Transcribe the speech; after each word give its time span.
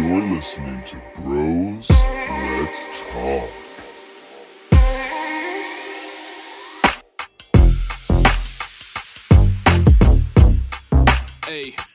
You're 0.00 0.22
listening 0.22 0.82
to 0.84 0.96
Bros. 1.16 1.90
Let's 1.90 2.88
Talk. 3.12 3.48
Hey. 11.46 11.91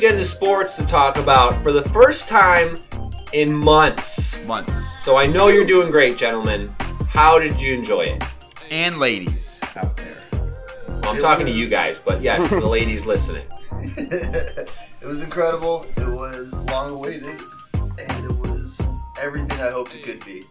Got 0.00 0.14
a 0.14 0.16
full 0.18 0.24
sports 0.24 0.76
to 0.76 0.86
talk 0.86 1.16
about 1.18 1.54
for 1.62 1.72
the 1.72 1.82
first 1.90 2.28
time 2.28 2.76
in 3.32 3.52
months. 3.54 4.44
months. 4.46 4.72
So 5.00 5.16
I 5.16 5.26
know 5.26 5.48
you're 5.48 5.66
doing 5.66 5.90
great, 5.90 6.16
gentlemen. 6.16 6.74
How 7.08 7.38
did 7.38 7.58
you 7.60 7.74
enjoy 7.74 8.02
it? 8.02 8.24
And 8.70 8.98
ladies 8.98 9.58
out 9.76 9.96
there. 9.96 10.16
Well, 10.88 11.08
I'm 11.10 11.16
It 11.18 11.20
talking 11.22 11.46
to 11.46 11.52
you 11.52 11.68
guys, 11.68 11.98
but 12.00 12.20
yes, 12.22 12.48
the 12.50 12.60
ladies 12.66 13.06
listening. 13.06 13.44
it 13.80 15.04
was 15.04 15.22
incredible. 15.22 15.86
It 15.96 16.08
was 16.08 16.52
long 16.70 16.90
awaited, 16.90 17.40
and 17.98 18.24
it 18.24 18.32
was 18.38 18.80
everything 19.20 19.58
I 19.60 19.70
hoped 19.70 19.94
it 19.94 20.04
could 20.04 20.24
be. 20.24 20.42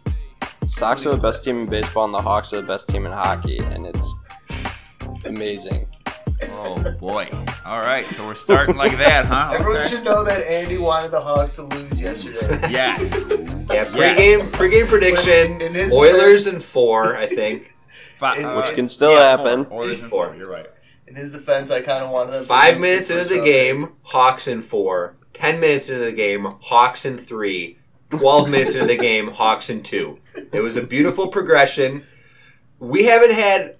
Sox 0.66 1.06
are 1.06 1.14
the 1.14 1.20
best 1.22 1.44
team 1.44 1.60
in 1.62 1.66
baseball, 1.66 2.04
and 2.04 2.14
the 2.14 2.20
Hawks 2.20 2.52
are 2.52 2.60
the 2.60 2.66
best 2.66 2.88
team 2.88 3.06
in 3.06 3.12
hockey, 3.12 3.58
and 3.72 3.86
it's 3.86 4.16
amazing. 5.24 5.86
Oh 6.44 6.94
boy. 7.00 7.28
All 7.66 7.80
right, 7.80 8.04
so 8.04 8.26
we're 8.26 8.34
starting 8.34 8.76
like 8.76 8.96
that, 8.98 9.26
huh? 9.26 9.52
Everyone 9.54 9.80
Okay. 9.80 9.88
should 9.88 10.04
know 10.04 10.24
that 10.24 10.46
Andy 10.46 10.78
wanted 10.78 11.10
the 11.10 11.20
Hawks 11.20 11.54
to 11.56 11.62
lose 11.62 12.00
yesterday. 12.00 12.70
Yes. 12.70 13.34
Yeah, 13.70 13.84
pregame, 13.84 14.38
pregame 14.52 14.88
prediction. 14.88 15.60
In 15.60 15.74
his 15.74 15.92
Oilers 15.92 16.46
in 16.46 16.58
four, 16.58 17.14
I 17.14 17.26
think. 17.34 17.74
Fi- 18.18 18.38
Which 18.56 18.66
uh, 18.68 18.74
can 18.74 18.88
still 18.88 19.12
yeah, 19.12 19.36
happen. 19.36 19.66
Four. 19.66 19.82
Oilers 19.82 20.00
in 20.00 20.08
Four. 20.08 20.26
four. 20.28 20.36
You're 20.36 20.50
right. 20.50 20.66
In 21.06 21.14
his 21.16 21.32
defense, 21.32 21.70
I 21.70 21.82
kind 21.82 22.02
of 22.02 22.08
wanted 22.08 22.32
them. 22.32 22.44
Five 22.46 22.76
lose 22.76 22.80
minutes 22.80 23.10
into 23.10 23.24
the 23.24 23.34
round. 23.34 23.44
game, 23.44 23.92
Hawks 24.04 24.48
in 24.48 24.62
four. 24.62 25.16
Ten 25.34 25.60
minutes 25.60 25.90
into 25.90 26.02
the 26.02 26.12
game, 26.12 26.46
Hawks 26.62 27.04
in 27.04 27.18
three. 27.18 27.76
Twelve 28.08 28.48
minutes 28.48 28.72
into 28.74 28.86
the 28.86 28.96
game, 28.96 29.28
Hawks 29.28 29.68
in 29.68 29.82
two. 29.82 30.18
It 30.50 30.62
was 30.62 30.78
a 30.78 30.82
beautiful 30.82 31.28
progression. 31.28 32.06
We 32.78 33.04
haven't 33.04 33.32
had 33.34 33.76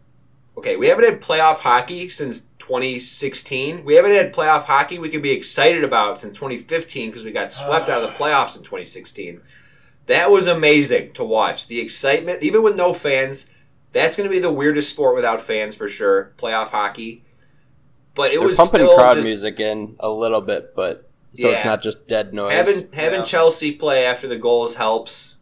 okay, 0.58 0.76
we 0.76 0.88
haven't 0.88 1.04
had 1.06 1.22
playoff 1.22 1.60
hockey 1.60 2.10
since 2.10 2.42
2016. 2.68 3.84
We 3.84 3.94
haven't 3.94 4.12
had 4.12 4.34
playoff 4.34 4.64
hockey 4.64 4.98
we 4.98 5.08
could 5.08 5.22
be 5.22 5.30
excited 5.30 5.82
about 5.84 6.20
since 6.20 6.34
2015 6.34 7.10
because 7.10 7.24
we 7.24 7.32
got 7.32 7.50
swept 7.50 7.88
out 7.88 8.02
of 8.02 8.10
the 8.10 8.14
playoffs 8.24 8.56
in 8.56 8.62
2016. 8.62 9.40
That 10.06 10.30
was 10.30 10.46
amazing 10.46 11.12
to 11.14 11.24
watch. 11.24 11.66
The 11.66 11.80
excitement, 11.80 12.42
even 12.42 12.62
with 12.62 12.76
no 12.76 12.92
fans, 12.94 13.46
that's 13.92 14.16
going 14.16 14.28
to 14.28 14.32
be 14.34 14.38
the 14.40 14.52
weirdest 14.52 14.90
sport 14.90 15.14
without 15.14 15.40
fans 15.40 15.74
for 15.74 15.88
sure. 15.88 16.32
Playoff 16.38 16.68
hockey, 16.68 17.24
but 18.14 18.32
it 18.32 18.38
They're 18.38 18.46
was 18.48 18.56
pumping 18.56 18.80
still 18.80 18.96
crowd 18.96 19.14
just, 19.14 19.26
music 19.26 19.60
in 19.60 19.96
a 20.00 20.10
little 20.10 20.40
bit, 20.42 20.74
but 20.74 21.08
so 21.34 21.48
Yeah. 21.50 21.56
it's 21.56 21.64
not 21.64 21.82
just 21.82 22.06
dead 22.06 22.32
noise. 22.34 22.52
Having 22.52 22.92
having 22.92 23.20
Yeah. 23.20 23.24
Chelsea 23.26 23.72
play 23.72 24.04
after 24.04 24.28
the 24.28 24.36
goals 24.38 24.76
helps 24.76 25.36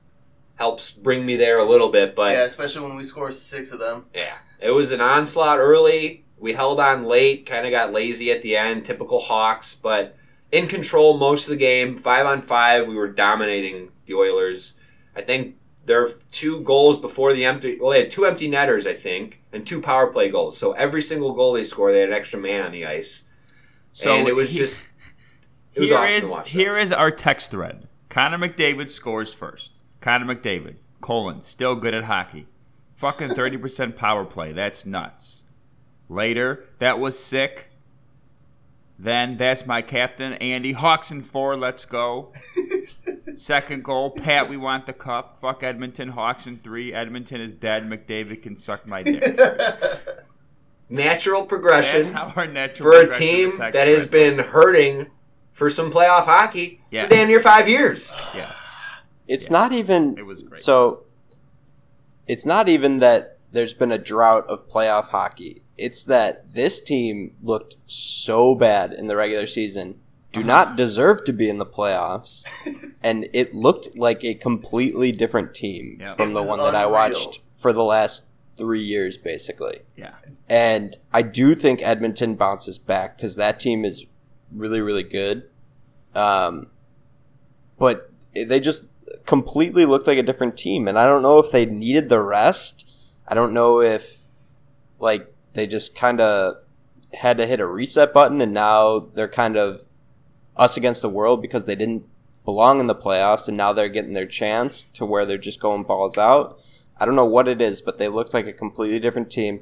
helps 0.57 0.91
bring 0.91 1.27
me 1.27 1.37
there 1.37 1.59
a 1.59 1.65
little 1.65 1.89
bit, 1.91 2.15
but 2.17 2.33
Yeah, 2.33 2.45
especially 2.45 2.83
when 2.87 2.97
we 2.97 3.05
score 3.05 3.31
six 3.33 3.73
of 3.73 3.79
them. 3.79 4.07
Yeah, 4.15 4.37
it 4.61 4.71
was 4.71 4.91
an 4.93 5.01
onslaught 5.01 5.59
early. 5.59 6.25
We 6.39 6.53
held 6.53 6.81
on 6.81 7.05
late, 7.05 7.47
kind 7.47 7.65
of 7.67 7.71
got 7.71 7.93
lazy 7.93 8.31
at 8.31 8.43
the 8.43 8.57
end, 8.57 8.85
typical 8.85 9.21
Hawks, 9.21 9.75
but 9.75 10.17
in 10.53 10.67
control 10.67 11.17
most 11.17 11.45
of 11.47 11.51
the 11.51 11.57
game. 11.57 11.97
Five 11.97 12.27
on 12.27 12.43
five, 12.43 12.87
we 12.87 12.95
were 12.95 13.09
dominating 13.09 13.91
the 14.07 14.15
Oilers. 14.15 14.75
I 15.15 15.23
think 15.23 15.57
their 15.87 16.09
two 16.31 16.61
goals 16.61 16.99
before 16.99 17.33
the 17.33 17.45
empty, 17.45 17.79
well, 17.81 17.91
they 17.91 18.01
had 18.03 18.11
two 18.11 18.27
empty 18.27 18.49
netters, 18.49 18.87
I 18.87 18.95
think, 18.95 19.41
and 19.53 19.67
two 19.67 19.81
power 19.81 20.09
play 20.09 20.31
goals. 20.31 20.59
So 20.59 20.73
every 20.73 21.01
single 21.03 21.33
goal 21.33 21.53
they 21.55 21.65
scored, 21.65 21.95
they 21.95 22.01
had 22.01 22.11
an 22.11 22.15
extra 22.15 22.39
man 22.39 22.63
on 22.63 22.73
the 22.73 22.85
ice. 22.85 23.25
So 23.93 24.13
and 24.15 24.29
it 24.29 24.35
was 24.37 24.51
he- 24.51 24.59
just, 24.59 24.83
it 25.75 25.81
was 25.81 25.89
here 25.89 25.99
awesome 25.99 26.17
is- 26.17 26.25
to 26.27 26.31
watch. 26.31 26.51
Here 26.51 26.77
is 26.79 26.93
our 26.93 27.11
text 27.11 27.51
thread. 27.51 27.89
Connor 28.11 28.39
McDavid 28.39 28.91
scores 28.91 29.33
first. 29.33 29.73
Connor 30.01 30.35
McDavid, 30.35 30.77
colon, 31.01 31.43
still 31.43 31.75
good 31.77 31.95
at 31.95 32.05
hockey. 32.05 32.47
Fucking 32.95 33.31
30% 33.31 33.97
power 33.97 34.25
play. 34.25 34.53
That's 34.53 34.87
nuts. 34.87 35.43
Later, 36.09 36.65
that 36.79 36.99
was 36.99 37.19
sick. 37.19 37.71
Then, 38.99 39.37
that's 39.37 39.67
my 39.67 39.83
captain, 39.83 40.33
Andy. 40.35 40.73
Hawks 40.73 41.11
in 41.11 41.23
four, 41.23 41.55
let's 41.57 41.85
go. 41.85 42.33
Second 43.37 43.85
goal, 43.85 44.11
Pat, 44.11 44.49
we 44.49 44.57
want 44.57 44.87
the 44.87 44.95
cup. 44.95 45.37
Fuck 45.39 45.63
Edmonton. 45.63 46.09
Hawks 46.09 46.47
in 46.47 46.59
three. 46.59 46.95
Edmonton 46.95 47.41
is 47.43 47.53
dead. 47.53 47.85
McDavid 47.89 48.43
can 48.43 48.57
suck 48.57 48.87
my 48.87 49.03
dick. 49.03 49.23
Natural 50.89 51.45
progression. 51.45 52.03
That's 52.05 52.13
how 52.15 52.33
our 52.37 52.47
natural 52.47 52.93
for 52.93 53.01
a 53.11 53.19
team 53.19 53.59
that 53.59 53.75
has 53.75 54.07
been 54.07 54.39
hurting 54.39 55.09
for 55.53 55.69
some 55.69 55.91
playoff 55.91 56.25
hockey 56.27 56.81
Yeah. 56.91 57.05
for 57.05 57.11
damn 57.11 57.27
near 57.29 57.41
five 57.41 57.69
years. 57.69 58.13
Yes. 58.35 58.57
It's 59.29 59.51
not 59.51 59.73
even. 59.73 60.17
It 60.17 60.23
was 60.25 60.43
great. 60.45 60.61
So, 60.61 61.03
it's 62.29 62.47
not 62.47 62.69
even 62.69 63.01
that 63.01 63.39
there's 63.51 63.75
been 63.75 63.91
a 63.91 63.99
drought 63.99 64.47
of 64.49 64.69
playoff 64.69 65.09
hockey. 65.09 65.63
It's 65.79 66.03
that 66.05 66.55
this 66.55 66.81
team 66.81 67.33
looked 67.43 67.77
so 67.87 68.55
bad 68.55 68.93
in 68.93 69.07
the 69.09 69.17
regular 69.17 69.47
season, 69.47 70.01
do 70.33 70.41
Uh-huh. 70.41 70.47
not 70.47 70.77
deserve 70.77 71.25
to 71.25 71.33
be 71.33 71.49
in 71.49 71.59
the 71.59 71.67
playoffs, 71.67 72.45
and 73.03 73.29
it 73.33 73.55
looked 73.55 73.97
like 73.99 74.25
a 74.25 74.35
completely 74.35 75.13
different 75.13 75.55
team 75.55 75.99
Yeah. 76.01 76.15
from 76.15 76.31
It 76.31 76.35
the 76.35 76.41
was 76.41 76.49
one 76.49 76.59
that 76.61 76.75
I 76.75 76.87
watched 76.87 77.41
for 77.49 77.73
the 77.73 77.85
last 77.85 78.27
three 78.57 78.83
years, 78.83 79.19
basically. 79.19 79.81
Yeah. 79.97 80.15
And 80.49 80.97
I 81.13 81.21
do 81.23 81.55
think 81.55 81.83
Edmonton 81.83 82.37
bounces 82.37 82.79
back 82.79 83.17
because 83.19 83.37
that 83.37 83.61
team 83.61 83.85
is 83.85 84.07
really, 84.51 84.81
really 84.81 85.03
good. 85.03 85.51
Um, 86.15 86.69
but 87.79 88.11
they 88.35 88.59
just 88.61 88.85
completely 89.27 89.85
looked 89.85 90.07
like 90.07 90.17
a 90.19 90.23
different 90.23 90.57
team. 90.57 90.89
And 90.89 90.99
I 90.99 91.05
don't 91.05 91.23
know 91.23 91.39
if 91.39 91.51
they 91.51 91.67
needed 91.67 92.09
the 92.09 92.21
rest. 92.21 92.91
I 93.29 93.35
don't 93.35 93.53
know 93.53 93.81
if, 93.83 94.21
like, 94.99 95.31
they 95.57 95.67
just 95.67 95.97
kind 95.97 96.21
of 96.21 96.59
had 97.15 97.37
to 97.39 97.47
hit 97.47 97.61
a 97.61 97.67
reset 97.67 98.13
button 98.13 98.41
and 98.41 98.53
now 98.53 98.99
they're 98.99 99.27
kind 99.27 99.57
of 99.57 99.83
us 100.57 100.77
against 100.77 101.03
the 101.03 101.09
world 101.09 101.43
because 101.43 101.67
they 101.67 101.75
didn't 101.75 102.05
belong 102.45 102.79
in 102.79 102.87
the 102.87 102.95
playoffs 102.95 103.49
and 103.49 103.57
now 103.57 103.73
they're 103.73 103.89
getting 103.89 104.13
their 104.13 104.27
chance 104.27 104.85
to 104.85 105.05
where 105.05 105.27
they're 105.27 105.39
just 105.39 105.61
going 105.61 105.83
balls 105.83 106.17
out. 106.17 106.61
I 106.99 107.05
don't 107.05 107.17
know 107.17 107.27
what 107.27 107.49
it 107.49 107.61
is, 107.61 107.81
but 107.81 107.99
they 107.99 108.09
looked 108.09 108.33
like 108.33 108.47
a 108.47 108.53
completely 108.53 108.99
different 108.99 109.31
team. 109.31 109.61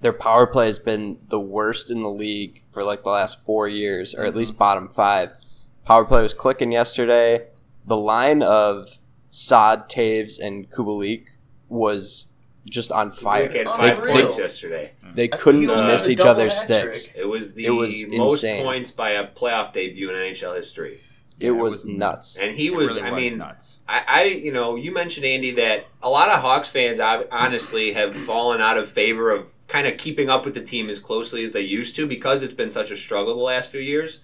Their 0.00 0.12
power 0.12 0.46
play 0.46 0.66
has 0.66 0.78
been 0.78 1.18
the 1.28 1.40
worst 1.40 1.90
in 1.90 2.02
the 2.02 2.10
league 2.10 2.62
for 2.70 2.84
like 2.84 3.04
the 3.04 3.10
last 3.10 3.44
four 3.44 3.68
years, 3.68 4.14
or 4.14 4.24
at 4.24 4.30
mm-hmm. 4.30 4.38
least 4.38 4.58
bottom 4.58 4.88
five. 4.88 5.36
Power 5.84 6.04
play 6.04 6.22
was 6.22 6.34
clicking 6.34 6.72
yesterday. 6.72 7.46
The 7.86 7.96
line 7.96 8.42
of 8.42 8.98
Sod, 9.30 9.88
Toews, 9.88 10.38
and 10.40 10.68
Kubalik 10.70 11.36
was 11.68 12.31
just 12.68 12.92
on 12.92 13.10
fire. 13.10 13.48
They 13.48 13.58
had 13.58 13.66
They- 13.66 13.70
five 13.70 14.02
they- 14.02 14.12
points 14.12 14.38
yesterday. 14.38 14.92
They 15.14 15.28
couldn't 15.28 15.60
think 15.62 15.70
he 15.70 15.76
was 15.76 15.86
miss 15.86 16.08
each 16.08 16.20
other's 16.20 16.54
sticks. 16.54 17.08
It 17.14 17.28
was 17.28 17.54
the 17.54 17.66
It 17.66 17.70
was 17.70 18.04
most 18.08 18.44
insane. 18.44 18.64
points 18.64 18.90
by 18.90 19.10
a 19.10 19.26
playoff 19.26 19.72
debut 19.74 20.08
in 20.10 20.16
NHL 20.16 20.54
history. 20.54 21.00
It 21.40 21.50
was 21.50 21.84
nuts. 21.84 22.38
And 22.40 22.56
he 22.56 22.70
was, 22.70 22.94
really 22.96 23.02
I 23.02 23.10
was 23.10 23.20
mean, 23.20 23.38
nuts. 23.38 23.80
I, 23.88 24.04
I, 24.06 24.22
you 24.24 24.52
know, 24.52 24.76
you 24.76 24.92
mentioned 24.92 25.26
Andy 25.26 25.50
that 25.52 25.86
a 26.02 26.08
lot 26.08 26.28
of 26.28 26.40
Hawks 26.40 26.68
fans 26.68 27.00
ob- 27.00 27.26
honestly 27.32 27.92
have 27.94 28.14
fallen 28.14 28.60
out 28.60 28.78
of 28.78 28.88
favor 28.88 29.30
of 29.32 29.52
kind 29.66 29.86
of 29.88 29.98
keeping 29.98 30.30
up 30.30 30.44
with 30.44 30.54
the 30.54 30.60
team 30.62 30.88
as 30.88 31.00
closely 31.00 31.42
as 31.42 31.50
they 31.52 31.60
used 31.62 31.96
to 31.96 32.06
because 32.06 32.42
it's 32.44 32.52
been 32.52 32.70
such 32.70 32.90
a 32.92 32.96
struggle 32.96 33.34
the 33.34 33.40
last 33.42 33.70
few 33.70 33.80
years. 33.80 34.20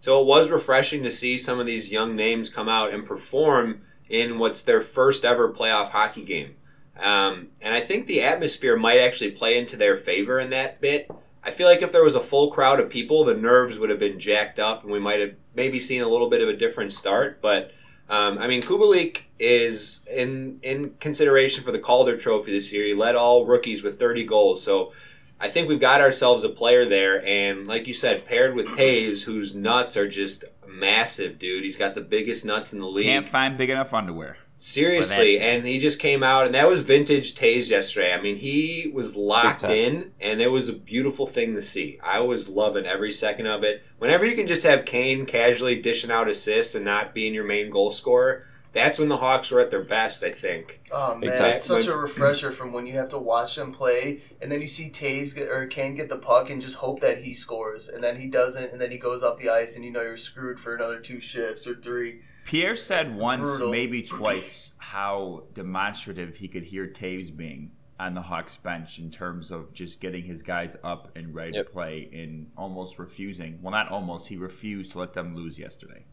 So 0.00 0.20
it 0.20 0.26
was 0.26 0.48
refreshing 0.48 1.02
to 1.04 1.10
see 1.10 1.38
some 1.38 1.60
of 1.60 1.66
these 1.66 1.92
young 1.92 2.16
names 2.16 2.48
come 2.48 2.68
out 2.68 2.92
and 2.92 3.06
perform 3.06 3.82
in 4.08 4.38
what's 4.38 4.62
their 4.62 4.80
first 4.80 5.24
ever 5.24 5.52
playoff 5.52 5.90
hockey 5.90 6.24
game. 6.24 6.56
Um, 7.00 7.48
and 7.60 7.74
I 7.74 7.80
think 7.80 8.06
the 8.06 8.22
atmosphere 8.22 8.76
might 8.76 9.00
actually 9.00 9.32
play 9.32 9.58
into 9.58 9.76
their 9.76 9.96
favor 9.96 10.38
in 10.40 10.50
that 10.50 10.80
bit. 10.80 11.10
I 11.42 11.50
feel 11.50 11.68
like 11.68 11.82
if 11.82 11.92
there 11.92 12.02
was 12.02 12.14
a 12.14 12.20
full 12.20 12.50
crowd 12.50 12.80
of 12.80 12.90
people, 12.90 13.24
the 13.24 13.34
nerves 13.34 13.78
would 13.78 13.90
have 13.90 13.98
been 14.00 14.18
jacked 14.18 14.58
up, 14.58 14.82
and 14.82 14.90
we 14.90 14.98
might 14.98 15.20
have 15.20 15.34
maybe 15.54 15.78
seen 15.78 16.02
a 16.02 16.08
little 16.08 16.28
bit 16.28 16.42
of 16.42 16.48
a 16.48 16.56
different 16.56 16.92
start. 16.92 17.40
But 17.40 17.70
um, 18.08 18.38
I 18.38 18.46
mean, 18.46 18.62
Kubalik 18.62 19.22
is 19.38 20.00
in 20.12 20.58
in 20.62 20.94
consideration 21.00 21.62
for 21.62 21.72
the 21.72 21.78
Calder 21.78 22.16
Trophy 22.16 22.52
this 22.52 22.72
year. 22.72 22.84
He 22.84 22.94
led 22.94 23.14
all 23.14 23.46
rookies 23.46 23.82
with 23.82 23.98
30 23.98 24.24
goals, 24.24 24.62
so 24.62 24.92
I 25.40 25.48
think 25.48 25.68
we've 25.68 25.80
got 25.80 26.00
ourselves 26.00 26.44
a 26.44 26.48
player 26.48 26.84
there, 26.84 27.24
and 27.26 27.66
like 27.66 27.86
you 27.86 27.94
said, 27.94 28.24
paired 28.24 28.54
with 28.54 28.66
Toews, 28.68 29.24
whose 29.24 29.54
nuts 29.54 29.96
are 29.96 30.08
just 30.08 30.44
massive, 30.66 31.38
dude. 31.38 31.62
He's 31.62 31.76
got 31.76 31.94
the 31.94 32.00
biggest 32.00 32.44
nuts 32.44 32.72
in 32.72 32.80
the 32.80 32.86
league. 32.86 33.06
Can't 33.06 33.26
find 33.26 33.58
big 33.58 33.70
enough 33.70 33.92
underwear. 33.92 34.38
Seriously, 34.58 35.38
for 35.38 35.44
and 35.44 35.66
he 35.66 35.78
just 35.78 35.98
came 35.98 36.22
out, 36.22 36.46
and 36.46 36.54
that 36.54 36.68
was 36.68 36.82
vintage 36.82 37.34
Toews 37.34 37.68
yesterday. 37.68 38.14
I 38.14 38.20
mean, 38.20 38.36
he 38.36 38.90
was 38.92 39.14
locked 39.14 39.64
in, 39.64 40.12
and 40.20 40.40
it 40.40 40.50
was 40.50 40.68
a 40.68 40.72
beautiful 40.72 41.26
thing 41.26 41.54
to 41.54 41.62
see. 41.62 41.98
I 42.02 42.20
was 42.20 42.48
loving 42.48 42.86
every 42.86 43.10
second 43.10 43.46
of 43.46 43.62
it. 43.64 43.82
Whenever 43.98 44.24
you 44.24 44.34
can 44.34 44.46
just 44.46 44.62
have 44.62 44.86
Kane 44.86 45.26
casually 45.26 45.80
dishing 45.80 46.10
out 46.10 46.28
assists 46.28 46.74
and 46.74 46.84
not 46.84 47.14
being 47.14 47.34
your 47.34 47.44
main 47.44 47.70
goal 47.70 47.90
scorer, 47.90 48.46
that's 48.72 48.98
when 48.98 49.08
the 49.08 49.18
Hawks 49.18 49.50
were 49.50 49.60
at 49.60 49.70
their 49.70 49.84
best, 49.84 50.22
I 50.22 50.30
think. 50.30 50.80
Oh 50.90 51.16
man, 51.16 51.32
it's 51.32 51.66
such 51.66 51.86
a 51.86 51.96
refresher 51.96 52.50
from 52.50 52.72
when 52.72 52.86
you 52.86 52.94
have 52.94 53.10
to 53.10 53.18
watch 53.18 53.56
them 53.56 53.72
play, 53.72 54.22
and 54.40 54.50
then 54.50 54.62
you 54.62 54.66
see 54.66 54.90
Toews 54.90 55.34
get 55.34 55.48
or 55.48 55.66
Kane 55.66 55.94
get 55.94 56.08
the 56.08 56.18
puck 56.18 56.48
and 56.48 56.62
just 56.62 56.76
hope 56.76 57.00
that 57.00 57.18
he 57.18 57.34
scores, 57.34 57.88
and 57.88 58.02
then 58.02 58.16
he 58.16 58.28
doesn't, 58.28 58.72
and 58.72 58.80
then 58.80 58.90
he 58.90 58.98
goes 58.98 59.22
off 59.22 59.38
the 59.38 59.50
ice, 59.50 59.76
and 59.76 59.84
you 59.84 59.90
know 59.90 60.02
you're 60.02 60.16
screwed 60.16 60.58
for 60.58 60.74
another 60.74 61.00
two 61.00 61.20
shifts 61.20 61.66
or 61.66 61.74
three. 61.74 62.20
Pierre 62.46 62.76
said 62.76 63.14
once, 63.14 63.40
Brutal. 63.42 63.70
maybe 63.70 64.02
twice, 64.02 64.72
how 64.78 65.44
demonstrative 65.54 66.36
he 66.36 66.48
could 66.48 66.62
hear 66.62 66.86
Toews 66.86 67.36
being 67.36 67.72
on 67.98 68.14
the 68.14 68.22
Hawks 68.22 68.56
bench 68.56 68.98
in 68.98 69.10
terms 69.10 69.50
of 69.50 69.72
just 69.72 70.00
getting 70.00 70.22
his 70.24 70.42
guys 70.42 70.76
up 70.84 71.10
and 71.16 71.34
ready 71.34 71.52
Yep. 71.54 71.66
to 71.66 71.72
play 71.72 72.08
and 72.12 72.50
almost 72.56 72.98
refusing. 72.98 73.58
Well, 73.62 73.72
not 73.72 73.90
almost. 73.90 74.28
He 74.28 74.36
refused 74.36 74.92
to 74.92 74.98
let 74.98 75.14
them 75.14 75.34
lose 75.34 75.58
yesterday. 75.58 76.04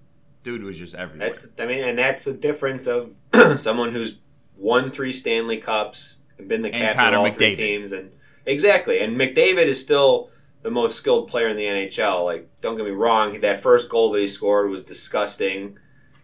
Dude 0.44 0.64
was 0.64 0.78
just 0.78 0.96
everywhere. 0.96 1.30
That's 1.30 1.50
I 1.60 1.66
mean, 1.66 1.84
and 1.84 1.98
that's 1.98 2.26
the 2.26 2.34
difference 2.34 2.88
of 2.88 3.16
someone 3.58 3.92
who's 3.94 4.18
won 4.58 4.92
three 4.92 5.14
Stanley 5.14 5.58
Cups 5.58 6.18
and 6.38 6.48
been 6.48 6.62
the 6.64 6.70
And 6.70 6.78
captain 6.78 6.98
Connor 6.98 7.18
of 7.18 7.24
all 7.26 7.32
three 7.38 7.56
teams, 7.56 7.92
and 7.92 8.12
exactly. 8.46 9.00
And 9.00 9.16
McDavid 9.18 9.66
is 9.68 9.80
still 9.80 10.30
the 10.64 10.72
most 10.72 10.98
skilled 10.98 11.28
player 11.28 11.50
in 11.50 11.58
the 11.58 11.64
NHL. 11.66 12.24
Like, 12.26 12.50
don't 12.62 12.76
get 12.78 12.86
me 12.86 12.92
wrong, 12.92 13.40
that 13.42 13.62
first 13.62 13.90
goal 13.90 14.12
that 14.14 14.22
he 14.22 14.28
scored 14.28 14.70
was 14.70 14.84
disgusting, 14.84 15.78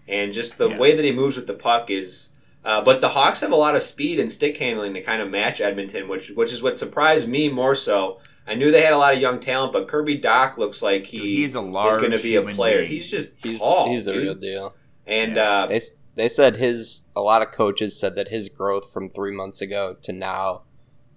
and 0.09 0.33
just 0.33 0.57
the 0.57 0.69
Yeah. 0.69 0.77
way 0.77 0.95
that 0.95 1.05
he 1.05 1.11
moves 1.11 1.35
with 1.37 1.47
the 1.47 1.53
puck 1.53 1.89
is. 1.89 2.29
Uh, 2.65 2.81
but 2.81 2.99
the 2.99 3.09
Hawks 3.09 3.39
have 3.39 3.53
a 3.53 3.55
lot 3.55 3.75
of 3.77 3.81
speed 3.83 4.19
and 4.19 4.29
stick 4.29 4.57
handling 4.57 4.93
to 4.93 5.01
kind 5.01 5.21
of 5.21 5.29
match 5.29 5.61
Edmonton, 5.61 6.09
which 6.09 6.31
which 6.31 6.51
is 6.51 6.61
what 6.61 6.77
surprised 6.77 7.29
me 7.29 7.47
more 7.47 7.73
so. 7.75 8.19
I 8.45 8.55
knew 8.55 8.69
they 8.71 8.81
had 8.81 8.91
a 8.93 8.97
lot 8.97 9.13
of 9.13 9.21
young 9.21 9.39
talent, 9.39 9.71
but 9.71 9.87
Kirby 9.87 10.19
Dach 10.19 10.57
looks 10.57 10.81
like 10.81 11.05
he 11.05 11.19
Dude, 11.19 11.27
he's 11.27 11.55
a 11.55 11.59
is 11.59 11.65
large 11.73 11.99
going 12.01 12.11
to 12.11 12.19
be 12.21 12.35
a 12.35 12.41
player. 12.41 12.79
being. 12.79 12.89
He's 12.91 13.09
just 13.09 13.31
He's 13.43 13.59
tall. 13.59 13.89
he's 13.89 14.05
the 14.05 14.13
dude. 14.13 14.23
real 14.23 14.35
deal. 14.35 14.75
And 15.07 15.35
Yeah. 15.37 15.49
uh, 15.63 15.67
They 15.67 15.81
they 16.15 16.27
said 16.27 16.57
his 16.57 17.03
a 17.15 17.21
lot 17.21 17.41
of 17.41 17.51
coaches 17.51 17.97
said 17.97 18.15
that 18.15 18.27
his 18.27 18.49
growth 18.49 18.91
from 18.91 19.07
three 19.09 19.31
months 19.31 19.61
ago 19.61 19.95
to 20.01 20.11
now 20.11 20.63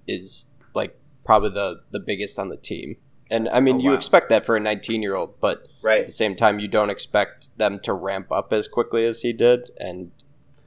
is 0.06 0.46
like 0.74 0.96
probably 1.24 1.50
the 1.50 1.80
the 1.90 2.00
biggest 2.00 2.38
on 2.38 2.50
the 2.50 2.56
team. 2.56 2.96
And 3.32 3.48
I 3.48 3.60
mean, 3.60 3.76
Oh, 3.76 3.80
you 3.80 3.90
wow. 3.90 3.96
expect 3.96 4.28
that 4.28 4.44
for 4.46 4.54
a 4.56 4.60
19 4.60 5.02
year 5.02 5.16
old, 5.16 5.40
but 5.40 5.66
at 6.00 6.06
the 6.06 6.12
same 6.12 6.36
time, 6.36 6.58
you 6.60 6.68
don't 6.68 6.90
expect 6.90 7.56
them 7.58 7.80
to 7.80 7.92
ramp 7.92 8.30
up 8.30 8.52
as 8.52 8.68
quickly 8.68 9.04
as 9.06 9.22
he 9.22 9.32
did. 9.32 9.70
And 9.78 10.12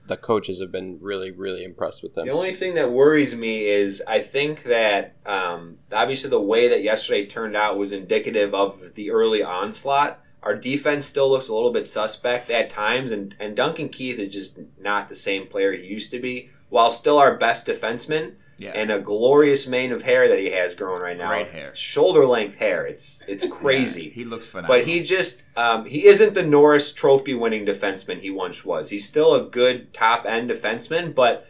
the 0.08 0.18
coaches 0.18 0.60
have 0.60 0.72
been 0.72 0.98
really, 1.02 1.32
really 1.32 1.64
impressed 1.64 2.04
with 2.04 2.14
them. 2.14 2.26
The 2.28 2.34
only 2.34 2.54
thing 2.54 2.74
that 2.76 2.92
worries 2.92 3.34
me 3.36 3.66
is 3.66 4.04
I 4.08 4.20
think 4.20 4.64
that 4.64 5.16
um, 5.26 5.78
obviously 5.92 6.30
the 6.30 6.42
way 6.42 6.68
that 6.68 6.84
yesterday 6.84 7.26
turned 7.26 7.56
out 7.56 7.78
was 7.78 7.92
indicative 7.92 8.54
of 8.54 8.94
the 8.96 9.10
early 9.12 9.42
onslaught. 9.42 10.20
Our 10.44 10.56
defense 10.56 11.08
still 11.08 11.30
looks 11.32 11.48
a 11.48 11.56
little 11.56 11.74
bit 11.74 11.88
suspect 11.88 12.52
at 12.52 12.70
times, 12.70 13.12
and, 13.12 13.36
and 13.40 13.56
Duncan 13.56 13.90
Keith 13.90 14.20
is 14.20 14.32
just 14.32 14.60
not 14.80 15.10
the 15.10 15.16
same 15.16 15.48
player 15.48 15.74
he 15.74 15.84
used 15.88 16.12
to 16.12 16.20
be. 16.20 16.52
While 16.70 16.92
still 16.92 17.18
our 17.18 17.36
best 17.36 17.66
defenseman, 17.66 18.36
yeah. 18.58 18.72
and 18.74 18.92
a 18.92 19.00
glorious 19.00 19.68
mane 19.68 19.92
of 19.92 20.04
hair 20.04 20.28
that 20.30 20.40
he 20.40 20.52
has 20.52 20.76
growing 20.76 21.02
right 21.02 21.18
now, 21.18 21.30
Great 21.30 21.50
hair. 21.52 21.76
shoulder 21.76 22.26
length 22.26 22.56
hair. 22.56 22.86
It's 22.86 23.22
it's 23.28 23.44
Yeah, 23.50 23.52
crazy. 23.52 24.10
he 24.10 24.24
looks 24.26 24.46
phenomenal. 24.48 24.78
But 24.78 24.88
he 24.88 25.02
just 25.04 25.44
um, 25.58 25.86
he 25.86 26.06
isn't 26.06 26.34
the 26.34 26.44
Norris 26.44 26.94
Trophy 26.94 27.34
winning 27.34 27.66
defenseman 27.66 28.22
he 28.22 28.30
once 28.32 28.64
was. 28.64 28.90
He's 28.90 29.08
still 29.08 29.34
a 29.36 29.44
good 29.44 29.94
top 29.94 30.26
end 30.26 30.50
defenseman, 30.50 31.14
but 31.16 31.48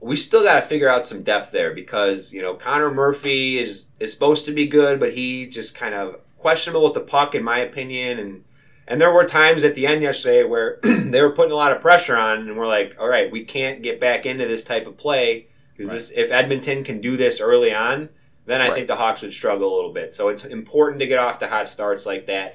we 0.00 0.16
still 0.16 0.42
got 0.42 0.56
to 0.56 0.62
figure 0.62 0.88
out 0.88 1.06
some 1.06 1.22
depth 1.22 1.52
there 1.52 1.72
because 1.74 2.32
you 2.32 2.42
know 2.42 2.54
Connor 2.54 2.90
Murphy 2.92 3.58
is 3.58 3.86
is 4.00 4.12
supposed 4.12 4.44
to 4.46 4.52
be 4.52 4.66
good, 4.66 4.98
but 5.00 5.14
he 5.14 5.46
just 5.46 5.74
kind 5.74 5.94
of 5.94 6.16
questionable 6.38 6.84
with 6.84 6.94
the 6.94 7.00
puck 7.00 7.34
in 7.34 7.42
my 7.42 7.58
opinion 7.58 8.18
and. 8.18 8.44
And 8.88 9.00
there 9.00 9.12
were 9.12 9.24
times 9.24 9.62
at 9.62 9.76
the 9.76 9.86
end 9.86 10.02
yesterday 10.02 10.42
where 10.42 10.80
they 10.82 11.22
were 11.22 11.30
putting 11.30 11.52
a 11.52 11.56
lot 11.56 11.70
of 11.70 11.80
pressure 11.80 12.16
on, 12.16 12.38
and 12.48 12.58
we're 12.58 12.66
like, 12.66 12.96
"All 12.98 13.06
right, 13.08 13.30
we 13.30 13.44
can't 13.44 13.80
get 13.80 14.00
back 14.00 14.26
into 14.26 14.44
this 14.48 14.64
type 14.64 14.88
of 14.88 14.96
play 14.98 15.46
because 15.88 15.90
Right. 16.10 16.16
this 16.16 16.26
if 16.26 16.32
Edmonton 16.32 16.84
can 16.84 17.00
do 17.00 17.16
this 17.16 17.40
early 17.40 17.74
on, 17.74 18.08
then 18.46 18.60
I 18.60 18.66
Right. 18.68 18.74
think 18.74 18.86
the 18.86 18.96
Hawks 18.96 19.22
would 19.22 19.32
struggle 19.32 19.72
a 19.72 19.76
little 19.76 19.92
bit. 19.92 20.12
So 20.14 20.28
it's 20.28 20.44
important 20.44 21.00
to 21.00 21.06
get 21.06 21.18
off 21.18 21.38
to 21.40 21.46
hot 21.48 21.68
starts 21.68 22.06
like 22.06 22.26
that. 22.26 22.54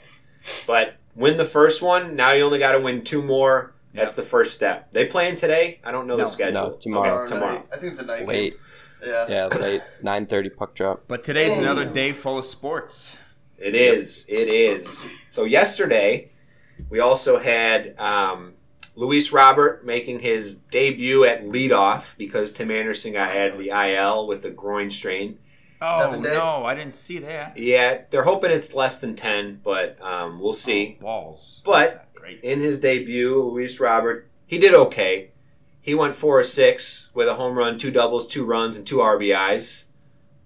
But 0.66 0.96
win 1.16 1.38
the 1.38 1.46
first 1.46 1.82
one. 1.82 2.16
Now 2.16 2.32
you 2.32 2.44
only 2.44 2.60
got 2.60 2.74
to 2.74 2.80
win 2.80 3.04
two 3.04 3.22
more. 3.22 3.74
That's 3.94 4.12
Yep. 4.12 4.16
the 4.18 4.24
first 4.24 4.54
step. 4.54 4.92
They 4.92 5.06
playing 5.06 5.38
today? 5.38 5.80
I 5.84 5.92
don't 5.92 6.08
know 6.08 6.18
No. 6.18 6.26
the 6.26 6.30
schedule. 6.30 6.54
No, 6.54 6.78
tomorrow. 6.80 7.24
Okay, 7.24 7.34
tomorrow. 7.34 7.54
night. 7.56 7.66
I 7.74 7.78
think 7.78 7.92
it's 7.94 8.02
a 8.02 8.06
night 8.06 8.28
game. 8.28 8.54
Yeah. 9.06 9.26
yeah, 9.30 9.46
late 9.48 9.82
9:30 10.04 10.50
puck 10.50 10.76
drop. 10.76 11.04
But 11.08 11.24
today's 11.24 11.58
another 11.58 11.86
day 11.86 12.12
full 12.14 12.38
of 12.38 12.46
sports. 12.46 13.16
It 13.58 13.74
is. 13.76 14.26
It 14.28 14.50
is. 14.50 15.14
So 15.30 15.46
yesterday, 15.46 16.32
we 16.90 17.00
also 17.00 17.40
had 17.40 17.96
um, 18.00 18.54
Luis 18.98 19.32
Robert 19.32 19.86
making 19.86 20.20
his 20.20 20.56
debut 20.56 21.24
at 21.24 21.46
leadoff 21.46 22.18
because 22.18 22.52
Tim 22.52 22.72
Anderson 22.72 23.14
got 23.14 23.30
added 23.30 23.52
to 23.54 23.58
the 23.60 23.70
IL 23.70 24.26
with 24.26 24.44
a 24.44 24.50
groin 24.50 24.90
strain. 24.90 25.38
Oh 25.80 26.18
no, 26.20 26.66
I 26.66 26.74
didn't 26.74 26.96
see 26.96 27.20
that. 27.20 27.56
Yeah, 27.58 28.02
they're 28.10 28.24
hoping 28.24 28.50
it's 28.50 28.74
less 28.74 29.00
than 29.00 29.16
ten, 29.16 29.62
but 29.64 30.02
um, 30.02 30.40
we'll 30.40 30.54
see. 30.54 30.98
Oh, 31.00 31.04
balls. 31.04 31.62
But- 31.64 32.08
great. 32.16 32.42
in 32.42 32.60
his 32.60 32.80
debut, 32.80 33.40
Luis 33.40 33.80
Robert, 33.80 34.28
he 34.48 34.58
did 34.58 34.74
okay. 34.74 35.30
He 35.80 35.94
went 35.94 36.16
four 36.16 36.40
or 36.40 36.44
six 36.44 37.10
with 37.14 37.28
a 37.28 37.36
home 37.36 37.56
run, 37.56 37.78
two 37.78 37.92
doubles, 37.92 38.28
two 38.28 38.44
runs, 38.44 38.76
and 38.78 38.86
two 38.88 38.98
RBIs. 38.98 39.86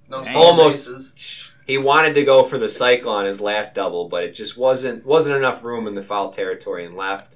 No 0.10 0.22
Almost. 0.36 0.88
bases. 0.88 1.52
He 1.66 1.78
wanted 1.78 2.16
to 2.16 2.26
go 2.26 2.44
for 2.44 2.58
the 2.58 2.70
cycle 2.70 3.10
on 3.12 3.24
his 3.26 3.40
last 3.40 3.74
double, 3.74 4.10
but 4.10 4.26
it 4.26 4.36
just 4.36 4.58
wasn't 4.58 5.06
wasn't 5.06 5.38
enough 5.38 5.64
room 5.64 5.88
in 5.88 5.96
the 5.96 6.04
foul 6.04 6.32
territory 6.34 6.84
and 6.86 6.98
left. 6.98 7.34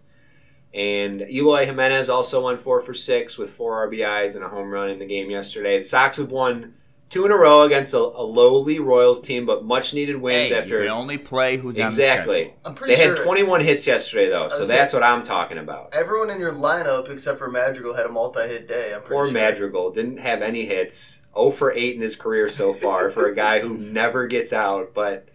And 0.76 1.22
Eloy 1.22 1.66
Jimenez 1.66 2.10
also 2.10 2.44
went 2.46 2.60
four 2.60 2.82
for 2.82 2.94
six 2.94 3.38
with 3.38 3.50
four 3.50 3.90
RBIs 3.90 4.36
and 4.36 4.44
a 4.44 4.50
home 4.50 4.70
run 4.70 4.90
in 4.90 5.00
the 5.00 5.06
game 5.06 5.30
yesterday. 5.30 5.80
The 5.82 5.88
Sox 5.88 6.18
have 6.18 6.32
won 6.32 6.74
two 7.10 7.26
in 7.26 7.32
a 7.32 7.38
row 7.38 7.62
against 7.62 7.94
a, 7.94 8.00
a 8.00 8.24
lowly 8.26 8.78
Royals 8.80 9.22
team, 9.22 9.46
but 9.46 9.64
much 9.64 9.94
needed 9.94 10.18
wins 10.18 10.50
Hey, 10.50 10.58
after 10.62 10.84
you 10.84 10.90
only 10.90 11.18
play 11.18 11.56
who's 11.56 11.76
on 11.76 11.80
the 11.82 11.88
exactly. 11.88 12.54
I'm 12.66 12.76
pretty 12.76 12.96
They 12.96 13.02
sure 13.02 13.16
had 13.16 13.24
21 13.24 13.62
hits 13.62 13.88
yesterday, 13.88 14.30
though, 14.30 14.50
so 14.50 14.66
that's 14.66 14.94
what 14.94 15.02
I'm 15.02 15.24
talking 15.24 15.58
about. 15.60 15.94
everyone 15.94 16.30
in 16.30 16.42
your 16.42 16.52
lineup 16.52 17.10
except 17.10 17.40
for 17.40 17.50
Madrigal 17.50 17.94
had 17.94 18.06
a 18.06 18.12
multi-hit 18.12 18.68
day. 18.68 18.94
I'm 18.94 19.00
pretty 19.00 19.14
Poor 19.16 19.26
sure. 19.28 19.34
Madrigal 19.34 19.92
didn't 19.92 20.18
have 20.18 20.42
any 20.42 20.66
hits. 20.66 21.22
0 21.38 21.52
for 21.52 21.72
8 21.72 21.96
in 21.96 22.02
his 22.02 22.16
career 22.18 22.50
so 22.50 22.74
far 22.74 23.12
for 23.12 23.28
a 23.30 23.36
guy 23.36 23.62
who 23.62 23.78
never 23.78 24.28
gets 24.28 24.52
out, 24.52 24.94
but 24.94 25.30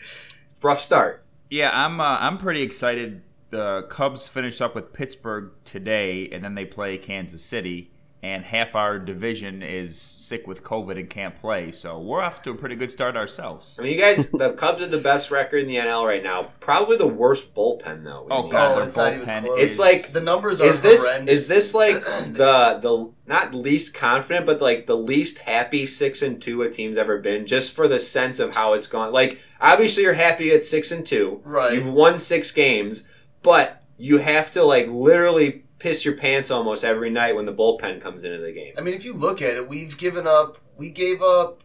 rough 0.63 0.83
start. 0.83 1.25
Yeah, 1.49 1.71
I'm. 1.73 2.01
Uh, 2.01 2.19
I'm 2.19 2.37
pretty 2.39 2.63
excited. 2.63 3.23
The 3.51 3.83
Cubs 3.89 4.29
finished 4.29 4.63
up 4.63 4.75
with 4.75 4.93
Pittsburgh 4.93 5.51
today, 5.65 6.29
and 6.31 6.45
then 6.45 6.55
they 6.55 6.65
play 6.65 6.97
Kansas 6.99 7.43
City. 7.43 7.91
And 8.23 8.45
half 8.45 8.75
our 8.77 8.99
division 8.99 9.63
is 9.63 9.99
sick 9.99 10.47
with 10.47 10.63
COVID 10.63 10.99
and 10.99 11.09
can't 11.09 11.41
play, 11.41 11.73
so 11.73 11.99
we're 11.99 12.21
off 12.21 12.43
to 12.43 12.51
a 12.51 12.55
pretty 12.55 12.75
good 12.77 12.91
start 12.91 13.17
ourselves. 13.17 13.79
I 13.81 13.83
mean, 13.83 13.95
you 13.95 13.99
guys, 13.99 14.29
the 14.31 14.53
Cubs 14.53 14.83
have 14.83 14.91
the 14.91 14.99
best 14.99 15.31
record 15.31 15.63
in 15.63 15.69
the 15.69 15.77
NL 15.77 16.07
right 16.07 16.23
now. 16.23 16.51
Probably 16.61 16.99
the 16.99 17.07
worst 17.07 17.55
bullpen, 17.55 18.05
though. 18.05 18.27
Oh 18.31 18.43
mean, 18.43 18.53
god, 18.53 18.73
Oh, 18.73 18.77
their 18.81 18.87
it's 18.89 18.97
not 18.99 19.15
even 19.15 19.27
bullpen 19.27 19.41
close. 19.47 19.61
It's 19.63 19.79
like- 19.79 20.09
The 20.13 20.21
numbers 20.21 20.61
are 20.61 20.67
is 20.67 20.83
this 20.83 21.01
horrendous. 21.01 21.41
is 21.41 21.49
this 21.49 21.73
like 21.73 21.95
the 22.05 22.79
the 22.83 23.11
not 23.27 23.55
least 23.55 23.95
confident, 23.95 24.45
but 24.45 24.61
like 24.61 24.87
the 24.87 24.99
least 24.99 25.39
happy 25.39 25.87
six 25.87 26.21
and 26.21 26.43
two 26.43 26.61
a 26.61 26.71
team's 26.71 26.99
ever 26.99 27.17
been? 27.21 27.47
Just 27.47 27.73
for 27.73 27.89
the 27.89 27.99
sense 28.01 28.39
of 28.39 28.55
how 28.55 28.75
it's 28.75 28.87
gone. 28.87 29.13
Like 29.15 29.39
obviously, 29.63 30.03
you're 30.03 30.13
happy 30.13 30.53
at 30.53 30.67
six 30.67 30.93
and 30.93 31.07
two. 31.07 31.41
Right. 31.43 31.73
You've 31.73 31.89
won 31.89 32.19
six 32.19 32.51
games, 32.53 33.09
but 33.43 33.83
you 33.97 34.19
have 34.19 34.51
to 34.53 34.65
like 34.65 34.87
literally 34.89 35.65
piss 35.79 36.05
your 36.05 36.17
pants 36.17 36.51
almost 36.51 36.85
every 36.85 37.11
night 37.11 37.35
when 37.35 37.47
the 37.47 37.53
bullpen 37.53 38.01
comes 38.01 38.25
into 38.25 38.39
the 38.39 38.53
game. 38.53 38.75
I 38.77 38.81
mean, 38.81 38.95
if 38.95 39.05
you 39.05 39.13
look 39.13 39.43
at 39.43 39.57
it, 39.57 39.69
we've 39.69 39.97
given 39.97 40.27
up. 40.27 40.59
We 40.77 40.91
gave 40.91 41.23
up. 41.23 41.63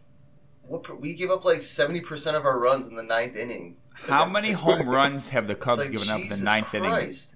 What 0.62 1.00
we 1.00 1.14
gave 1.14 1.30
up 1.30 1.44
like 1.44 1.62
seventy 1.62 2.00
percent 2.00 2.36
of 2.36 2.44
our 2.44 2.58
runs 2.58 2.86
in 2.88 2.96
the 2.96 3.02
ninth 3.02 3.36
inning. 3.36 3.76
How 3.94 4.26
many 4.26 4.50
Pittsburgh. 4.50 4.78
home 4.78 4.88
runs 4.94 5.28
have 5.30 5.46
the 5.46 5.54
Cubs 5.54 5.78
like, 5.78 5.90
given 5.92 6.08
up 6.10 6.20
in 6.20 6.28
the 6.28 6.36
ninth 6.38 6.66
Christ. 6.68 7.34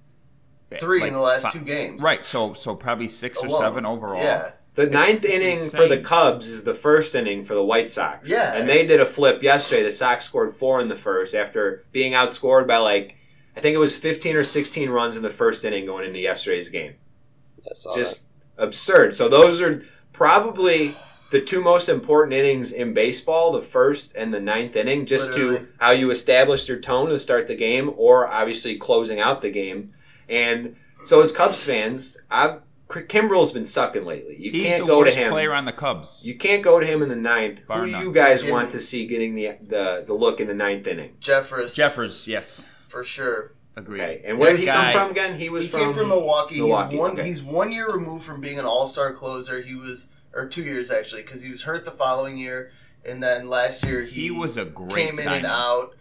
inning? 0.70 0.80
Three 0.80 1.00
Like 1.00 1.08
in 1.08 1.14
the 1.14 1.20
last 1.20 1.42
fi- 1.44 1.50
two 1.52 1.60
games. 1.60 2.02
Right, 2.02 2.24
so 2.24 2.54
so 2.54 2.74
probably 2.74 3.08
six 3.08 3.38
or 3.42 3.48
seven 3.48 3.86
overall. 3.86 4.22
Yeah. 4.22 4.52
The 4.76 4.86
ninth 4.86 5.24
it's 5.24 5.34
inning 5.34 5.70
for 5.70 5.88
the. 5.88 5.98
Cubs 5.98 6.46
is 6.46 6.62
the 6.64 6.74
first 6.74 7.14
inning 7.14 7.44
for 7.44 7.54
the 7.54 7.62
White 7.64 7.90
Sox. 7.90 8.28
Yeah, 8.28 8.54
And 8.54 8.68
they 8.68 8.86
did 8.86 9.00
a 9.00 9.06
flip 9.06 9.42
yesterday. 9.42 9.82
The 9.82 9.90
Sox 9.90 10.24
scored 10.24 10.54
four 10.56 10.80
in 10.80 10.88
the 10.88 10.96
first 10.96 11.34
after 11.34 11.84
being 11.92 12.12
outscored 12.12 12.68
by 12.68 12.76
like, 12.76 13.16
I 13.60 13.62
think 13.62 13.74
it 13.74 13.78
was 13.78 13.94
15 13.94 14.36
or 14.36 14.42
16 14.44 14.88
runs 14.88 15.16
in 15.16 15.22
the 15.22 15.28
first 15.28 15.66
inning 15.66 15.84
going 15.84 16.06
into 16.06 16.18
yesterday's 16.18 16.70
game. 16.70 16.94
I 17.70 17.74
saw 17.74 17.94
Just 17.94 18.22
absurd. 18.56 19.14
So 19.14 19.28
those 19.28 19.60
are 19.60 19.82
probably 20.14 20.96
the 21.30 21.42
two 21.42 21.60
most 21.60 21.86
important 21.90 22.32
innings 22.32 22.72
in 22.72 22.94
baseball, 22.94 23.52
the 23.52 23.60
first 23.60 24.14
and 24.16 24.32
the 24.32 24.40
ninth 24.40 24.76
inning, 24.76 25.04
just 25.04 25.32
Literally. 25.32 25.58
to 25.58 25.68
how 25.78 25.90
you 25.90 26.10
establish 26.10 26.66
your 26.70 26.78
tone 26.78 27.10
to 27.10 27.18
start 27.18 27.48
the 27.48 27.54
game, 27.54 27.92
or 27.98 28.26
obviously 28.26 28.78
closing 28.78 29.20
out 29.20 29.42
the 29.42 29.50
game. 29.50 29.92
And 30.26 30.76
so, 31.04 31.20
as 31.20 31.30
Cubs 31.30 31.62
fans, 31.62 32.16
I've 32.30 32.60
Kimbrel's 32.88 33.52
been 33.52 33.66
sucking 33.66 34.06
lately. 34.06 34.36
You 34.38 34.52
He's 34.52 34.64
can't 34.64 34.80
the 34.84 34.86
go 34.86 35.04
to 35.04 35.10
him. 35.10 35.30
player 35.30 35.52
on 35.52 35.66
the 35.66 35.72
Cubs. 35.72 36.22
You 36.24 36.34
can't 36.38 36.62
go 36.62 36.80
to 36.80 36.86
him 36.86 37.02
in 37.02 37.10
the 37.10 37.14
ninth. 37.14 37.66
Bar 37.68 37.80
Who 37.84 37.92
do 37.92 37.98
you 37.98 38.10
guys 38.12 38.42
Yeah. 38.42 38.52
want 38.52 38.70
to 38.70 38.80
see 38.80 39.06
getting 39.06 39.34
the 39.34 39.56
the, 39.60 40.04
the 40.06 40.14
look 40.14 40.40
in 40.40 40.48
the 40.48 40.54
ninth 40.54 40.86
inning? 40.86 41.16
Jeffress. 41.20 41.76
Jeffress, 41.76 42.26
yes, 42.26 42.64
for 42.90 43.04
sure. 43.04 43.52
agreed. 43.76 44.00
Okay, 44.02 44.22
and 44.24 44.38
where 44.38 44.50
did 44.50 44.60
he 44.60 44.66
Guy- 44.66 44.92
come 44.92 45.02
from 45.02 45.10
again? 45.12 45.38
He 45.38 45.48
was 45.48 45.64
he 45.64 45.70
from 45.70 45.80
came 45.80 45.94
from 45.94 46.08
Milwaukee. 46.08 46.56
Milwaukee, 46.56 46.90
He's 46.92 47.00
one. 47.00 47.10
okay. 47.12 47.24
He's 47.26 47.42
one 47.42 47.72
year 47.72 47.90
removed 47.90 48.24
from 48.24 48.40
being 48.40 48.58
an 48.58 48.64
All 48.64 48.86
Star 48.86 49.12
closer. 49.12 49.60
He 49.62 49.74
was, 49.74 50.08
or 50.34 50.46
two 50.46 50.62
years 50.64 50.90
actually, 50.90 51.22
because 51.22 51.42
he 51.42 51.50
was 51.50 51.62
hurt 51.62 51.84
the 51.84 51.90
following 51.92 52.36
year, 52.36 52.72
and 53.04 53.22
then 53.22 53.48
last 53.48 53.84
year 53.84 54.02
he, 54.02 54.22
He 54.22 54.30
was 54.30 54.56
a 54.56 54.64
great 54.64 54.90
came 54.94 55.18
in 55.18 55.24
signing. 55.24 55.38
and 55.38 55.46
out. 55.46 55.94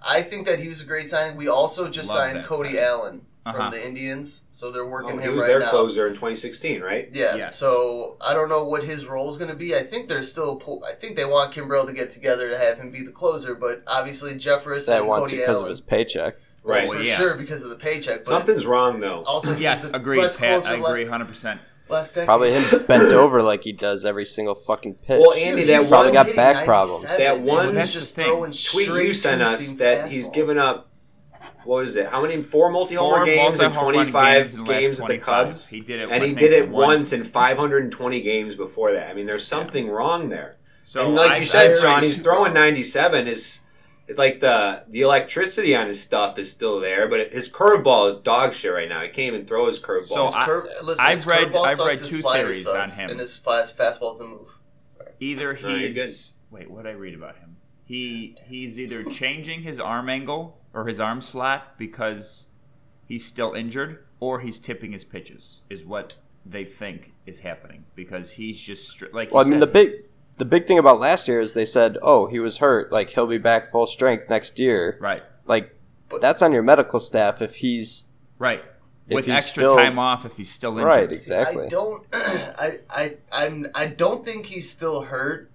I 0.00 0.22
think 0.22 0.46
that 0.46 0.60
he 0.60 0.68
was 0.68 0.80
a 0.80 0.84
great 0.86 1.10
signing. 1.10 1.36
We 1.36 1.48
also 1.48 1.88
just 1.88 2.08
Love 2.08 2.18
signed 2.18 2.44
Cody 2.46 2.70
signing. 2.70 2.84
Allen 2.84 3.20
from 3.52 3.60
Uh-huh. 3.60 3.70
the 3.70 3.86
Indians, 3.86 4.42
so 4.52 4.70
they're 4.70 4.84
working 4.86 5.12
Oh, 5.12 5.14
working 5.16 5.30
he 5.30 5.36
was 5.36 5.46
their 5.46 5.60
now. 5.60 5.70
closer 5.70 6.06
in 6.06 6.14
2016, 6.14 6.82
right? 6.82 7.08
Yeah. 7.12 7.36
Yes. 7.36 7.56
So 7.56 8.16
I 8.20 8.34
don't 8.34 8.48
know 8.48 8.64
what 8.64 8.82
his 8.84 9.06
role 9.06 9.30
is 9.30 9.38
going 9.38 9.50
to 9.50 9.56
be. 9.56 9.74
I 9.74 9.82
think 9.82 10.08
they're 10.08 10.22
still. 10.22 10.56
po- 10.56 10.82
I 10.86 10.94
think 10.94 11.16
they 11.16 11.24
want 11.24 11.54
Kimbrel 11.54 11.86
to 11.86 11.92
get 11.92 12.10
together 12.12 12.48
to 12.50 12.58
have 12.58 12.78
him 12.78 12.90
be 12.90 13.02
the 13.04 13.12
closer, 13.12 13.54
but 13.54 13.82
obviously 13.86 14.32
Jeffress 14.34 14.86
That 14.86 15.00
and 15.00 15.08
wants 15.08 15.30
Cody 15.30 15.42
it 15.42 15.46
because 15.46 15.62
of 15.62 15.68
his 15.68 15.80
paycheck. 15.80 16.36
Right. 16.64 16.90
for 16.90 17.00
yeah. 17.00 17.16
sure 17.16 17.36
because 17.36 17.62
of 17.62 17.70
the 17.70 17.76
paycheck. 17.76 18.24
But 18.24 18.30
Something's 18.38 18.66
wrong 18.66 18.98
though. 18.98 19.22
also 19.22 19.54
Yes, 19.56 19.82
was 19.82 19.90
the 19.92 19.96
agreed. 19.98 20.28
Pat, 20.38 20.66
I 20.66 20.74
agree, 20.74 21.04
hundred 21.06 21.28
percent. 21.28 21.60
last 21.88 22.14
decade. 22.14 22.26
Probably 22.26 22.52
him 22.52 22.84
bent 22.88 23.12
over 23.12 23.40
like 23.40 23.62
he 23.62 23.70
does 23.70 24.04
every 24.04 24.24
single 24.26 24.56
fucking 24.56 24.94
pitch. 24.94 25.20
Well, 25.20 25.32
Andy, 25.34 25.60
Dude, 25.64 25.70
that 25.70 25.88
probably 25.88 26.10
got 26.10 26.34
back 26.34 26.64
problems. 26.64 27.04
That 27.16 27.40
one- 27.40 27.66
He's 27.66 27.74
That's 27.76 27.92
just 27.92 28.16
thing. 28.16 28.24
throwing 28.24 28.50
tweet 28.50 28.86
straight 28.86 29.06
you 29.06 29.14
sent 29.14 29.42
us 29.42 29.60
two-seam 29.60 29.76
that 29.78 30.08
he's 30.10 30.26
fastballs. 30.26 30.34
given 30.34 30.58
up. 30.58 30.85
What 31.66 31.82
was 31.82 31.96
it? 31.96 32.06
How 32.06 32.22
many 32.22 32.42
four 32.42 32.70
multi-homer 32.70 33.16
Four 33.16 33.24
games 33.26 33.60
and 33.60 33.74
25 33.74 34.36
games 34.38 34.54
in 34.54 34.64
the 34.64 34.70
last 34.70 34.80
games 34.80 35.00
at 35.00 35.06
the 35.08 35.18
Cubs? 35.18 35.68
He 35.68 35.80
did 35.80 36.00
it, 36.00 36.08
and 36.10 36.22
I 36.22 36.26
he 36.28 36.34
did 36.34 36.52
it 36.52 36.68
once. 36.68 36.86
once 37.10 37.12
in 37.12 37.24
520 37.24 38.20
games 38.22 38.54
before 38.54 38.92
that. 38.92 39.10
I 39.10 39.14
mean, 39.14 39.26
there's 39.26 39.46
something 39.46 39.88
wrong 39.90 40.28
there. 40.28 40.56
So 40.84 41.06
and 41.06 41.14
like 41.16 41.32
I- 41.32 41.36
you 41.38 41.44
said, 41.44 41.72
I- 41.72 41.80
Sean, 41.80 42.02
he's 42.04 42.20
throwing 42.22 42.52
97. 42.54 43.26
Is 43.26 43.60
like 44.16 44.38
the 44.40 44.84
the 44.88 45.00
electricity 45.00 45.74
on 45.74 45.88
his 45.88 46.00
stuff 46.00 46.38
is 46.38 46.50
still 46.52 46.78
there, 46.78 47.08
but 47.08 47.32
his 47.32 47.48
curveball 47.48 48.14
is 48.14 48.22
dog 48.22 48.54
shit 48.54 48.72
right 48.72 48.88
now. 48.88 49.02
He 49.02 49.08
can't 49.08 49.34
even 49.34 49.46
throw 49.46 49.66
his 49.66 49.80
curveball. 49.82 50.06
So 50.08 50.26
His 50.26 50.34
I- 50.36 50.44
curve, 50.46 50.68
listen, 50.84 51.04
I've 51.04 51.16
his 51.18 51.26
read- 51.26 51.48
curveball 51.48 51.66
I've 51.66 51.76
sucks, 51.78 52.00
read 52.02 52.08
two 52.10 52.16
slider 52.20 52.44
theories 52.44 52.66
on 52.68 52.74
sucks, 52.86 52.96
him. 52.98 53.10
and 53.10 53.18
his 53.20 53.36
fast, 53.36 53.76
fastball 53.76 54.12
doesn't 54.12 54.28
move. 54.28 54.48
Either 55.18 55.54
No, 55.54 55.60
good. 55.78 55.80
he's 55.96 56.30
wait, 56.52 56.70
what 56.70 56.84
did 56.84 56.90
I 56.90 56.94
read 56.94 57.14
about 57.14 57.36
him? 57.38 57.56
He 57.84 58.36
he's 58.46 58.78
either 58.78 59.02
changing 59.04 59.62
his 59.62 59.80
arm 59.80 60.08
angle 60.08 60.58
or 60.76 60.86
his 60.86 61.00
arms 61.00 61.30
flat 61.30 61.76
because 61.78 62.46
he's 63.06 63.24
still 63.24 63.52
injured, 63.54 64.04
or 64.20 64.40
he's 64.40 64.58
tipping 64.58 64.92
his 64.92 65.02
pitches. 65.04 65.60
Is 65.70 65.84
what 65.84 66.16
they 66.44 66.64
think 66.64 67.12
is 67.26 67.40
happening 67.40 67.84
because 67.96 68.32
he's 68.32 68.60
just 68.60 68.96
stri- 68.96 69.12
like. 69.12 69.32
Well, 69.32 69.42
I 69.42 69.46
you 69.46 69.52
mean, 69.52 69.60
said, 69.60 69.68
the 69.68 69.72
big 69.72 69.92
the 70.36 70.44
big 70.44 70.66
thing 70.66 70.78
about 70.78 71.00
last 71.00 71.26
year 71.26 71.40
is 71.40 71.54
they 71.54 71.64
said, 71.64 71.96
"Oh, 72.02 72.26
he 72.26 72.38
was 72.38 72.58
hurt. 72.58 72.92
Like 72.92 73.10
he'll 73.10 73.26
be 73.26 73.38
back 73.38 73.70
full 73.72 73.86
strength 73.86 74.28
next 74.30 74.58
year." 74.58 74.98
right, 75.00 75.22
Like 75.46 75.74
But- 76.08 76.20
that's 76.20 76.42
on 76.42 76.52
your 76.52 76.62
medical 76.62 77.00
staff 77.00 77.40
if 77.42 77.56
he's 77.56 78.06
right, 78.38 78.62
If 79.08 79.14
with 79.16 79.24
he's 79.26 79.34
extra 79.34 79.62
still- 79.62 79.76
time 79.76 79.98
off 79.98 80.24
if 80.26 80.36
he's 80.36 80.50
still 80.52 80.72
injured. 80.72 80.86
right. 80.86 81.10
Exactly. 81.12 81.66
I 81.66 81.68
don't. 81.68 82.04
I 82.12 82.78
I 82.90 83.16
I'm. 83.32 83.66
I 83.74 83.86
don't 83.86 84.24
think 84.24 84.46
he's 84.46 84.68
still 84.70 85.02
hurt. 85.02 85.50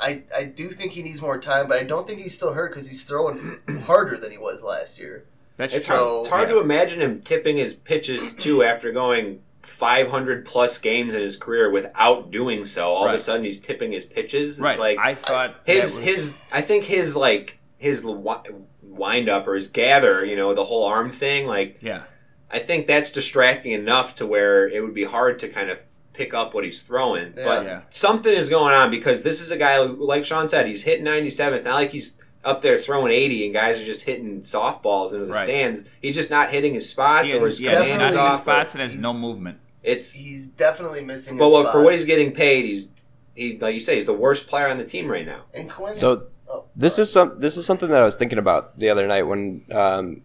I 0.00 0.22
I 0.36 0.44
do 0.44 0.68
think 0.70 0.92
he 0.92 1.02
needs 1.02 1.20
more 1.22 1.38
time, 1.38 1.68
but 1.68 1.78
I 1.78 1.84
don't 1.84 2.06
think 2.06 2.20
he's 2.20 2.34
still 2.34 2.52
hurt 2.52 2.72
because 2.72 2.88
he's 2.88 3.04
throwing 3.04 3.58
harder 3.84 4.16
than 4.16 4.30
he 4.30 4.38
was 4.38 4.62
last 4.62 4.98
year. 4.98 5.24
That's 5.56 5.74
it's 5.74 5.86
true. 5.86 5.96
hard, 5.96 6.20
it's 6.20 6.28
hard 6.28 6.48
Yeah. 6.48 6.54
to 6.54 6.60
imagine 6.60 7.02
him 7.02 7.20
tipping 7.20 7.56
his 7.56 7.74
pitches 7.74 8.32
too 8.34 8.62
after 8.62 8.92
going 8.92 9.40
500 9.62 10.46
plus 10.46 10.78
games 10.78 11.14
in 11.14 11.20
his 11.20 11.36
career 11.36 11.70
without 11.70 12.30
doing 12.30 12.64
so. 12.64 12.88
All 12.88 13.06
of 13.08 13.14
a 13.14 13.18
sudden, 13.18 13.44
he's 13.44 13.60
tipping 13.60 13.92
his 13.92 14.04
pitches. 14.04 14.60
Right, 14.60 14.70
It's 14.70 14.78
like 14.80 14.98
I 14.98 15.14
thought 15.14 15.56
his 15.66 15.96
was- 15.96 16.04
his 16.04 16.38
I 16.52 16.62
think 16.62 16.84
his 16.84 17.14
like 17.16 17.58
his 17.76 18.02
wi- 18.02 18.42
wind 18.82 19.28
up 19.28 19.46
or 19.46 19.54
his 19.54 19.66
gather, 19.66 20.24
you 20.24 20.36
know, 20.36 20.54
the 20.54 20.64
whole 20.64 20.84
arm 20.84 21.10
thing. 21.12 21.46
Like 21.46 21.78
yeah. 21.80 22.04
I 22.50 22.58
think 22.60 22.86
that's 22.86 23.10
distracting 23.10 23.72
enough 23.72 24.14
to 24.16 24.26
where 24.26 24.66
it 24.66 24.80
would 24.80 24.94
be 24.94 25.04
hard 25.04 25.38
to 25.40 25.48
kind 25.48 25.70
of 25.70 25.78
pick 26.18 26.34
up 26.34 26.52
what 26.52 26.64
he's 26.64 26.82
throwing. 26.82 27.32
Yeah. 27.36 27.44
But 27.44 27.64
Yeah. 27.64 27.80
something 27.90 28.32
is 28.34 28.48
going 28.48 28.74
on 28.74 28.90
because 28.90 29.22
this 29.22 29.40
is 29.40 29.50
a 29.50 29.56
guy 29.56 29.86
who, 29.86 29.94
like 30.04 30.24
Sean 30.24 30.48
said, 30.48 30.66
he's 30.66 30.82
hitting 30.82 31.04
97. 31.04 31.54
It's 31.54 31.64
not 31.64 31.74
like 31.76 31.90
he's 31.92 32.18
up 32.44 32.60
there 32.62 32.76
throwing 32.78 33.12
80 33.12 33.44
and 33.46 33.54
guys 33.54 33.80
are 33.80 33.84
just 33.84 34.02
hitting 34.02 34.42
softballs 34.42 35.12
into 35.12 35.26
the 35.26 35.32
Right. 35.32 35.44
stands. 35.44 35.84
He's 36.02 36.14
just 36.14 36.30
not 36.30 36.50
hitting 36.50 36.74
his 36.74 36.88
spots 36.88 37.26
He 37.26 37.34
or 37.34 37.46
his 37.46 37.60
yeah, 37.60 37.70
Definitely 37.70 37.92
not 37.92 37.96
commands 37.96 38.14
in 38.14 38.18
his 38.20 38.26
his 38.26 38.34
off. 38.34 38.40
or- 38.40 38.42
spots 38.42 38.74
and 38.74 38.82
has 38.82 38.96
no 38.96 39.12
movement. 39.12 39.58
It's 39.82 40.12
He's 40.12 40.48
definitely 40.48 41.04
missing. 41.04 41.38
but 41.38 41.44
his 41.46 41.52
look, 41.52 41.72
for 41.72 41.82
what 41.82 41.94
he's 41.94 42.04
getting 42.04 42.32
paid, 42.32 42.64
he's 42.66 42.88
he 43.34 43.56
like 43.58 43.74
you 43.74 43.80
say, 43.80 43.94
he's 43.94 44.06
the 44.06 44.12
worst 44.12 44.48
player 44.48 44.66
on 44.68 44.78
the 44.78 44.84
team 44.84 45.08
right 45.08 45.24
now. 45.24 45.42
and 45.54 45.70
Quinn. 45.70 45.94
So 45.94 46.24
oh, 46.50 46.64
this 46.74 46.98
is 46.98 47.10
some 47.12 47.38
this 47.38 47.56
is 47.56 47.64
something 47.64 47.88
that 47.90 48.00
I 48.00 48.04
was 48.04 48.16
thinking 48.16 48.38
about 48.38 48.78
the 48.78 48.90
other 48.90 49.06
night 49.06 49.22
when 49.22 49.64
um, 49.70 50.22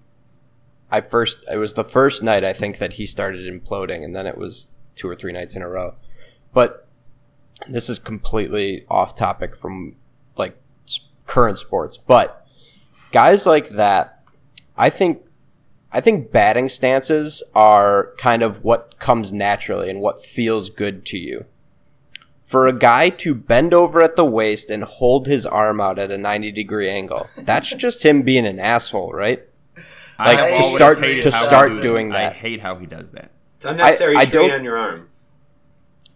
I 0.92 1.02
first 1.02 1.38
it 1.52 1.58
was 1.58 1.74
the 1.76 1.84
first 1.84 2.24
night 2.24 2.44
I 2.44 2.54
think 2.54 2.78
that 2.80 2.94
he 2.94 3.06
started 3.06 3.42
imploding, 3.52 4.04
and 4.04 4.16
then 4.16 4.26
it 4.28 4.38
was 4.38 4.68
two 4.96 5.08
or 5.08 5.16
three 5.16 5.32
nights 5.32 5.56
in 5.56 5.62
a 5.62 5.70
row. 5.70 5.96
But 6.54 6.88
this 7.68 7.90
is 7.90 8.00
completely 8.00 8.86
off 8.90 9.16
topic 9.16 9.56
from 9.56 9.96
like 10.38 10.58
current 11.26 11.58
sports, 11.58 11.98
but 11.98 12.46
guys 13.12 13.46
like 13.46 13.70
that, 13.70 14.24
I 14.78 14.90
think. 14.90 15.22
I 15.96 16.02
think 16.02 16.32
batting 16.32 16.70
stances 16.70 17.44
are 17.54 18.16
kind 18.18 18.42
of 18.42 18.64
what 18.64 18.98
comes 18.98 19.32
naturally 19.32 19.92
and 19.92 20.02
what 20.02 20.26
feels 20.26 20.72
good 20.72 21.06
to 21.06 21.20
you 21.20 21.46
for 22.42 22.66
a 22.66 22.74
guy 22.74 23.10
to 23.10 23.36
bend 23.36 23.76
over 23.76 24.02
at 24.02 24.16
the 24.16 24.26
waist 24.26 24.72
and 24.72 24.84
hold 24.84 25.28
his 25.28 25.46
arm 25.46 25.80
out 25.80 26.00
at 26.00 26.10
a 26.10 26.18
90 26.18 26.52
degree 26.52 26.90
angle 26.90 27.30
that's 27.38 27.76
just 27.76 28.04
him 28.04 28.24
being 28.24 28.48
an 28.48 28.60
asshole 28.60 29.12
right 29.12 29.44
Like, 30.18 30.40
have 30.40 30.58
to 30.58 30.64
start- 30.64 30.98
hated 31.00 31.22
to 31.22 31.32
start 31.32 31.70
does 31.70 31.78
it. 31.78 31.82
doing 31.84 32.12
I 32.12 32.32
hate 32.32 32.62
how 32.62 32.76
he 32.78 32.88
does 32.88 33.12
that. 33.12 33.30
It's 33.64 33.72
unnecessary 33.72 34.16
I- 34.18 34.22
I 34.22 34.26
strain 34.26 34.50
don't- 34.50 34.60
on 34.60 34.64
your 34.66 34.78
arm. 34.78 35.10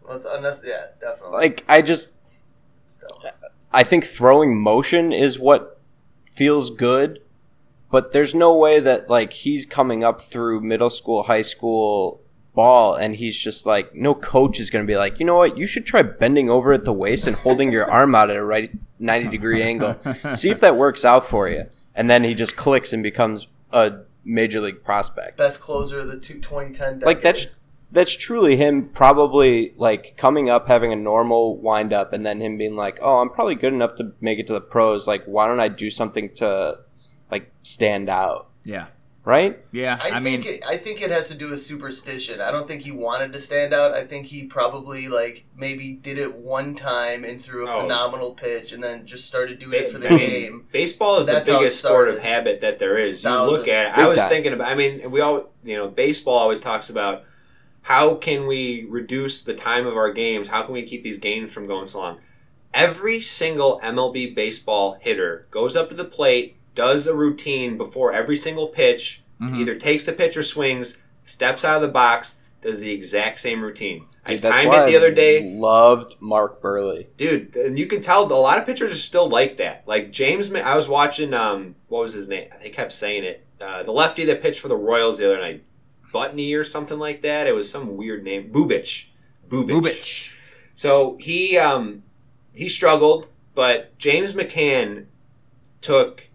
well, 0.06 0.18
it's 0.18 0.26
unnecessary. 0.26 0.74
Yeah, 0.74 0.86
definitely. 1.10 1.38
like 1.38 1.64
i 1.70 1.82
just 1.82 2.12
i 3.72 3.84
think 3.84 4.04
throwing 4.06 4.60
motion 4.62 5.12
is 5.12 5.40
what 5.40 5.80
feels 6.34 6.70
good 6.70 7.20
but 7.92 8.12
there's 8.12 8.36
no 8.36 8.56
way 8.58 8.80
that 8.80 9.10
like 9.10 9.34
he's 9.34 9.66
coming 9.66 10.04
up 10.04 10.22
through 10.22 10.62
middle 10.62 10.90
school 10.90 11.24
high 11.24 11.42
school 11.42 12.22
ball 12.54 12.94
and 12.94 13.16
he's 13.18 13.38
just 13.38 13.66
like 13.66 13.94
no 13.96 14.14
coach 14.16 14.60
is 14.60 14.70
going 14.70 14.84
to 14.84 14.88
be 14.88 14.98
like 14.98 15.20
you 15.20 15.26
know 15.26 15.36
what 15.36 15.58
you 15.58 15.68
should 15.68 15.86
try 15.86 16.02
bending 16.02 16.50
over 16.50 16.74
at 16.74 16.86
the 16.86 16.94
waist 16.94 17.28
and 17.28 17.36
holding 17.38 17.72
your 17.72 17.90
arm 17.90 18.16
out 18.16 18.30
at 18.30 18.36
a 18.38 18.44
right 18.44 18.72
90 19.00 19.30
degree 19.30 19.62
angle 19.62 19.96
see 20.34 20.50
if 20.50 20.60
that 20.60 20.76
works 20.76 21.06
out 21.06 21.26
for 21.26 21.48
you 21.48 21.66
and 21.96 22.10
then 22.10 22.24
he 22.24 22.34
just 22.34 22.56
clicks 22.56 22.92
and 22.94 23.04
becomes 23.04 23.48
a 23.72 24.00
major 24.28 24.60
league 24.62 24.84
prospect 24.84 25.38
Best 25.38 25.62
closer 25.62 26.00
of 26.00 26.08
the 26.10 26.20
two, 26.20 26.36
2010 26.36 27.00
decade. 27.00 27.06
like 27.06 27.22
that's 27.22 27.48
that's 27.92 28.16
truly 28.18 28.58
him 28.58 28.90
probably 28.90 29.74
like 29.78 30.16
coming 30.18 30.50
up 30.50 30.68
having 30.68 30.92
a 30.92 30.96
normal 30.98 31.58
wind 31.58 31.94
up 31.94 32.12
and 32.12 32.26
then 32.26 32.42
him 32.42 32.58
being 32.58 32.76
like 32.76 33.00
oh 33.02 33.20
i'm 33.22 33.30
probably 33.30 33.56
good 33.56 33.72
enough 33.74 33.96
to 33.96 34.12
make 34.20 34.38
it 34.40 34.46
to 34.48 34.54
the 34.54 34.60
pros 34.62 35.08
like 35.08 35.24
why 35.26 35.48
don't 35.48 35.62
i 35.62 35.70
do 35.70 35.90
something 35.90 36.30
to 36.34 36.78
like 37.32 37.52
stand 37.64 38.10
out 38.10 38.50
Yeah. 38.66 38.88
Right 39.28 39.60
Yeah. 39.74 40.00
I, 40.02 40.12
I, 40.12 40.20
mean, 40.20 40.42
think 40.42 40.56
it, 40.62 40.64
I 40.66 40.78
think 40.78 41.02
it 41.02 41.12
has 41.12 41.28
to 41.28 41.36
do 41.36 41.50
with 41.50 41.62
superstition. 41.62 42.40
I 42.40 42.50
don't 42.50 42.68
think 42.68 42.82
he 42.82 42.92
wanted 42.92 43.34
to 43.34 43.42
stand 43.42 43.74
out. 43.74 43.94
I 43.94 44.06
think 44.08 44.28
he 44.28 44.46
probably 44.46 45.08
like 45.10 45.46
maybe 45.56 45.94
did 45.94 46.18
it 46.18 46.34
one 46.36 46.76
time 46.76 47.24
and 47.26 47.42
threw 47.42 47.68
a 47.68 47.70
Oh. 47.70 47.82
phenomenal 47.82 48.34
pitch, 48.36 48.72
and 48.72 48.82
then 48.84 49.06
just 49.06 49.26
started 49.26 49.60
doing 49.60 49.84
it 49.84 49.92
for 49.92 49.98
the 50.00 50.08
game. 50.10 50.66
Baseball 50.72 51.18
is 51.20 51.26
That's 51.26 51.48
the 51.48 51.58
biggest 51.58 51.80
sport 51.80 52.08
of 52.08 52.20
habit 52.20 52.62
that 52.62 52.80
there 52.80 52.98
is. 52.98 53.22
You 53.22 53.30
Thousand. 53.30 53.54
look 53.54 53.68
at 53.68 53.88
it. 53.88 53.98
I 53.98 54.08
was 54.08 54.18
time. 54.18 54.30
thinking 54.30 54.54
about. 54.54 54.72
I 54.72 54.76
mean, 54.76 55.12
we 55.12 55.20
all 55.22 55.50
you 55.64 55.76
know, 55.76 55.90
baseball 55.90 56.38
always 56.40 56.60
talks 56.62 56.90
about 56.90 57.24
how 57.82 58.16
can 58.16 58.48
we 58.48 58.86
reduce 58.90 59.44
the 59.44 59.54
time 59.54 59.86
of 59.88 59.96
our 59.98 60.12
games? 60.12 60.48
How 60.48 60.64
can 60.64 60.74
we 60.74 60.84
keep 60.84 61.04
these 61.04 61.20
games 61.20 61.52
from 61.52 61.68
going 61.68 61.88
so 61.88 62.00
long? 62.00 62.20
Every 62.74 63.22
single 63.22 63.80
MLB 63.82 64.36
baseball 64.36 64.98
hitter 65.02 65.48
goes 65.52 65.76
up 65.78 65.90
to 65.90 65.96
the 65.96 66.04
plate, 66.06 66.57
does 66.78 67.08
a 67.08 67.14
routine 67.16 67.76
before 67.78 68.14
every 68.14 68.38
single 68.38 68.68
pitch, 68.68 69.22
Mhm. 69.42 69.60
either 69.60 69.76
takes 69.76 70.06
the 70.06 70.14
pitch 70.14 70.38
or 70.38 70.44
swings, 70.44 70.98
steps 71.26 71.66
out 71.66 71.76
of 71.76 71.82
the 71.82 71.88
box, 71.90 72.36
does 72.62 72.80
the 72.80 72.92
exact 72.92 73.40
same 73.40 73.62
routine. 73.62 74.06
Dude, 74.26 74.46
I 74.46 74.62
timed 74.64 74.74
it 74.74 74.86
the 74.88 74.96
other 74.98 75.12
day. 75.12 75.44
Loved 75.54 76.16
Mark 76.22 76.62
Buehrle. 76.62 77.08
Dude 77.18 77.56
and 77.56 77.78
you 77.80 77.86
can 77.88 78.02
tell 78.02 78.24
a 78.32 78.34
lot 78.34 78.58
of 78.58 78.66
pitchers 78.66 78.94
are 78.94 78.98
still 78.98 79.28
like 79.30 79.58
that. 79.58 79.84
Like 79.86 80.12
james 80.12 80.52
i 80.54 80.76
was 80.76 80.88
watching 80.90 81.34
um 81.34 81.76
what 81.88 82.02
was 82.02 82.14
his 82.14 82.28
name? 82.28 82.48
They 82.62 82.70
kept 82.70 82.92
saying 82.94 83.24
it. 83.24 83.44
Uh, 83.60 83.84
the 83.84 83.92
lefty 83.92 84.24
that 84.26 84.42
pitched 84.42 84.60
for 84.60 84.68
the 84.68 84.76
royals 84.76 85.18
the 85.18 85.26
other 85.26 85.40
night. 85.42 85.64
Butney 86.12 86.54
or 86.54 86.64
something 86.64 87.00
like 87.00 87.22
that. 87.22 87.48
It 87.48 87.56
was 87.56 87.70
some 87.70 87.96
weird 87.98 88.24
name. 88.24 88.50
Bubic. 88.52 89.06
Bubic, 89.50 89.70
Bubic. 89.70 90.34
so 90.76 91.18
he 91.22 91.58
um 91.58 92.04
he 92.56 92.68
struggled, 92.70 93.28
but 93.56 93.98
James 93.98 94.34
McCann 94.34 95.06
took 95.82 96.27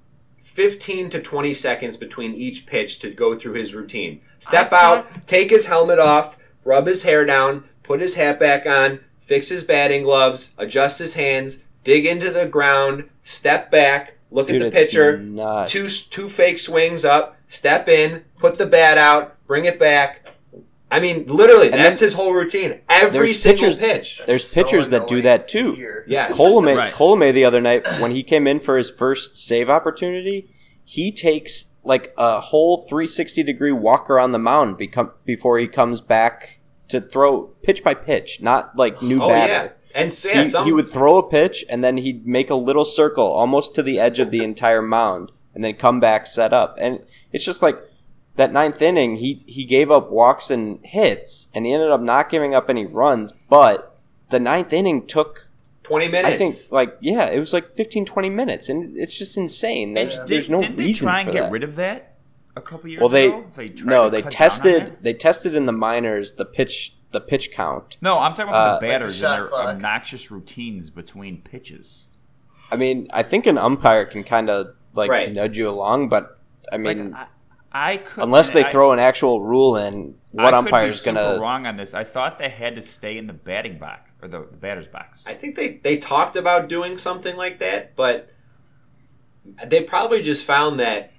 15 0.53 1.09
to 1.11 1.21
20 1.21 1.55
seconds 1.55 1.97
between 1.97 2.35
each 2.35 2.67
pitch 2.67 2.99
to 2.99 3.11
go 3.11 3.35
through 3.39 3.55
his 3.55 3.75
routine. 3.75 4.21
Step 4.39 4.71
I 4.71 4.85
out, 4.85 5.27
take 5.27 5.49
his 5.49 5.65
helmet 5.67 5.99
off, 5.99 6.37
rub 6.63 6.87
his 6.87 7.05
hair 7.05 7.25
down, 7.25 7.65
put 7.83 8.01
his 8.03 8.15
hat 8.15 8.39
back 8.39 8.67
on, 8.67 9.01
fix 9.19 9.49
his 9.49 9.65
batting 9.65 10.03
gloves, 10.03 10.51
adjust 10.59 10.99
his 10.99 11.15
hands, 11.15 11.63
dig 11.85 12.05
into 12.05 12.31
the 12.31 12.47
ground, 12.47 13.09
step 13.23 13.71
back, 13.71 14.19
look 14.31 14.49
Dude, 14.49 14.61
at 14.61 14.73
the 14.73 14.79
pitcher, 14.79 15.19
nuts. 15.19 15.73
two 15.73 15.89
two 15.89 16.29
fake 16.29 16.59
swings 16.59 17.03
up, 17.03 17.37
step 17.49 17.89
in, 17.89 18.23
put 18.39 18.59
the 18.59 18.67
bat 18.67 18.99
out, 18.99 19.37
bring 19.47 19.65
it 19.65 19.79
back. 19.79 20.32
I 20.93 21.01
mean, 21.01 21.25
literally, 21.27 21.67
And 21.73 21.75
that's 21.81 22.01
then 22.01 22.07
his 22.07 22.15
whole 22.15 22.33
routine. 22.35 22.81
Every 22.89 23.33
single 23.35 23.69
pitchers- 23.71 23.79
pitch. 23.79 24.23
There's 24.27 24.47
So 24.47 24.63
pitchers 24.63 24.91
that 24.91 25.09
do 25.09 25.23
that 25.23 25.49
too. 25.49 25.73
hear. 25.73 26.05
Yes. 26.09 26.33
Colome, 26.37 26.77
Right. 26.77 26.93
Colome 26.93 27.33
the 27.33 27.45
other 27.45 27.61
night 27.61 27.85
when 28.01 28.11
he 28.11 28.23
came 28.23 28.47
in 28.47 28.61
for 28.61 28.77
his 28.77 28.91
first 28.91 29.35
save 29.37 29.71
opportunity, 29.71 30.49
he 30.85 31.11
takes 31.11 31.67
like 31.85 32.13
a 32.19 32.41
whole 32.41 32.79
360 32.87 33.43
degree 33.43 33.73
walk 33.73 34.09
around 34.11 34.33
the 34.33 34.39
mound 34.39 34.77
become, 34.77 35.11
before 35.25 35.59
he 35.59 35.67
comes 35.67 36.01
back 36.01 36.61
to 36.89 37.01
throw 37.01 37.45
pitch 37.63 37.83
by 37.83 37.95
pitch, 37.95 38.41
not 38.43 38.77
like 38.77 39.01
new 39.03 39.21
Oh 39.23 39.29
batter. 39.29 39.53
yeah, 39.53 40.01
and 40.01 40.13
so, 40.13 40.29
yeah, 40.29 40.43
he, 40.45 40.51
some, 40.51 40.65
he 40.67 40.73
would 40.73 40.87
throw 40.89 41.17
a 41.19 41.29
pitch 41.29 41.65
and 41.71 41.83
then 41.83 41.97
he'd 41.97 42.27
make 42.27 42.51
a 42.51 42.55
little 42.55 42.85
circle 42.85 43.27
almost 43.27 43.75
to 43.77 43.83
the 43.83 43.99
edge 43.99 44.19
of 44.19 44.31
the 44.31 44.45
entire 44.45 44.83
mound 44.83 45.33
and 45.55 45.65
then 45.65 45.75
come 45.75 46.01
back 46.01 46.27
set 46.27 46.53
up 46.53 46.77
and 46.81 47.01
it's 47.33 47.45
just 47.45 47.63
like 47.63 47.79
that 48.37 48.53
ninth 48.53 48.81
inning 48.83 49.17
he 49.17 49.45
he 49.47 49.65
gave 49.65 49.91
up 49.91 50.11
walks 50.11 50.51
and 50.51 50.79
hits 50.85 51.49
and 51.55 51.67
he 51.67 51.73
ended 51.73 51.91
up 51.91 52.01
not 52.01 52.29
giving 52.31 52.55
up 52.55 52.71
any 52.71 52.87
runs 52.87 53.33
but 53.49 53.99
the 54.31 54.41
ninth 54.41 54.73
inning 54.73 55.07
took 55.07 55.49
twenty 55.83 56.09
minutes. 56.09 56.29
i 56.35 56.37
think 56.39 56.55
like 56.73 56.97
yeah 57.01 57.27
it 57.27 57.39
was 57.39 57.53
like 57.53 57.71
15 57.75 58.05
20 58.07 58.31
minutes 58.31 58.69
and 58.69 58.97
it's 58.97 59.19
just 59.19 59.37
insane 59.37 59.95
there's, 59.95 60.17
Did- 60.19 60.29
there's 60.29 60.49
no 60.51 60.61
didn't 60.61 60.77
they 60.77 60.85
reason 60.85 61.07
try 61.07 61.21
and 61.21 61.29
for 61.29 61.33
get 61.35 61.43
that. 61.43 61.53
rid 61.53 61.62
of 61.65 61.77
that 61.77 62.15
a 62.57 62.61
couple 62.62 62.89
years 62.89 63.01
well 63.01 63.09
they 63.09 63.29
ago? 63.29 63.45
tried 63.55 63.85
no 63.85 64.09
they 64.11 64.23
cut 64.23 64.31
down 64.33 64.43
on 64.43 64.49
tested 64.51 64.97
they 65.03 65.12
tested 65.15 65.55
in 65.55 65.67
the 65.67 65.73
minors 65.73 66.35
the 66.35 66.45
pitch 66.45 66.95
the 67.11 67.21
pitch 67.21 67.51
count 67.53 67.99
No, 68.01 68.19
I'm 68.19 68.33
talking 68.33 68.49
about 68.49 68.55
Uh, 68.55 68.65
the 68.67 68.73
Like 68.73 68.81
the 68.81 68.87
batters 68.87 69.23
and 69.23 69.33
their 69.43 69.49
clock. 69.49 69.67
obnoxious 69.75 70.31
routines 70.31 70.89
between 70.89 71.43
pitches. 71.43 72.07
i 72.71 72.77
mean 72.77 73.07
i 73.12 73.23
think 73.23 73.47
an 73.47 73.59
umpire 73.59 74.07
can 74.07 74.25
kind 74.25 74.49
of 74.49 74.69
like 74.95 75.11
Right. 75.11 75.35
nudge 75.35 75.59
you 75.59 75.69
along 75.69 76.09
but 76.09 76.39
i 76.73 76.79
mean 76.79 77.11
Like 77.11 77.21
I, 77.21 77.27
I 77.73 77.97
could 77.99 78.23
unless 78.25 78.52
they 78.52 78.64
I- 78.64 78.71
throw 78.71 78.93
an 78.93 78.99
actual 78.99 79.41
rule 79.43 79.76
in, 79.76 80.17
I 80.38 80.43
what 80.43 80.50
could 80.50 80.55
umpire's 80.55 81.00
be 81.00 81.05
super 81.11 81.14
gonna? 81.21 81.41
wrong 81.41 81.67
on 81.67 81.76
this. 81.76 81.95
I 81.95 82.05
thought 82.05 82.38
they 82.38 82.49
had 82.50 82.76
to 82.76 82.83
stay 82.83 83.17
in 83.19 83.26
the 83.26 83.33
batting 83.33 83.79
box 83.79 84.11
or 84.21 84.29
the, 84.29 84.41
the 84.41 84.57
batter's 84.57 84.87
box. 84.87 85.25
I 85.26 85.35
think 85.35 85.55
they 85.57 85.81
they 85.83 85.97
talked 85.97 86.37
about 86.37 86.69
doing 86.69 86.99
something 86.99 87.37
like 87.37 87.59
that, 87.59 87.97
but 87.97 88.31
they 89.67 89.83
probably 89.83 90.23
just 90.23 90.45
found 90.45 90.79
that 90.81 91.12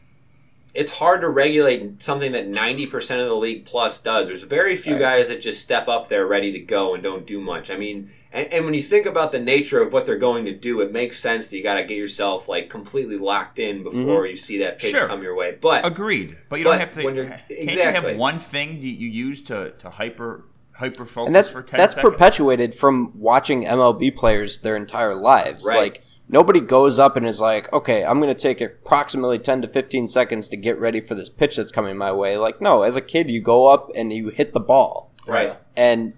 it's 0.73 0.93
hard 0.93 1.21
to 1.21 1.29
regulate 1.29 2.01
something 2.01 2.31
that 2.31 2.47
90% 2.47 2.95
of 3.21 3.27
the 3.27 3.35
league 3.35 3.63
plus 3.65 3.99
does. 4.01 4.27
There's 4.27 4.41
very 4.43 4.75
few 4.75 4.93
Right. 4.93 4.99
guys 5.01 5.27
that 5.27 5.39
just 5.41 5.61
step 5.61 5.87
up 5.87 6.09
there 6.09 6.25
ready 6.25 6.51
to 6.53 6.59
go 6.59 6.95
and 6.95 7.03
don't 7.03 7.27
do 7.27 7.39
much. 7.39 7.69
I 7.69 7.77
mean, 7.77 8.09
and, 8.33 8.51
and 8.51 8.65
when 8.65 8.73
you 8.73 8.81
think 8.81 9.05
about 9.05 9.31
the 9.31 9.39
nature 9.39 9.81
of 9.81 9.93
what 9.93 10.05
they're 10.05 10.17
going 10.17 10.45
to 10.45 10.53
do, 10.53 10.81
it 10.81 10.91
makes 10.91 11.19
sense 11.19 11.49
that 11.49 11.57
you 11.57 11.63
got 11.63 11.75
to 11.75 11.83
get 11.83 11.97
yourself 11.97 12.49
like 12.49 12.69
completely 12.69 13.17
locked 13.17 13.59
in 13.59 13.83
mm-hmm. 13.83 14.05
before 14.05 14.25
you 14.25 14.35
see 14.35 14.57
that 14.57 14.79
pitch 14.79 14.91
Sure. 14.91 15.07
come 15.07 15.21
your 15.21 15.35
way. 15.35 15.55
But 15.59 15.85
Agreed, 15.85 16.35
but 16.49 16.57
you 16.57 16.65
But 16.65 16.71
don't 16.71 16.79
have 16.79 16.91
to. 16.95 17.03
when 17.03 17.15
you're- 17.15 17.29
can't 17.29 17.71
you 17.71 17.79
have 17.79 18.17
one 18.17 18.39
thing 18.39 18.81
you, 18.81 18.89
you 18.89 19.07
use 19.07 19.41
to, 19.43 19.71
to 19.79 19.89
hyper 19.91 20.45
hyper 20.77 21.05
focus 21.05 21.27
and 21.27 21.35
that's 21.35 21.53
for 21.53 21.61
ten 21.61 21.77
that's 21.77 21.93
seconds? 21.93 22.11
perpetuated 22.11 22.73
from 22.73 23.11
watching 23.15 23.63
MLB 23.63 24.15
players 24.15 24.59
their 24.59 24.75
entire 24.75 25.15
lives. 25.15 25.65
Right. 25.67 25.77
Like 25.77 26.03
nobody 26.27 26.59
goes 26.59 26.97
up 26.97 27.15
and 27.15 27.27
is 27.27 27.39
like, 27.39 27.71
"Okay, 27.71 28.03
I'm 28.03 28.19
going 28.19 28.33
to 28.33 28.39
take 28.39 28.59
approximately 28.59 29.37
10 29.37 29.61
to 29.61 29.67
15 29.67 30.07
seconds 30.07 30.49
to 30.49 30.57
get 30.57 30.79
ready 30.79 30.99
for 30.99 31.13
this 31.13 31.29
pitch 31.29 31.57
that's 31.57 31.71
coming 31.71 31.95
my 31.95 32.11
way." 32.11 32.37
Like 32.37 32.59
no, 32.59 32.81
as 32.81 32.95
a 32.95 33.01
kid, 33.01 33.29
you 33.29 33.39
go 33.39 33.67
up 33.67 33.91
and 33.95 34.11
you 34.11 34.29
hit 34.29 34.53
the 34.53 34.59
ball, 34.59 35.11
right, 35.27 35.57
and 35.77 36.13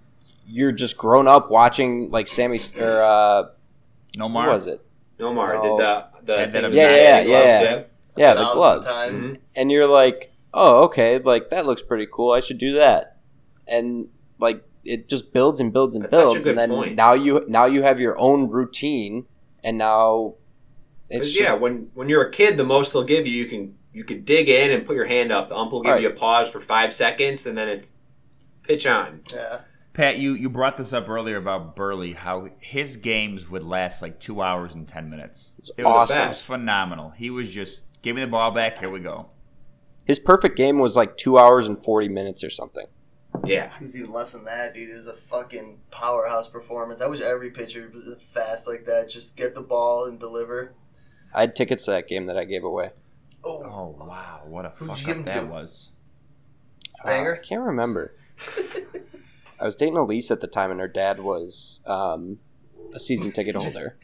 you're 0.47 0.71
just 0.71 0.97
grown 0.97 1.27
up 1.27 1.49
watching 1.49 2.09
like 2.09 2.27
Sammy 2.27 2.59
or 2.79 3.01
uh, 3.01 3.43
No 4.17 4.27
who 4.29 4.33
was 4.35 4.67
it? 4.67 4.81
Nomar 5.19 5.53
No. 5.53 5.61
did 5.77 5.85
the 5.85 6.05
the 6.25 6.37
Had 6.39 6.51
that 6.53 6.61
thing 6.63 6.73
Yeah, 6.73 6.95
yeah, 6.95 7.23
gloves, 7.23 7.63
yeah. 7.63 7.83
Yeah, 8.17 8.33
the 8.33 8.49
gloves. 8.51 8.93
times. 8.93 9.21
Mhm. 9.23 9.37
and 9.55 9.71
you're 9.71 9.87
like, 9.87 10.31
oh, 10.53 10.83
okay, 10.85 11.17
like 11.19 11.49
that 11.49 11.65
looks 11.65 11.81
pretty 11.81 12.07
cool. 12.11 12.31
I 12.31 12.39
should 12.39 12.57
do 12.57 12.73
that, 12.75 13.17
and 13.67 14.07
like 14.39 14.63
it 14.83 15.07
just 15.09 15.33
builds 15.33 15.59
and 15.59 15.71
builds 15.73 15.95
and 15.95 16.03
That's 16.05 16.13
such 16.15 16.21
a 16.21 16.25
builds, 16.25 16.43
good 16.45 16.49
and 16.51 16.57
then 16.59 16.69
point. 16.69 16.95
now 16.95 17.13
you 17.13 17.43
now 17.47 17.65
you 17.65 17.81
have 17.83 17.99
your 17.99 18.17
own 18.19 18.49
routine, 18.49 19.25
and 19.63 19.77
now 19.77 20.35
it's 21.09 21.19
'Cause, 21.27 21.33
just, 21.33 21.39
yeah, 21.49 21.53
when 21.55 21.89
when 21.93 22.07
you're 22.09 22.23
a 22.23 22.31
kid, 22.31 22.57
the 22.57 22.63
most 22.63 22.93
they'll 22.93 23.03
give 23.03 23.25
you, 23.27 23.33
you 23.33 23.45
can 23.45 23.75
you 23.93 24.03
could 24.03 24.25
dig 24.25 24.49
in 24.49 24.71
and 24.71 24.85
put 24.85 24.95
your 24.95 25.05
hand 25.05 25.31
up. 25.31 25.47
The 25.49 25.55
ump 25.55 25.71
will 25.71 25.81
give 25.81 25.93
Right. 25.93 26.01
you 26.01 26.09
a 26.09 26.13
pause 26.13 26.49
for 26.49 26.59
five 26.59 26.93
seconds, 26.93 27.45
and 27.45 27.57
then 27.57 27.69
it's 27.69 27.93
pitch 28.63 28.85
on. 28.85 29.21
Yeah. 29.33 29.59
Pat, 29.95 30.19
you, 30.19 30.33
you 30.33 30.49
brought 30.49 30.75
this 30.77 30.91
up 30.93 31.07
earlier 31.09 31.37
about 31.37 31.75
Buehrle, 31.75 32.15
how 32.15 32.49
his 32.59 32.97
games 32.97 33.49
would 33.49 33.63
last 33.63 34.01
like 34.01 34.19
two 34.19 34.41
hours 34.41 34.75
and 34.75 34.87
ten 34.87 35.09
minutes. 35.09 35.55
It 35.77 35.85
was, 35.85 36.11
awesome. 36.11 36.29
it 36.29 36.35
phenomenal. 36.35 37.11
He 37.11 37.29
was 37.29 37.49
just 37.49 37.79
give 38.01 38.15
me 38.15 38.21
the 38.21 38.27
ball 38.27 38.51
back. 38.51 38.77
Here 38.79 38.89
we 38.89 38.99
go. 38.99 39.27
his 40.05 40.19
perfect 40.19 40.57
game 40.57 40.79
was 40.79 40.95
like 40.97 41.15
two 41.17 41.37
hours 41.39 41.67
and 41.67 41.77
forty 41.81 42.09
minutes 42.09 42.43
or 42.43 42.49
something. 42.49 42.85
Yeah, 43.45 43.71
It 43.75 43.81
was 43.81 43.97
even 43.97 44.11
less 44.11 44.31
than 44.33 44.43
that, 44.45 44.73
dude. 44.73 44.89
It 44.89 44.93
was 44.93 45.07
a 45.07 45.13
fucking 45.13 45.79
powerhouse 45.91 46.49
performance. 46.49 46.99
I 47.01 47.07
wish 47.07 47.21
every 47.21 47.51
pitcher 47.51 47.89
was 47.93 48.15
fast 48.33 48.67
like 48.67 48.85
that. 48.85 49.09
Just 49.09 49.35
get 49.37 49.55
the 49.55 49.61
ball 49.61 50.05
and 50.05 50.19
deliver. 50.19 50.73
I 51.33 51.41
had 51.41 51.55
tickets 51.55 51.85
to 51.85 51.91
that 51.91 52.07
game 52.07 52.25
that 52.27 52.37
I 52.37 52.43
gave 52.45 52.63
away. 52.63 52.91
Oh, 53.43 53.63
Oh 53.63 54.05
wow, 54.05 54.41
what 54.45 54.65
a 54.65 54.69
Who'd 54.71 54.87
fuck 54.89 55.07
up 55.09 55.25
that 55.25 55.39
to? 55.41 55.45
was. 55.45 55.91
Uh, 57.03 57.07
Banger? 57.07 57.35
I 57.35 57.45
can't 57.45 57.61
remember. 57.61 58.11
I 59.59 59.65
was 59.65 59.75
dating 59.75 59.97
Elise 59.97 60.31
at 60.31 60.41
the 60.41 60.47
time, 60.47 60.71
and 60.71 60.79
her 60.79 60.87
dad 60.87 61.19
was 61.19 61.81
um, 61.85 62.39
a 62.93 62.99
season 62.99 63.31
ticket 63.31 63.55
holder, 63.55 63.97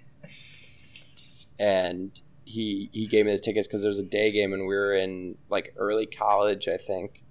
and 1.60 2.22
he 2.46 2.90
he 2.94 3.08
gave 3.08 3.26
me 3.26 3.32
the 3.32 3.40
tickets 3.40 3.68
because 3.68 3.82
there 3.82 3.90
was 3.90 4.00
a 4.00 4.04
day 4.04 4.32
game, 4.32 4.54
and 4.54 4.64
we 4.64 4.76
were 4.76 4.94
in 4.94 5.38
like 5.50 5.74
early 5.78 6.06
college, 6.06 6.68
I 6.68 6.78
think, 6.78 7.24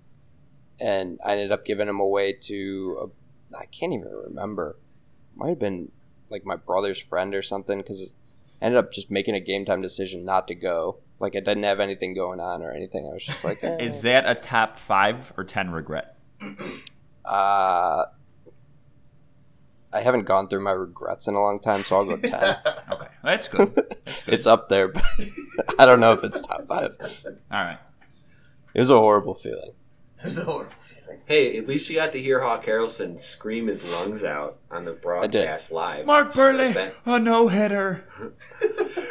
and 0.78 1.18
I 1.24 1.32
ended 1.32 1.52
up 1.52 1.64
giving 1.64 1.86
them 1.86 2.00
away 2.00 2.32
to 2.32 3.10
a, 3.54 3.56
I 3.56 3.66
can't 3.66 3.92
even 3.92 4.08
remember, 4.08 4.76
might 5.34 5.50
have 5.50 5.58
been 5.58 5.92
like 6.28 6.44
my 6.44 6.56
brother's 6.56 7.00
friend 7.00 7.34
or 7.34 7.42
something 7.42 7.78
because 7.78 8.14
I 8.60 8.66
ended 8.66 8.78
up 8.78 8.92
just 8.92 9.10
making 9.10 9.34
a 9.34 9.40
game 9.40 9.64
time 9.64 9.80
decision 9.80 10.24
not 10.24 10.46
to 10.48 10.54
go. 10.54 10.98
Like 11.18 11.36
I 11.36 11.40
didn't 11.40 11.64
have 11.64 11.80
anything 11.80 12.14
going 12.14 12.40
on 12.40 12.62
or 12.62 12.72
anything. 12.72 13.06
I 13.06 13.14
was 13.14 13.24
just 13.24 13.44
like, 13.44 13.58
eh. 13.64 13.78
Is 13.80 14.02
that 14.02 14.28
a 14.28 14.34
top 14.34 14.78
five 14.78 15.32
or 15.36 15.44
ten 15.44 15.70
regret? 15.70 16.16
Uh, 17.24 18.04
I 19.92 20.00
haven't 20.00 20.24
gone 20.24 20.48
through 20.48 20.62
my 20.62 20.70
regrets 20.72 21.26
in 21.26 21.34
a 21.34 21.40
long 21.40 21.58
time, 21.58 21.82
so 21.82 21.96
I'll 21.96 22.04
go 22.04 22.16
10. 22.16 22.32
Okay, 22.92 23.06
that's 23.22 23.48
good. 23.48 23.74
That's 24.04 24.22
good. 24.24 24.34
it's 24.34 24.46
up 24.46 24.68
there, 24.68 24.88
but 24.88 25.04
I 25.78 25.86
don't 25.86 26.00
know 26.00 26.12
if 26.12 26.24
it's 26.24 26.40
top 26.40 26.66
five. 26.66 26.96
All 27.50 27.64
right. 27.64 27.78
It 28.74 28.78
was 28.80 28.90
a 28.90 28.98
horrible 28.98 29.34
feeling. 29.34 29.72
it 30.18 30.24
was 30.24 30.38
a 30.38 30.44
horrible 30.44 30.72
feeling. 30.80 31.20
hey, 31.26 31.56
at 31.56 31.66
least 31.68 31.88
you 31.90 31.96
got 31.96 32.12
to 32.12 32.20
hear 32.20 32.40
Hawk 32.40 32.64
Harrelson 32.64 33.18
scream 33.18 33.66
his 33.68 33.82
lungs 33.92 34.22
out 34.24 34.58
on 34.70 34.84
the 34.84 34.92
broadcast 34.92 35.70
live. 35.72 36.06
Mark 36.06 36.32
Buehrle, 36.32 36.60
Is 36.60 36.76
a 37.06 37.18
no 37.20 37.48
hitter. 37.48 38.04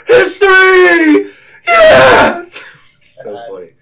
history. 0.08 1.32
Yes. 1.68 2.64
so 3.02 3.36
funny. 3.50 3.74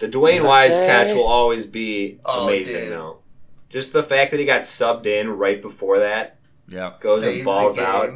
The 0.00 0.08
Dewayne 0.08 0.44
Wise 0.44 0.70
catch 0.72 1.14
will 1.14 1.26
always 1.26 1.66
be 1.66 2.20
Oh, 2.24 2.44
amazing, 2.48 2.74
dude. 2.84 2.92
though. 2.92 3.18
Just 3.74 3.92
the 3.92 4.04
fact 4.04 4.30
that 4.30 4.38
he 4.38 4.46
got 4.46 4.62
subbed 4.62 5.04
in 5.04 5.30
right 5.30 5.60
before 5.60 5.98
that 5.98 6.38
Yeah. 6.68 6.92
goes 7.00 7.22
Saved 7.22 7.38
and 7.38 7.44
balls 7.44 7.76
out. 7.76 8.12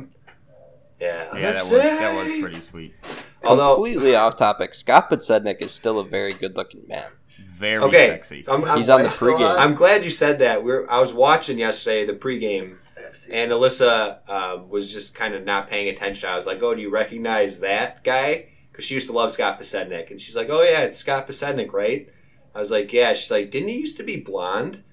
Yeah. 1.01 1.35
Yeah, 1.35 1.41
that 1.53 1.55
was 1.63 1.71
that 1.71 2.15
was 2.15 2.41
pretty 2.41 2.61
sweet. 2.61 2.95
Although 3.43 3.75
Completely 3.75 4.15
off 4.15 4.37
topic. 4.37 4.73
Scott 4.73 5.11
Podsednik 5.11 5.61
is 5.61 5.73
still 5.73 5.99
a 5.99 6.05
very 6.05 6.33
good 6.33 6.57
looking 6.57 6.87
man. 6.87 7.11
Very 7.45 7.83
Okay, 7.83 8.07
sexy. 8.07 8.45
I'm, 8.47 8.65
I'm, 8.65 8.79
He's 8.79 8.89
on 8.89 9.03
the 9.03 9.09
pregame. 9.09 9.59
I'm 9.59 9.75
glad 9.75 10.05
you 10.05 10.11
said 10.11 10.39
that. 10.39 10.63
We're 10.63 10.89
I 10.89 11.01
was 11.01 11.13
watching 11.13 11.59
yesterday 11.59 12.07
the 12.07 12.13
pregame, 12.13 12.77
I 12.97 13.01
gotta 13.03 13.17
see. 13.17 13.33
and 13.33 13.51
Alyssa 13.51 14.19
uh, 14.29 14.59
was 14.69 14.93
just 14.93 15.17
kind 15.17 15.35
of 15.35 15.45
not 15.45 15.69
paying 15.69 15.89
attention. 15.89 16.29
I 16.29 16.37
was 16.37 16.47
like, 16.47 16.63
"Oh, 16.63 16.73
do 16.73 16.81
you 16.81 16.89
recognize 16.91 17.59
that 17.59 18.05
guy?" 18.05 18.51
Because 18.71 18.85
she 18.85 18.95
used 18.95 19.09
to 19.09 19.13
love 19.13 19.33
Scott 19.33 19.61
Podsednik, 19.61 20.13
and 20.13 20.21
she's 20.21 20.37
like, 20.37 20.51
"Oh 20.51 20.63
yeah, 20.63 20.83
it's 20.83 20.97
Scott 20.97 21.27
Podsednik, 21.27 21.73
right?" 21.73 22.09
I 22.55 22.61
was 22.61 22.71
like, 22.71 22.93
"Yeah." 22.93 23.13
She's 23.15 23.31
like, 23.33 23.51
"Didn't 23.51 23.69
he 23.71 23.79
used 23.79 23.97
to 23.97 24.05
be 24.05 24.17
blonde?" 24.21 24.85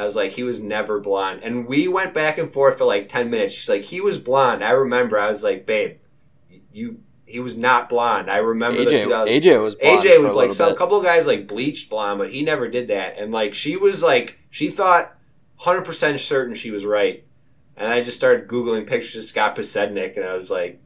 I 0.00 0.04
was 0.04 0.16
like, 0.16 0.32
"He 0.32 0.42
was 0.42 0.62
never 0.62 0.98
blonde," 0.98 1.40
and 1.42 1.66
we 1.66 1.86
went 1.88 2.14
back 2.14 2.38
and 2.38 2.52
forth 2.52 2.78
for 2.78 2.84
like 2.84 3.08
ten 3.08 3.30
minutes. 3.30 3.54
She's 3.54 3.68
like, 3.68 3.82
"He 3.82 4.00
was 4.00 4.18
blonde." 4.18 4.64
I 4.64 4.70
remember. 4.70 5.18
I 5.18 5.30
was 5.30 5.42
like, 5.42 5.66
"Babe, 5.66 5.96
you." 6.72 7.00
He 7.26 7.38
was 7.38 7.56
not 7.56 7.88
blonde. 7.88 8.28
I 8.28 8.38
remember 8.38 8.80
AJ, 8.80 9.04
2000 9.04 9.32
AJ 9.32 9.62
was 9.62 9.76
blonde 9.76 10.04
AJ 10.04 10.24
was 10.24 10.32
like 10.32 10.52
some 10.52 10.70
bit. 10.70 10.78
couple 10.78 10.98
of 10.98 11.04
guys 11.04 11.26
like 11.26 11.46
bleached 11.46 11.88
blonde, 11.88 12.18
but 12.18 12.32
he 12.32 12.42
never 12.42 12.66
did 12.66 12.88
that. 12.88 13.18
And 13.18 13.30
like 13.30 13.54
she 13.54 13.76
was 13.76 14.02
like 14.02 14.40
she 14.50 14.68
thought 14.68 15.14
hundred 15.58 15.82
percent 15.84 16.18
certain 16.18 16.56
she 16.56 16.72
was 16.72 16.84
right 16.84 17.22
And 17.76 17.86
I 17.86 18.02
just 18.02 18.16
started 18.16 18.48
googling 18.48 18.84
pictures 18.84 19.14
of 19.14 19.22
Scott 19.22 19.54
Podsednik, 19.54 20.16
and 20.16 20.24
I 20.26 20.34
was 20.34 20.50
like, 20.50 20.80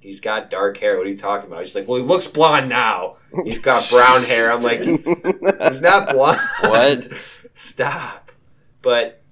"He's 0.00 0.18
got 0.18 0.50
dark 0.50 0.78
hair. 0.78 0.96
What 0.98 1.06
are 1.06 1.10
you 1.10 1.16
talking 1.16 1.48
about?" 1.48 1.64
She's 1.64 1.76
like, 1.76 1.86
"Well, 1.86 1.98
he 2.00 2.04
looks 2.04 2.26
blonde 2.26 2.68
now. 2.68 3.18
He's 3.44 3.58
got 3.60 3.88
brown 3.88 4.24
hair." 4.24 4.50
I'm 4.52 4.62
like, 4.62 4.80
"He's, 4.80 5.04
he's 5.68 5.80
not 5.80 6.08
blonde." 6.12 6.40
What? 6.62 7.08
Stop. 7.54 8.23
But 8.84 9.22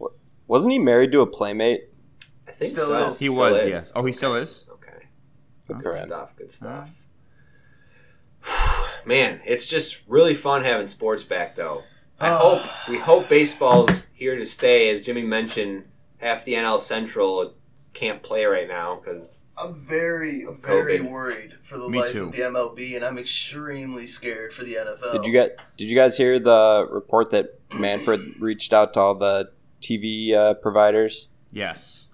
Wasn't 0.48 0.72
he 0.72 0.78
married 0.78 1.12
to 1.12 1.20
a 1.20 1.26
playmate? 1.26 1.90
I 2.48 2.52
think 2.52 2.72
Still 2.72 2.86
so. 2.86 3.10
is. 3.10 3.18
He 3.20 3.26
Still 3.26 3.36
was, 3.36 3.62
is. 3.62 3.68
yeah. 3.68 3.82
Oh, 3.94 4.04
he 4.04 4.12
still 4.12 4.34
is. 4.34 4.64
Okay. 4.72 5.06
Good 5.68 5.78
Good 5.78 5.96
stuff. 6.06 6.36
Good 6.36 6.50
stuff. 6.50 6.90
Man, 9.06 9.40
it's 9.44 9.68
just 9.68 10.00
really 10.08 10.34
fun 10.34 10.64
having 10.64 10.86
sports 10.86 11.22
back, 11.22 11.54
though. 11.54 11.82
I 12.18 12.30
oh. 12.30 12.36
hope 12.56 12.88
we 12.88 12.98
hope 12.98 13.28
baseball's 13.28 14.06
here 14.12 14.36
to 14.36 14.46
stay. 14.46 14.90
As 14.90 15.02
Jimmy 15.02 15.22
mentioned, 15.22 15.84
half 16.18 16.44
the 16.44 16.54
NL 16.54 16.80
Central 16.80 17.54
can't 17.94 18.22
play 18.22 18.44
right 18.44 18.68
now 18.68 18.96
because 18.96 19.42
I'm 19.56 19.74
very, 19.74 20.44
very 20.60 20.98
COVID. 20.98 21.10
worried 21.10 21.54
for 21.62 21.78
the 21.78 21.88
Me 21.88 22.00
life 22.00 22.12
too. 22.12 22.24
of 22.24 22.32
the 22.32 22.38
MLB, 22.38 22.96
and 22.96 23.04
I'm 23.04 23.18
extremely 23.18 24.06
scared 24.06 24.54
for 24.54 24.64
the 24.64 24.74
NFL. 24.74 25.12
Did 25.12 25.26
you 25.26 25.32
get? 25.32 25.58
Did 25.76 25.90
you 25.90 25.96
guys 25.96 26.16
hear 26.16 26.38
the 26.38 26.86
report 26.90 27.30
that 27.32 27.58
Manfred 27.74 28.34
reached 28.40 28.72
out 28.72 28.94
to 28.94 29.00
all 29.00 29.14
the 29.14 29.50
TV 29.80 30.32
uh, 30.34 30.54
providers? 30.54 31.28
Yes. 31.50 32.06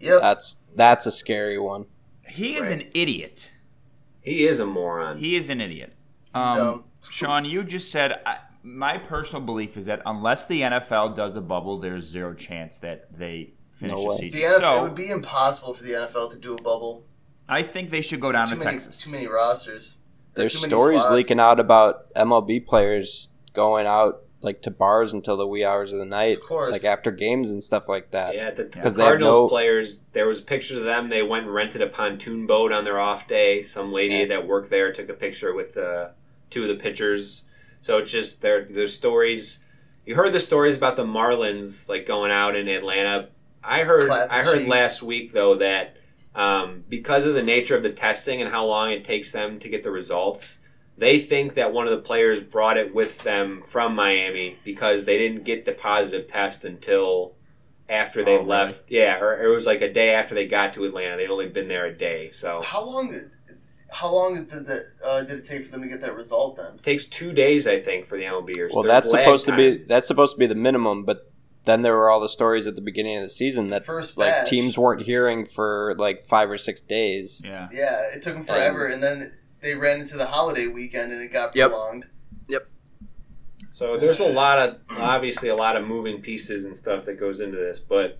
Yep. 0.00 0.20
That's 0.20 0.58
that's 0.74 1.06
a 1.06 1.12
scary 1.12 1.58
one. 1.58 1.86
He 2.28 2.56
is 2.56 2.62
Right. 2.68 2.82
an 2.82 2.90
idiot. 2.94 3.52
he 4.20 4.46
is 4.46 4.60
a 4.60 4.66
moron. 4.66 5.18
He 5.18 5.36
is 5.36 5.48
an 5.50 5.60
idiot. 5.60 5.94
Um. 6.34 6.84
Sean, 7.10 7.44
you 7.46 7.64
just 7.64 7.90
said 7.90 8.20
I, 8.26 8.38
my 8.62 8.98
personal 8.98 9.40
belief 9.44 9.76
is 9.76 9.86
that 9.86 10.02
unless 10.04 10.46
the 10.46 10.60
NFL 10.60 11.16
does 11.16 11.36
a 11.36 11.40
bubble, 11.40 11.78
there's 11.78 12.04
zero 12.06 12.34
chance 12.34 12.78
that 12.80 13.16
they 13.18 13.54
finish 13.70 13.94
No 13.96 14.12
the 14.12 14.18
season. 14.18 14.40
The 14.40 14.46
NFL, 14.46 14.60
so 14.60 14.78
it 14.78 14.82
would 14.82 14.94
be 14.94 15.10
impossible 15.10 15.72
for 15.74 15.82
the 15.82 15.92
NFL 15.92 16.32
to 16.32 16.38
do 16.38 16.54
a 16.54 16.60
bubble. 16.62 17.04
I 17.48 17.62
think 17.62 17.90
they 17.90 18.02
should 18.02 18.20
go 18.20 18.30
down 18.30 18.46
too 18.46 18.56
to 18.56 18.64
many, 18.64 18.72
Texas. 18.72 18.98
Too 19.00 19.10
many 19.10 19.26
rosters. 19.26 19.96
There's 20.34 20.52
Too 20.54 20.60
many 20.62 20.70
stories 20.70 21.00
slots. 21.00 21.14
leaking 21.14 21.40
out 21.40 21.58
about 21.58 22.12
MLB 22.14 22.66
players 22.66 23.30
going 23.58 23.86
out 23.86 24.22
like 24.40 24.62
to 24.62 24.70
bars 24.70 25.12
until 25.12 25.36
the 25.36 25.46
wee 25.48 25.64
hours 25.64 25.92
of 25.92 25.98
the 25.98 26.06
night, 26.06 26.36
Of 26.38 26.44
course. 26.44 26.70
like 26.70 26.84
after 26.84 27.10
games 27.10 27.50
and 27.50 27.60
stuff 27.60 27.88
like 27.88 28.12
that. 28.12 28.36
yeah, 28.36 28.52
the, 28.52 28.64
the 28.64 28.80
'Cause 28.80 28.94
they 28.94 29.02
Cardinals 29.02 29.34
no- 29.34 29.48
players. 29.48 30.04
There 30.12 30.28
was 30.28 30.40
pictures 30.40 30.76
of 30.76 30.84
them. 30.84 31.08
They 31.08 31.24
went 31.24 31.46
and 31.46 31.52
rented 31.54 31.82
a 31.82 31.88
pontoon 31.88 32.46
boat 32.46 32.70
on 32.70 32.84
their 32.84 33.00
off 33.00 33.26
day. 33.26 33.64
Some 33.64 33.92
lady 33.92 34.14
Yeah. 34.14 34.26
that 34.26 34.46
worked 34.46 34.70
there 34.70 34.92
took 34.92 35.08
a 35.08 35.12
picture 35.14 35.52
with 35.52 35.74
the 35.74 36.12
two 36.50 36.62
of 36.62 36.68
the 36.68 36.76
pitchers. 36.76 37.46
So 37.82 37.98
it's 37.98 38.12
just 38.12 38.40
their 38.40 38.64
There's 38.64 38.94
stories. 38.94 39.58
You 40.06 40.14
heard 40.14 40.32
the 40.32 40.38
stories 40.40 40.76
about 40.76 40.94
the 40.96 41.04
Marlins 41.04 41.88
like 41.88 42.06
going 42.06 42.30
out 42.30 42.54
in 42.54 42.68
Atlanta. 42.68 43.30
I 43.64 43.82
heard. 43.82 44.06
Clapping 44.06 44.30
I 44.30 44.44
heard 44.44 44.58
cheeks. 44.58 44.70
last 44.70 45.02
week 45.02 45.32
though 45.32 45.56
that 45.56 45.96
um, 46.36 46.84
because 46.88 47.24
of 47.24 47.34
the 47.34 47.42
nature 47.42 47.76
of 47.76 47.82
the 47.82 47.90
testing 47.90 48.40
and 48.40 48.52
how 48.52 48.64
long 48.64 48.92
it 48.92 49.04
takes 49.04 49.32
them 49.32 49.58
to 49.58 49.68
get 49.68 49.82
the 49.82 49.90
results, 49.90 50.60
they 50.98 51.18
think 51.18 51.54
that 51.54 51.72
one 51.72 51.86
of 51.86 51.92
the 51.92 52.02
players 52.04 52.42
brought 52.42 52.76
it 52.76 52.94
with 52.94 53.18
them 53.20 53.62
from 53.68 53.94
Miami 53.94 54.58
because 54.64 55.04
they 55.04 55.16
didn't 55.16 55.44
get 55.44 55.64
the 55.64 55.72
positive 55.72 56.26
test 56.26 56.64
until 56.64 57.34
after 57.88 58.22
they 58.24 58.32
Oh, 58.34 58.38
really? 58.38 58.48
left. 58.48 58.82
Yeah, 58.88 59.18
or 59.20 59.42
it 59.42 59.48
was 59.48 59.64
like 59.64 59.80
a 59.80 59.92
day 59.92 60.10
after 60.10 60.34
they 60.34 60.46
got 60.46 60.74
to 60.74 60.84
Atlanta. 60.84 61.16
They'd 61.16 61.30
only 61.30 61.48
been 61.48 61.68
there 61.68 61.86
a 61.86 61.96
day, 61.96 62.30
so 62.32 62.60
How 62.62 62.84
long? 62.84 63.14
How 63.90 64.12
long 64.12 64.34
did 64.34 64.50
the, 64.66 64.82
uh, 65.02 65.22
did 65.22 65.38
it 65.38 65.44
take 65.46 65.64
for 65.64 65.72
them 65.72 65.80
to 65.82 65.88
get 65.88 66.02
that 66.02 66.14
result? 66.14 66.56
Then 66.58 66.74
it 66.74 66.82
takes 66.82 67.06
two 67.06 67.32
days, 67.32 67.66
I 67.66 67.80
think, 67.80 68.06
for 68.06 68.18
the 68.18 68.24
MLBers. 68.24 68.74
Well, 68.74 68.82
There's 68.82 68.92
that's 68.92 69.12
lag 69.14 69.24
supposed 69.24 69.46
to 69.46 69.56
be 69.56 69.78
that's 69.78 70.06
supposed 70.06 70.34
to 70.34 70.38
be 70.38 70.44
the 70.46 70.54
minimum, 70.54 71.04
but 71.04 71.32
then 71.64 71.80
there 71.82 71.96
were 71.96 72.10
all 72.10 72.20
the 72.20 72.28
stories 72.28 72.66
at 72.66 72.74
the 72.76 72.82
beginning 72.82 73.16
of 73.16 73.22
the 73.22 73.28
season 73.30 73.68
that 73.68 73.86
First 73.86 74.18
like 74.18 74.30
batch. 74.30 74.50
teams 74.50 74.76
weren't 74.76 75.02
hearing 75.02 75.46
for 75.46 75.94
like 75.98 76.22
five 76.22 76.50
or 76.50 76.58
six 76.58 76.82
days. 76.82 77.40
Yeah. 77.44 77.68
yeah, 77.72 78.00
it 78.14 78.22
took 78.22 78.34
them 78.34 78.44
forever, 78.44 78.86
and 78.86 79.02
then 79.02 79.32
they 79.60 79.74
ran 79.74 80.00
into 80.00 80.16
the 80.16 80.26
holiday 80.26 80.66
weekend, 80.66 81.12
and 81.12 81.22
it 81.22 81.32
got 81.32 81.54
Yep. 81.56 81.70
prolonged. 81.70 82.06
Yep. 82.48 82.68
So 83.72 83.96
there's 83.96 84.18
a 84.20 84.26
lot 84.28 84.58
of 84.58 84.76
obviously 84.90 85.48
a 85.48 85.54
lot 85.56 85.76
of 85.76 85.86
moving 85.86 86.20
pieces 86.20 86.64
and 86.64 86.76
stuff 86.76 87.04
that 87.06 87.18
goes 87.18 87.40
into 87.40 87.56
this, 87.56 87.78
but 87.78 88.18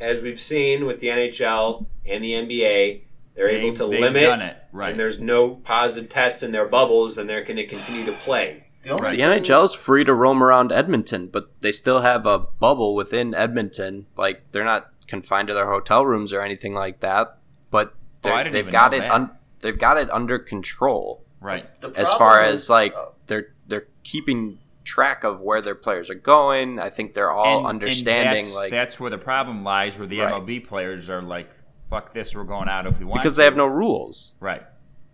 as 0.00 0.20
we've 0.22 0.40
seen 0.40 0.86
with 0.86 1.00
the 1.00 1.08
NHL 1.08 1.86
and 2.04 2.22
the 2.22 2.32
NBA, 2.34 3.02
they're 3.34 3.48
able 3.48 3.74
to 3.76 3.86
limit 3.86 4.22
done 4.22 4.42
it 4.42 4.56
right. 4.72 4.90
and 4.90 5.00
there's 5.00 5.20
no 5.20 5.50
positive 5.56 6.08
tests 6.10 6.42
in 6.42 6.52
their 6.52 6.66
bubbles, 6.66 7.18
and 7.18 7.28
they're 7.28 7.44
going 7.44 7.56
to 7.56 7.66
continue 7.66 8.04
to 8.06 8.12
play. 8.12 8.64
The 8.82 8.90
only 8.90 9.16
The 9.16 9.22
NHL 9.22 9.64
is 9.64 9.74
free 9.74 10.04
to 10.04 10.14
roam 10.14 10.42
around 10.42 10.70
Edmonton, 10.70 11.26
but 11.28 11.44
they 11.60 11.72
still 11.72 12.02
have 12.02 12.24
a 12.24 12.38
bubble 12.38 12.94
within 12.94 13.34
Edmonton. 13.34 14.06
Like 14.16 14.42
they're 14.52 14.64
not 14.64 14.90
confined 15.08 15.48
to 15.48 15.54
their 15.54 15.68
hotel 15.70 16.06
rooms 16.06 16.32
or 16.32 16.40
anything 16.40 16.72
like 16.74 17.00
that. 17.00 17.36
But 17.70 17.94
Oh, 18.24 18.28
they're- 18.28 18.44
didn't 18.44 18.52
they've 18.52 18.70
got 18.70 18.94
it. 18.94 19.00
that. 19.00 19.10
Un- 19.10 19.30
they've 19.66 19.78
got 19.78 19.98
it 19.98 20.08
under 20.10 20.38
control 20.38 21.24
right. 21.40 21.64
as 21.82 21.90
problem 22.14 22.18
far 22.18 22.44
is- 22.44 22.54
as 22.54 22.70
like 22.70 22.94
oh, 22.96 23.14
they're 23.26 23.48
they're 23.66 23.88
keeping 24.04 24.58
track 24.84 25.24
of 25.24 25.40
where 25.40 25.60
their 25.60 25.74
players 25.74 26.08
are 26.08 26.14
going. 26.14 26.78
I 26.78 26.90
think 26.90 27.14
they're 27.14 27.32
all 27.32 27.58
And- 27.58 27.66
and 27.66 27.82
understanding 27.82 28.44
that's, 28.44 28.54
like 28.54 28.70
that's 28.70 29.00
where 29.00 29.10
the 29.10 29.18
problem 29.18 29.64
lies, 29.64 29.98
where 29.98 30.06
the 30.06 30.20
Right. 30.20 30.32
MLB 30.32 30.60
players 30.64 31.10
are 31.10 31.20
like, 31.20 31.50
"Fuck 31.90 32.12
this, 32.12 32.34
we're 32.36 32.44
going 32.44 32.68
out 32.68 32.86
if 32.86 32.98
we 33.00 33.04
want." 33.04 33.20
because 33.22 33.34
to. 33.34 33.38
they 33.38 33.44
have 33.44 33.56
no 33.56 33.66
rules. 33.66 34.34
right. 34.40 34.62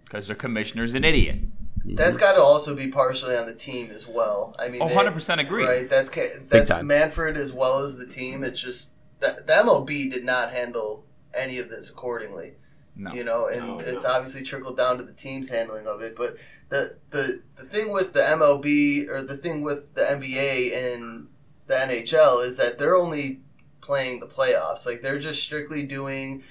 Because 0.04 0.26
their 0.26 0.36
commissioner's 0.36 0.92
an 0.94 1.04
idiot. 1.04 1.36
Mm-hmm. 1.40 1.94
That's 1.94 2.18
got 2.18 2.34
to 2.34 2.42
also 2.42 2.76
be 2.76 2.88
partially 2.88 3.34
on 3.34 3.46
the 3.46 3.54
team 3.54 3.90
as 3.90 4.06
well. 4.06 4.54
I 4.58 4.68
mean, 4.68 4.82
Oh, 4.82 4.86
100% 4.88 5.40
agree. 5.40 5.64
Right, 5.64 5.88
that's 5.88 6.10
ca- 6.10 6.36
that's 6.48 6.68
time. 6.70 6.86
Manfred 6.86 7.38
as 7.38 7.52
well 7.54 7.78
as 7.78 7.96
the 7.96 8.06
team. 8.06 8.44
It's 8.44 8.60
just 8.60 8.92
that 9.20 9.46
the 9.46 9.54
MLB 9.54 10.10
did 10.10 10.22
not 10.24 10.50
handle 10.52 11.06
any 11.34 11.58
of 11.58 11.70
this 11.70 11.88
accordingly. 11.90 12.52
No. 12.94 13.12
You 13.12 13.24
know, 13.24 13.46
and 13.46 13.66
No, 13.66 13.78
it's 13.78 14.04
no. 14.04 14.10
obviously 14.10 14.42
trickled 14.42 14.76
down 14.76 14.98
to 14.98 15.04
the 15.04 15.12
team's 15.12 15.48
handling 15.48 15.86
of 15.86 16.00
it. 16.02 16.14
But 16.16 16.36
the 16.68 16.96
the 17.10 17.42
the 17.56 17.64
thing 17.64 17.90
with 17.90 18.12
the 18.12 18.20
MLB 18.20 19.08
or 19.08 19.22
the 19.22 19.36
thing 19.36 19.62
with 19.62 19.94
the 19.94 20.02
NBA 20.02 20.94
and 20.94 21.28
the 21.66 21.74
NHL 21.74 22.44
is 22.44 22.56
that 22.58 22.78
they're 22.78 22.96
only 22.96 23.40
playing 23.80 24.20
the 24.20 24.26
playoffs. 24.26 24.84
Like 24.86 25.00
they're 25.02 25.18
just 25.18 25.42
strictly 25.42 25.84
doing 25.86 26.42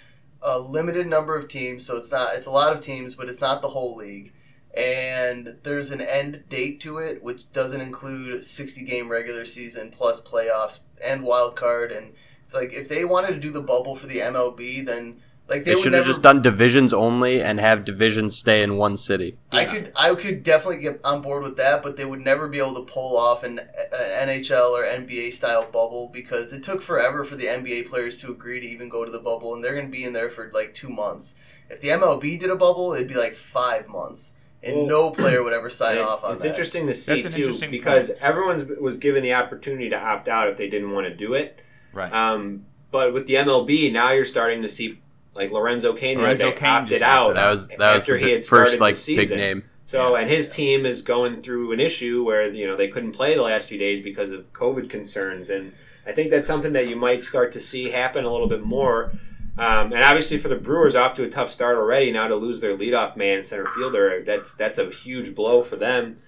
a 0.42 0.58
limited 0.60 1.08
number 1.08 1.36
of 1.38 1.48
teams. 1.48 1.86
So 1.86 1.98
it's 1.98 2.12
not 2.12 2.36
it's 2.36 2.48
a 2.48 2.52
lot 2.52 2.74
of 2.74 2.82
teams, 2.82 3.16
but 3.16 3.30
it's 3.30 3.42
not 3.42 3.62
the 3.62 3.70
whole 3.70 3.96
league. 3.96 4.34
And 4.76 5.58
there's 5.64 5.92
an 5.92 6.02
end 6.02 6.46
date 6.50 6.80
to 6.82 6.98
it, 6.98 7.22
which 7.22 7.52
doesn't 7.52 7.82
include 7.82 8.46
60 8.46 8.84
game 8.86 9.10
regular 9.10 9.46
season 9.46 9.92
plus 9.92 10.22
playoffs 10.22 10.80
and 11.04 11.24
wild 11.24 11.56
card. 11.56 11.92
And 11.92 12.14
it's 12.46 12.56
like 12.56 12.74
if 12.74 12.88
they 12.88 13.04
wanted 13.04 13.34
to 13.34 13.40
do 13.40 13.52
the 13.52 13.62
bubble 13.62 13.96
for 13.96 14.08
the 14.08 14.20
MLB, 14.20 14.86
then 14.86 15.22
like 15.52 15.66
they, 15.66 15.76
They 15.76 15.80
should 15.80 15.94
have 15.94 16.02
never 16.02 16.08
just 16.08 16.22
done 16.24 16.42
divisions 16.42 16.94
only 16.94 17.42
and 17.44 17.60
have 17.60 17.86
divisions 17.86 18.36
stay 18.36 18.64
in 18.64 18.78
one 18.78 18.98
city. 18.98 19.38
I 19.52 19.66
could 19.66 19.92
I 19.96 20.16
could 20.16 20.42
definitely 20.44 20.82
get 20.82 21.00
on 21.04 21.22
board 21.22 21.44
with 21.44 21.58
that, 21.58 21.84
but 21.84 21.98
they 21.98 22.06
would 22.06 22.22
never 22.22 22.48
be 22.48 22.58
able 22.58 22.74
to 22.76 22.92
pull 22.92 23.18
off 23.18 23.44
an, 23.44 23.60
an 23.60 24.30
NHL 24.30 24.72
or 24.72 24.84
NBA 24.84 25.34
style 25.34 25.64
bubble 25.66 26.10
because 26.12 26.54
it 26.54 26.64
took 26.64 26.82
forever 26.82 27.24
for 27.24 27.36
the 27.36 27.46
NBA 27.46 27.88
players 27.90 28.18
to 28.20 28.32
agree 28.32 28.60
to 28.60 28.66
even 28.68 28.90
go 28.90 29.06
to 29.06 29.12
the 29.12 29.20
bubble, 29.20 29.54
and 29.54 29.64
they're 29.64 29.76
going 29.76 29.86
to 29.86 29.92
be 29.92 30.04
in 30.06 30.14
there 30.14 30.30
for 30.30 30.50
like 30.54 30.74
two 30.74 30.90
months. 30.90 31.36
If 31.70 31.82
the 31.82 31.90
MLB 31.90 32.40
did 32.40 32.50
a 32.50 32.56
bubble, 32.56 32.94
it'd 32.94 33.08
be 33.08 33.14
like 33.16 33.34
five 33.36 33.88
months, 33.88 34.34
and 34.64 34.76
Well, 34.78 34.86
no 34.88 35.12
player 35.12 35.44
would 35.44 35.54
ever 35.54 35.70
sign 35.70 35.98
it- 35.98 36.02
off 36.02 36.24
on 36.24 36.34
it's 36.34 36.42
that. 36.44 36.50
interesting 36.50 36.88
to 36.88 36.94
see 36.94 37.22
That's 37.22 37.34
too 37.36 37.42
interesting 37.42 37.72
because 37.72 38.12
everyone 38.20 38.78
was 38.82 38.98
given 38.98 39.22
the 39.24 39.34
opportunity 39.34 39.90
to 39.90 39.98
opt 39.98 40.28
out 40.28 40.48
if 40.50 40.58
they 40.58 40.70
didn't 40.70 40.92
want 40.92 41.08
to 41.08 41.14
do 41.16 41.34
it. 41.34 41.60
Right. 41.94 42.12
Um, 42.12 42.66
but 42.92 43.14
with 43.14 43.26
the 43.28 43.36
MLB, 43.36 43.92
now 43.92 44.12
you're 44.12 44.26
starting 44.26 44.62
to 44.64 44.70
see 44.70 45.00
like 45.34 45.52
Lorenzo 45.52 45.94
Cain, 45.94 46.18
the 46.18 46.24
Lorenzo 46.24 46.48
other 46.48 46.56
day, 46.56 46.60
Cain 46.60 46.70
opted 46.70 46.90
just 46.90 47.04
out. 47.04 47.34
That 47.36 47.52
was 47.52 47.68
that 47.70 47.78
was 47.80 48.02
after 48.02 48.20
the 48.20 48.26
he 48.26 48.32
had 48.32 48.46
started 48.46 48.64
first 48.66 48.74
the 48.78 48.82
like 48.82 48.96
big 48.96 49.02
season. 49.02 49.38
name. 49.38 49.64
So, 49.86 50.16
Yeah. 50.16 50.22
and 50.22 50.30
his 50.30 50.50
team 50.50 50.86
is 50.86 51.02
going 51.02 51.42
through 51.42 51.72
an 51.74 51.80
issue 51.80 52.24
where 52.24 52.50
you 52.52 52.66
know 52.68 52.76
they 52.78 52.88
couldn't 52.88 53.12
play 53.14 53.36
the 53.36 53.42
last 53.42 53.68
few 53.70 53.78
days 53.78 54.04
because 54.04 54.32
of 54.32 54.52
COVID 54.54 54.90
concerns, 54.90 55.50
and 55.50 55.74
I 56.06 56.12
think 56.14 56.32
that's 56.32 56.48
something 56.48 56.74
that 56.74 56.88
you 56.88 56.96
might 56.96 57.24
start 57.24 57.52
to 57.54 57.62
see 57.62 57.90
happen 57.92 58.24
a 58.26 58.32
little 58.32 58.48
bit 58.48 58.64
more. 58.64 59.12
Um, 59.58 59.92
and 59.92 60.02
obviously, 60.04 60.38
for 60.38 60.48
the 60.48 60.56
Brewers, 60.56 60.96
off 60.96 61.14
to 61.16 61.24
a 61.24 61.30
tough 61.30 61.52
start 61.52 61.76
already. 61.78 62.10
Now 62.12 62.28
to 62.30 62.36
lose 62.36 62.62
their 62.62 62.78
leadoff 62.78 63.18
man, 63.18 63.44
center 63.44 63.66
fielder, 63.66 64.24
that's 64.26 64.54
that's 64.56 64.78
a 64.78 64.90
huge 64.90 65.36
blow 65.36 65.62
for 65.62 65.76
them. 65.76 66.20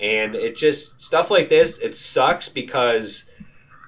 And 0.00 0.34
it 0.34 0.56
just 0.56 1.00
stuff 1.00 1.30
like 1.30 1.48
this, 1.48 1.78
it 1.78 1.94
sucks 1.94 2.48
because 2.48 3.24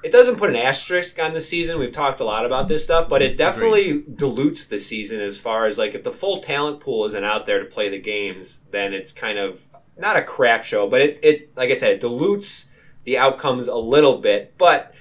it 0.05 0.13
doesn't 0.13 0.37
put 0.37 0.51
an 0.51 0.57
asterisk 0.57 1.19
on 1.19 1.33
the 1.33 1.41
season. 1.41 1.79
We've 1.79 1.91
talked 1.91 2.21
a 2.21 2.25
lot 2.25 2.45
about 2.45 2.69
this 2.69 2.85
stuff, 2.85 3.09
but 3.09 3.23
it 3.23 3.39
definitely 3.39 4.05
dilutes 4.15 4.67
the 4.67 4.79
season 4.79 5.19
as 5.19 5.39
far 5.39 5.67
as 5.67 5.79
like 5.79 5.95
if 5.95 6.05
the 6.05 6.13
full 6.13 6.43
talent 6.43 6.81
pool 6.81 7.07
isn't 7.07 7.25
out 7.25 7.47
there 7.47 7.59
to 7.59 7.65
play 7.65 7.89
the 7.89 7.99
games, 7.99 8.61
then 8.71 8.93
it's 8.93 9.13
kind 9.13 9.39
of 9.39 9.63
not 9.97 10.17
a 10.17 10.23
crap 10.23 10.63
show, 10.63 10.87
but 10.87 11.01
it, 11.01 11.21
it 11.23 11.57
like 11.57 11.71
I 11.71 11.75
said, 11.75 11.93
it 11.93 12.01
dilutes 12.03 12.69
the 13.05 13.17
outcomes 13.17 13.67
a 13.67 13.77
little 13.77 14.19
bit. 14.19 14.55
But 14.59 14.95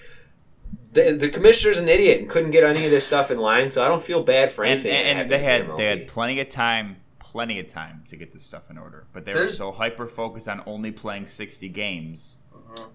the 0.94 1.12
the 1.12 1.28
commissioner's 1.28 1.80
an 1.80 1.90
idiot 1.90 2.22
and 2.22 2.30
couldn't 2.30 2.52
get 2.52 2.64
any 2.64 2.86
of 2.86 2.92
this 2.92 3.06
stuff 3.06 3.30
in 3.30 3.40
line, 3.40 3.72
so 3.72 3.84
I 3.84 3.90
don't 3.90 4.04
feel 4.04 4.24
bad 4.24 4.54
for 4.54 4.64
anything. 4.64 4.94
that 4.94 5.06
and 5.06 5.18
happened 5.18 5.32
they 5.32 5.44
had 5.44 5.78
they 5.78 5.86
had 5.86 6.08
plenty 6.08 6.40
of 6.40 6.48
time, 6.48 6.98
plenty 7.20 7.60
of 7.60 7.68
time 7.68 8.06
to 8.08 8.16
get 8.16 8.32
this 8.32 8.44
stuff 8.44 8.70
in 8.70 8.78
order. 8.78 9.06
But 9.12 9.26
they 9.26 9.34
were 9.34 9.50
so 9.50 9.74
hyper 9.74 10.08
focused 10.08 10.48
on 10.48 10.64
only 10.66 10.94
playing 10.94 11.28
sixty 11.28 11.68
games. 11.68 12.38
Uh-huh. 12.56 12.86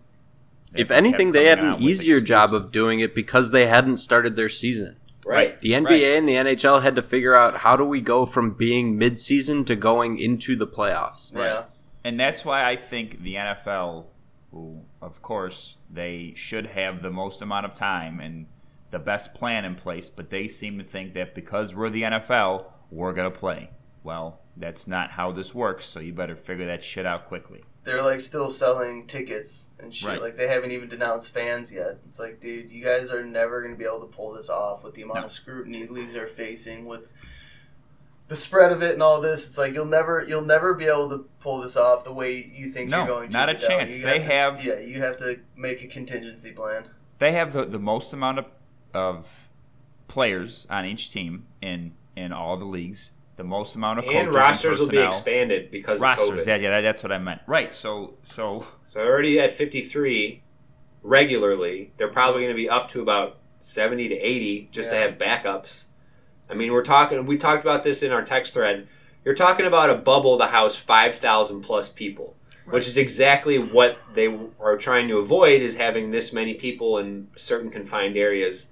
If 0.74 0.90
anything, 0.90 1.33
they 1.33 1.46
had 1.46 1.59
an 1.59 1.83
easier 1.83 2.20
job 2.20 2.52
of 2.52 2.72
doing 2.72 3.00
it 3.00 3.14
because 3.14 3.50
they 3.50 3.66
hadn't 3.66 3.98
started 3.98 4.37
their 4.37 4.48
season. 4.48 4.96
Right. 5.24 5.61
The 5.61 5.72
NBA 5.72 6.16
and 6.16 6.28
the 6.28 6.35
NHL 6.35 6.83
had 6.83 6.96
to 6.96 7.02
figure 7.02 7.35
out 7.35 7.59
how 7.59 7.76
do 7.76 7.85
we 7.85 8.00
go 8.00 8.24
from 8.24 8.54
being 8.54 8.96
mid-season 8.96 9.66
to 9.66 9.76
going 9.76 10.18
into 10.18 10.57
the 10.57 10.66
playoffs. 10.66 11.35
Yeah. 11.37 11.64
And 12.02 12.18
that's 12.18 12.44
why 12.46 12.66
I 12.66 12.76
think 12.76 13.22
the 13.22 13.35
NFL, 13.35 14.07
who, 14.52 14.85
of 15.02 15.20
course, 15.20 15.76
they 15.90 16.33
should 16.35 16.68
have 16.68 17.02
the 17.02 17.11
most 17.11 17.42
amount 17.42 17.66
of 17.66 17.74
time 17.74 18.20
and 18.20 18.46
the 18.90 18.98
best 18.98 19.35
plan 19.35 19.66
in 19.66 19.74
place, 19.74 20.09
but 20.09 20.31
they 20.31 20.48
seem 20.48 20.78
to 20.78 20.85
think 20.85 21.12
that 21.12 21.35
because 21.35 21.74
we're 21.74 21.90
the 21.90 22.02
NFL, 22.02 22.64
we're 22.90 23.12
going 23.12 23.31
to 23.31 23.38
play. 23.38 23.68
Well, 24.02 24.40
that's 24.57 24.87
not 24.87 25.11
how 25.11 25.33
this 25.33 25.54
works, 25.54 25.85
so 25.85 26.00
you 26.00 26.14
better 26.14 26.37
figure 26.37 26.64
that 26.64 26.83
shit 26.83 27.04
out 27.04 27.28
quickly. 27.28 27.64
They're 27.88 28.03
like 28.03 28.20
still 28.20 28.51
selling 28.51 29.07
tickets 29.07 29.68
and 29.79 29.94
shit. 29.94 30.09
Right. 30.09 30.20
Like 30.20 30.37
they 30.37 30.46
haven't 30.48 30.72
even 30.72 30.88
denounced 30.88 31.33
fans 31.33 31.72
yet. 31.72 31.98
It's 32.09 32.18
like, 32.18 32.40
dude, 32.40 32.70
you 32.70 32.85
guys 32.85 33.11
are 33.11 33.24
never 33.24 33.62
gonna 33.62 33.77
be 33.77 33.85
able 33.85 34.01
to 34.01 34.07
pull 34.07 34.33
this 34.35 34.48
off 34.51 34.85
with 34.85 34.94
the 34.94 35.03
amount 35.03 35.20
No. 35.20 35.24
of 35.27 35.33
scrutiny 35.33 35.87
leagues 35.87 36.16
are 36.16 36.27
facing 36.27 36.85
with 36.87 37.12
the 38.29 38.37
spread 38.37 38.70
of 38.72 38.83
it 38.83 38.92
and 38.92 39.03
all 39.03 39.20
this. 39.22 39.46
It's 39.46 39.57
like 39.57 39.72
you'll 39.72 39.87
never 39.87 40.22
you'll 40.29 40.44
never 40.44 40.74
be 40.74 40.85
able 40.85 41.09
to 41.11 41.27
pull 41.40 41.62
this 41.62 41.77
off 41.77 42.05
the 42.05 42.12
way 42.12 42.37
you 42.55 42.68
think 42.68 42.90
No, 42.90 42.98
you're 42.98 43.07
going 43.07 43.29
to. 43.31 43.33
not 43.33 43.48
a 43.48 43.55
chance. 43.55 43.94
You 43.96 44.05
They 44.05 44.18
to- 44.18 44.24
have- 44.24 44.62
yeah, 44.64 44.79
you 44.81 45.01
have 45.01 45.16
to 45.18 45.40
make 45.57 45.83
a 45.83 45.87
contingency 45.87 46.53
plan. 46.53 46.85
They 47.18 47.33
have 47.33 47.53
the, 47.55 47.64
the 47.64 47.79
most 47.79 48.12
amount 48.12 48.38
of, 48.40 48.44
of 48.92 49.48
players 50.09 50.66
on 50.70 50.85
each 50.85 51.11
team 51.11 51.46
in, 51.62 51.92
in 52.14 52.33
all 52.33 52.57
the 52.57 52.64
leagues, 52.64 53.11
the 53.38 53.44
most 53.44 53.77
amount 53.77 54.01
of 54.01 54.05
And 54.07 54.35
rosters 54.35 54.81
will 54.81 54.88
be 54.88 54.98
expanded 54.98 55.70
because 55.70 56.01
Rosters, 56.01 56.27
of 56.27 56.35
COVID. 56.35 56.37
Rosters, 56.38 56.46
yeah, 56.48 56.57
yeah, 56.57 56.81
that's 56.81 57.05
what 57.05 57.12
I 57.12 57.18
meant. 57.18 57.40
Right, 57.46 57.74
so 57.74 58.14
so 58.24 58.66
So 58.92 59.01
already 59.01 59.38
at 59.38 59.53
53 59.53 60.42
regularly, 61.03 61.92
they're 61.96 62.09
probably 62.09 62.42
going 62.42 62.53
to 62.53 62.61
be 62.61 62.68
up 62.68 62.90
to 62.90 63.01
about 63.01 63.38
70 63.62 64.09
to 64.09 64.14
80 64.16 64.68
just 64.72 64.90
to 64.90 64.96
have 64.96 65.18
backups. 65.18 65.85
I 66.51 66.55
mean, 66.55 66.72
we're 66.72 66.83
talking. 66.83 67.24
We 67.27 67.38
talked 67.38 67.62
about 67.62 67.85
this 67.85 68.03
in 68.03 68.11
our 68.11 68.24
text 68.24 68.55
thread. 68.55 68.88
You're 69.24 69.37
talking 69.37 69.66
about 69.66 69.88
a 69.88 69.94
bubble 69.94 70.37
to 70.38 70.46
house 70.46 70.74
5,000 70.77 71.62
plus 71.62 71.88
people, 71.90 72.35
which 72.64 72.88
is 72.88 72.96
exactly 72.96 73.57
what 73.57 73.98
they 74.14 74.37
are 74.59 74.77
trying 74.77 75.07
to 75.09 75.18
avoid 75.18 75.62
is 75.62 75.77
having 75.77 76.11
this 76.11 76.33
many 76.33 76.55
people 76.55 76.98
in 76.98 77.29
certain 77.37 77.70
confined 77.70 78.16
areas. 78.16 78.66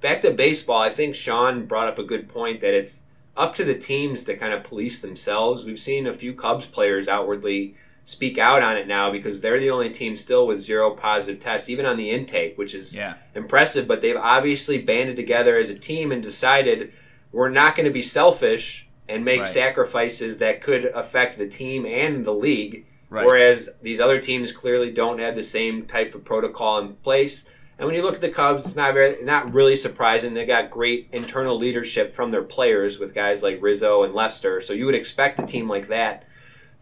Back 0.00 0.22
to 0.22 0.30
baseball, 0.30 0.80
I 0.80 0.90
think 0.90 1.16
Sean 1.16 1.66
brought 1.66 1.88
up 1.88 1.98
a 1.98 2.04
good 2.04 2.28
point 2.28 2.60
that 2.60 2.74
it's 2.74 3.00
up 3.36 3.54
to 3.56 3.64
the 3.64 3.74
teams 3.74 4.24
to 4.24 4.36
kind 4.36 4.52
of 4.52 4.64
police 4.64 5.00
themselves. 5.00 5.64
We've 5.64 5.78
seen 5.78 6.06
a 6.06 6.12
few 6.12 6.34
Cubs 6.34 6.66
players 6.66 7.08
outwardly 7.08 7.76
speak 8.04 8.36
out 8.36 8.62
on 8.62 8.76
it 8.76 8.86
now 8.86 9.10
because 9.10 9.40
they're 9.40 9.60
the 9.60 9.70
only 9.70 9.90
team 9.90 10.16
still 10.16 10.46
with 10.46 10.60
zero 10.60 10.90
positive 10.90 11.40
tests, 11.40 11.68
even 11.70 11.86
on 11.86 11.96
the 11.96 12.10
intake, 12.10 12.58
which 12.58 12.74
is 12.74 12.96
yeah. 12.96 13.14
impressive. 13.34 13.86
But 13.86 14.02
they've 14.02 14.16
obviously 14.16 14.78
banded 14.78 15.16
together 15.16 15.56
as 15.56 15.70
a 15.70 15.78
team 15.78 16.12
and 16.12 16.22
decided 16.22 16.92
we're 17.30 17.48
not 17.48 17.74
going 17.74 17.86
to 17.86 17.92
be 17.92 18.02
selfish 18.02 18.88
and 19.08 19.24
make 19.24 19.40
Right. 19.40 19.48
sacrifices 19.48 20.38
that 20.38 20.60
could 20.60 20.86
affect 20.86 21.38
the 21.38 21.48
team 21.48 21.86
and 21.86 22.24
the 22.24 22.34
league. 22.34 22.86
Right. 23.08 23.26
Whereas 23.26 23.70
these 23.82 24.00
other 24.00 24.20
teams 24.20 24.52
clearly 24.52 24.90
don't 24.90 25.18
have 25.18 25.34
the 25.34 25.42
same 25.42 25.86
type 25.86 26.14
of 26.14 26.24
protocol 26.24 26.78
in 26.78 26.94
place. 26.96 27.44
And 27.78 27.86
when 27.86 27.94
you 27.96 28.02
look 28.02 28.14
at 28.14 28.20
the 28.20 28.28
Cubs, 28.30 28.64
it's 28.66 28.76
not 28.76 28.94
very, 28.94 29.22
not 29.24 29.52
really 29.52 29.74
surprising. 29.76 30.34
They 30.34 30.44
got 30.46 30.70
great 30.70 31.08
internal 31.10 31.58
leadership 31.58 32.14
from 32.14 32.30
their 32.30 32.42
players 32.42 32.98
with 32.98 33.14
guys 33.14 33.42
like 33.42 33.60
Rizzo 33.60 34.02
and 34.04 34.14
Lester. 34.14 34.60
So 34.60 34.72
you 34.72 34.86
would 34.86 34.94
expect 34.94 35.40
a 35.40 35.46
team 35.46 35.68
like 35.68 35.88
that 35.88 36.24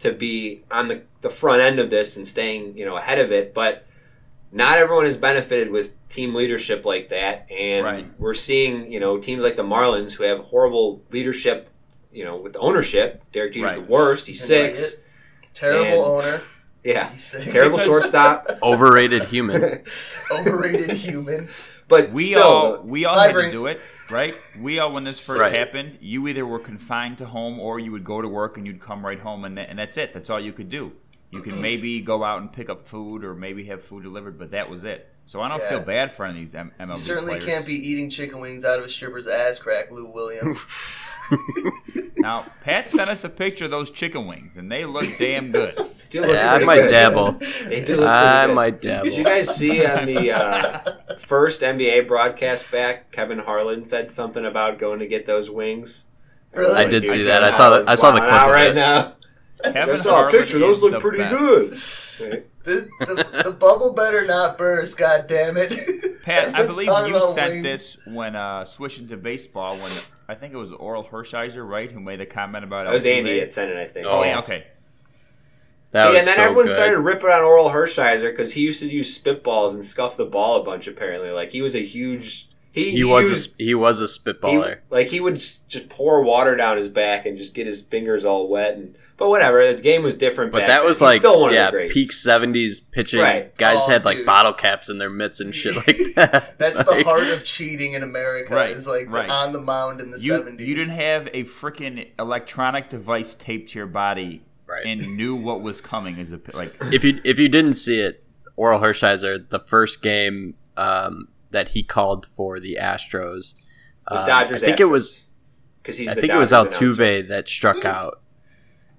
to 0.01 0.13
be 0.13 0.63
on 0.71 0.89
the, 0.89 1.03
the 1.23 1.31
front 1.31 1.63
end 1.63 1.79
of 1.79 1.91
this 1.91 2.17
and 2.17 2.27
staying, 2.29 2.77
you 2.77 2.85
know, 2.85 2.97
ahead 2.97 3.19
of 3.19 3.33
it. 3.33 3.55
But 3.55 3.87
not 4.53 4.79
everyone 4.79 5.05
has 5.07 5.17
benefited 5.17 5.71
with 5.71 5.93
team 6.09 6.35
leadership 6.35 6.85
like 6.85 7.09
that. 7.11 7.51
And 7.51 7.85
Right. 7.85 8.07
we're 8.19 8.35
seeing, 8.35 8.91
you 8.91 8.99
know, 9.01 9.17
teams 9.19 9.43
like 9.43 9.57
the 9.57 9.63
Marlins 9.63 10.13
who 10.15 10.25
have 10.25 10.41
horrible 10.41 11.03
leadership, 11.11 11.69
you 12.13 12.25
know, 12.25 12.37
with 12.37 12.57
ownership. 12.59 13.23
Derek 13.33 13.53
Jeter's 13.55 13.71
Right. 13.77 13.87
the 13.87 13.93
worst. 13.93 14.27
He's 14.27 14.41
And 14.41 14.49
six. 14.77 14.93
it- 14.95 15.05
Terrible 15.55 16.19
And- 16.19 16.27
owner. 16.27 16.43
Yeah. 16.85 17.11
Terrible 17.53 17.79
shortstop. 17.79 18.51
Overrated 18.63 19.25
human. 19.25 19.83
Overrated 20.31 20.93
human. 20.97 21.49
But 21.89 22.13
We 22.13 22.27
still, 22.27 22.43
all 22.43 22.83
we 22.83 23.05
all 23.05 23.19
had 23.19 23.35
rings. 23.35 23.53
to 23.53 23.59
do 23.59 23.67
it, 23.67 23.81
right? 24.11 24.35
We 24.63 24.79
all 24.79 24.93
when 24.93 25.03
this 25.05 25.19
first 25.19 25.41
Right. 25.41 25.53
happened, 25.53 25.99
you 26.01 26.27
either 26.29 26.47
were 26.47 26.61
confined 26.61 27.19
to 27.19 27.27
home 27.27 27.59
or 27.59 27.81
you 27.81 27.91
would 27.93 28.05
go 28.05 28.23
to 28.23 28.29
work 28.29 28.57
and 28.57 28.67
you'd 28.67 28.81
come 28.81 29.05
right 29.05 29.19
home 29.19 29.45
and, 29.45 29.59
tha- 29.59 29.69
and 29.69 29.79
that's 29.79 29.97
it. 29.99 30.15
That's 30.15 30.31
all 30.31 30.39
you 30.41 30.53
could 30.53 30.69
do. 30.71 30.93
You 31.33 31.43
can 31.43 31.61
maybe 31.61 32.01
go 32.01 32.23
out 32.25 32.41
and 32.41 32.53
pick 32.53 32.69
up 32.71 32.87
food 32.89 33.25
or 33.25 33.35
maybe 33.35 33.65
have 33.67 33.83
food 33.85 34.03
delivered, 34.05 34.39
but 34.39 34.53
that 34.53 34.71
was 34.71 34.85
it. 34.85 35.09
So 35.27 35.41
I 35.41 35.49
don't 35.49 35.61
Yeah. 35.61 35.69
feel 35.69 35.81
bad 35.85 36.13
for 36.13 36.25
any 36.25 36.41
of 36.41 36.47
these 36.47 36.55
M- 36.55 36.73
MLB 36.79 36.91
You 36.93 36.97
certainly 37.05 37.33
players. 37.35 37.45
can't 37.45 37.67
be 37.67 37.75
eating 37.75 38.09
chicken 38.09 38.41
wings 38.41 38.65
out 38.65 38.79
of 38.79 38.85
a 38.85 38.89
stripper's 38.89 39.27
ass 39.29 39.59
crack, 39.59 39.91
Lou 39.91 40.09
Williams. 40.11 40.59
Now, 42.19 42.47
Pat 42.65 42.89
sent 42.89 43.09
us 43.09 43.25
a 43.25 43.29
picture 43.29 43.65
of 43.65 43.71
those 43.71 43.91
chicken 43.91 44.27
wings, 44.27 44.57
and 44.57 44.71
they 44.71 44.85
look 44.85 45.07
damn 45.19 45.51
good. 45.51 45.77
look 45.79 45.91
Yeah, 46.13 46.55
I 46.55 46.65
might 46.65 46.83
good. 46.83 46.91
dabble. 46.91 47.33
They 47.69 47.81
do 47.83 47.97
look 47.97 48.07
I 48.09 48.35
pretty 48.41 48.47
good. 48.49 48.55
might 48.55 48.81
Did 48.83 49.15
you 49.15 49.25
guys 49.25 49.55
see 49.55 49.85
on 49.87 50.07
the 50.07 50.31
uh, 50.33 51.17
first 51.19 51.63
NBA 51.63 52.07
broadcast 52.09 52.71
back, 52.71 53.11
Kevin 53.11 53.39
Harlan 53.39 53.89
said 53.89 54.13
something 54.13 54.45
about 54.45 54.79
going 54.79 54.99
to 55.01 55.07
get 55.07 55.27
those 55.27 55.49
wings? 55.49 56.07
Really? 56.53 56.75
I 56.75 56.89
did 56.89 57.09
see 57.09 57.23
that. 57.25 57.43
I 57.45 57.51
saw 57.51 57.79
the- 57.79 57.91
I 57.91 57.95
saw 57.95 58.11
the 58.11 58.19
clip 58.21 58.31
wilding 58.33 58.49
of 58.49 58.55
right 58.55 58.71
it. 58.71 58.75
now. 58.75 59.13
Kevin 59.73 59.95
I 59.95 59.99
saw 59.99 60.27
a 60.29 60.31
picture. 60.31 60.59
Those 60.59 60.83
look 60.83 61.01
pretty 61.01 61.19
best. 61.19 61.39
good. 61.39 61.81
This, 62.63 62.85
the, 63.01 63.41
the 63.45 63.51
bubble 63.53 63.95
better 63.95 64.27
not 64.27 64.59
burst, 64.59 64.99
god 64.99 65.27
damn 65.27 65.57
it. 65.57 65.71
Pat, 66.27 66.55
I 66.55 66.67
believe 66.67 66.89
you 67.09 67.33
said 67.33 67.53
wings. 67.53 67.63
this 67.63 67.97
when 68.07 68.37
uh, 68.37 68.65
switching 68.67 69.09
to 69.09 69.17
baseball. 69.17 69.77
When 69.79 69.91
I 70.29 70.35
think 70.35 70.53
it 70.53 70.59
was 70.59 70.71
Orel 70.71 71.09
Hershiser, 71.09 71.67
right, 71.67 71.91
who 71.91 72.01
made 72.01 72.21
the 72.21 72.27
comment 72.27 72.63
about 72.65 72.85
That 72.85 72.93
was 72.93 73.07
Andy 73.07 73.41
that 73.41 73.55
sent 73.55 73.71
it, 73.71 73.79
I 73.79 73.87
think. 73.89 74.07
Oh, 74.07 74.21
Oh. 74.21 74.23
yeah, 74.25 74.39
okay. 74.41 74.67
That 75.93 76.05
yeah, 76.05 76.11
was 76.11 76.19
and 76.19 76.27
then 76.29 76.35
so 76.37 76.43
everyone 76.43 76.67
good. 76.67 76.75
started 76.77 76.99
ripping 76.99 77.31
on 77.31 77.41
Orel 77.41 77.73
Hershiser 77.73 78.31
because 78.31 78.53
he 78.53 78.61
used 78.61 78.81
to 78.81 78.89
use 78.89 79.19
spitballs 79.21 79.73
and 79.75 79.85
scuff 79.85 80.17
the 80.19 80.27
ball 80.27 80.61
a 80.61 80.65
bunch. 80.65 80.87
Apparently, 80.87 81.31
like 81.31 81.51
he 81.53 81.63
was 81.63 81.75
a 81.75 81.85
huge. 81.85 82.47
He, 82.73 82.91
he 82.91 83.03
was 83.05 83.27
a, 83.27 83.31
used- 83.31 83.51
sp- 83.51 83.59
he 83.59 83.75
was 83.75 84.01
a 84.01 84.05
he, 84.05 84.33
spitballer. 84.33 84.79
like 84.91 85.09
he 85.09 85.19
would 85.19 85.37
s- 85.37 85.61
just 85.67 85.89
pour 85.89 86.23
water 86.23 86.57
down 86.57 86.77
his 86.77 86.89
back 86.89 87.27
and 87.27 87.37
just 87.39 87.55
get 87.55 87.67
his 87.67 87.81
fingers 87.83 88.25
all 88.25 88.49
wet 88.49 88.75
and 88.77 88.95
but 89.21 89.29
whatever 89.29 89.73
the 89.73 89.81
game 89.81 90.03
was 90.03 90.17
different 90.17 90.51
But 90.51 90.61
back 90.61 90.69
that 90.69 90.85
was 90.85 90.97
He's 90.97 91.03
like 91.03 91.19
still 91.21 91.41
one 91.43 91.53
yeah, 91.53 91.67
of 91.69 91.73
the 91.73 91.79
greats. 91.79 91.95
peak 91.95 92.11
seventies 92.13 92.81
pitching. 92.81 93.21
Right. 93.21 93.57
Guys 93.57 93.83
Oh, 93.87 93.91
had 93.91 94.05
like 94.05 94.17
dude. 94.19 94.27
bottle 94.27 94.53
caps 94.53 94.89
in 94.89 94.99
their 94.99 95.11
mitts 95.11 95.39
and 95.39 95.55
shit 95.55 95.77
like 95.77 95.97
that. 96.17 96.59
That's 96.59 96.83
the 96.85 97.05
heart 97.05 97.29
of 97.29 97.45
cheating 97.45 97.93
in 97.93 98.03
America. 98.03 98.53
Right, 98.55 98.71
Is 98.71 98.87
like 98.89 99.09
right. 99.09 99.31
on 99.31 99.53
the 99.53 99.61
mound 99.61 100.01
in 100.01 100.11
the 100.11 100.17
70s. 100.19 100.59
you 100.61 100.75
didn't 100.75 100.95
have 100.97 101.29
a 101.29 101.45
freaking 101.45 102.09
electronic 102.19 102.89
device 102.91 103.35
taped 103.37 103.71
to 103.73 103.79
your 103.79 103.87
body 103.87 104.43
Right. 104.67 104.87
and 104.87 105.17
knew 105.17 105.35
what 105.37 105.63
was 105.63 105.81
coming 105.81 106.19
as 106.19 106.33
a 106.33 106.39
p- 106.39 106.53
like. 106.53 106.75
If 106.93 107.05
you 107.05 107.21
if 107.25 107.39
you 107.39 107.49
didn't 107.49 107.75
see 107.75 108.01
it, 108.01 108.25
Orel 108.59 108.81
Hershiser, 108.81 109.49
the 109.49 109.59
first 109.61 110.01
game 110.03 110.55
um, 110.77 111.29
that 111.51 111.69
he 111.71 111.83
called 111.83 112.25
for 112.25 112.59
the 112.61 112.79
Astros, 112.81 113.55
uh, 114.07 114.27
I 114.31 114.47
think 114.59 114.79
it 114.81 114.85
was 114.87 115.25
because 115.83 115.99
he's 115.99 116.09
I 116.11 116.15
the 116.15 116.21
think 116.21 116.33
it 116.33 116.37
was 116.37 116.53
Altuve 116.53 116.99
announcer. 117.01 117.23
that 117.29 117.49
struck 117.49 117.85
out. 117.85 118.20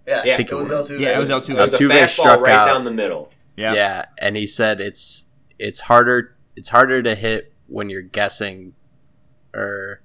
Yeah, 0.07 0.23
Yeah, 0.25 0.33
it 0.41 0.49
it 0.49 0.53
was 0.53 0.69
was. 0.69 0.91
Altuve. 0.91 0.99
Yeah, 0.99 1.15
it 1.15 1.19
was 1.19 1.29
Altuve. 1.29 1.49
It 1.51 1.71
was 1.71 1.73
a 1.73 1.77
Altuve 1.77 1.91
fastball 1.91 2.09
struck 2.09 2.41
right 2.41 2.51
out. 2.53 2.65
down 2.67 2.83
the 2.85 2.91
middle. 2.91 3.31
Yeah. 3.57 3.73
Yeah, 3.73 4.05
and 4.19 4.35
he 4.35 4.47
said 4.47 4.79
it's 4.81 5.25
it's 5.59 5.81
harder 5.81 6.35
it's 6.55 6.69
harder 6.69 7.01
to 7.03 7.15
hit 7.15 7.53
when 7.67 7.89
you're 7.89 8.01
guessing 8.01 8.73
or 9.53 10.01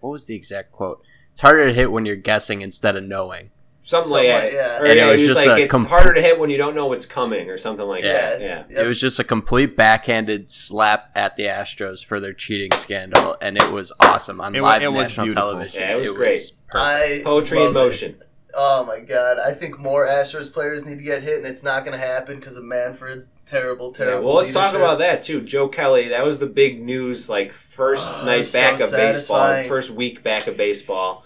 what 0.00 0.10
was 0.10 0.26
the 0.26 0.34
exact 0.34 0.72
quote? 0.72 1.02
It's 1.32 1.40
harder 1.40 1.66
to 1.68 1.72
hit 1.74 1.90
when 1.92 2.06
you're 2.06 2.16
guessing 2.16 2.62
instead 2.62 2.96
of 2.96 3.04
knowing. 3.04 3.50
Something, 3.82 4.10
Something 4.12 4.28
like 4.30 4.42
like- 4.44 4.52
that. 4.52 4.52
yeah. 4.52 4.78
And 4.90 4.98
yeah, 4.98 5.08
it 5.08 5.12
was 5.12 5.20
was 5.22 5.28
just 5.36 5.46
like 5.46 5.58
a 5.60 5.62
it's 5.64 5.70
com- 5.70 5.86
harder 5.86 6.12
to 6.14 6.20
hit 6.20 6.38
when 6.38 6.50
you 6.50 6.58
don't 6.58 6.74
know 6.74 6.86
what's 6.86 7.06
coming 7.06 7.48
or 7.48 7.56
something 7.58 7.86
like 7.86 8.02
Yeah. 8.04 8.12
that. 8.12 8.40
Yeah. 8.40 8.64
Yep. 8.68 8.84
It 8.84 8.86
was 8.86 9.00
just 9.00 9.18
a 9.18 9.24
complete 9.24 9.74
backhanded 9.76 10.50
slap 10.50 11.10
at 11.16 11.36
the 11.36 11.44
Astros 11.44 12.04
for 12.04 12.20
their 12.20 12.34
cheating 12.34 12.70
scandal, 12.72 13.36
and 13.40 13.56
it 13.56 13.70
was 13.72 13.90
awesome 13.98 14.40
on 14.40 14.54
It 14.54 14.60
wa- 14.60 14.68
live 14.68 14.82
it 14.82 14.88
was 14.92 15.02
national 15.04 15.26
beautiful. 15.26 15.50
television. 15.52 15.80
Yeah, 15.82 15.96
it 15.96 16.00
was 16.00 16.10
great. 16.12 16.40
perfect. 16.68 16.74
I 16.74 17.20
Poetry 17.24 17.62
in 17.64 17.72
motion. 17.72 18.10
it. 18.20 18.28
Oh 18.54 18.84
my 18.84 19.00
god! 19.00 19.38
I 19.38 19.52
think 19.52 19.78
more 19.78 20.06
Astros 20.06 20.52
players 20.52 20.84
need 20.84 20.98
to 20.98 21.04
get 21.04 21.22
hit, 21.22 21.38
and 21.38 21.46
it's 21.46 21.62
not 21.62 21.84
going 21.84 21.98
to 21.98 22.04
happen 22.04 22.40
because 22.40 22.56
of 22.56 22.64
Manfred's 22.64 23.28
terrible, 23.46 23.94
Yeah, 23.98 24.04
terrible. 24.04 24.26
well, 24.26 24.34
let's 24.36 24.52
talk 24.52 24.74
about 24.74 24.98
that 24.98 25.22
too. 25.22 25.40
Joe 25.40 25.68
Kelly, 25.68 26.08
that 26.08 26.24
was 26.24 26.38
the 26.38 26.46
big 26.46 26.82
news. 26.82 27.28
Like 27.28 27.52
first 27.52 28.10
Oh, 28.12 28.24
night 28.24 28.46
so 28.46 28.58
back 28.60 28.80
of 28.80 28.90
baseball, 28.90 29.62
first 29.64 29.90
week 29.90 30.22
back 30.22 30.46
of 30.46 30.56
baseball. 30.56 31.24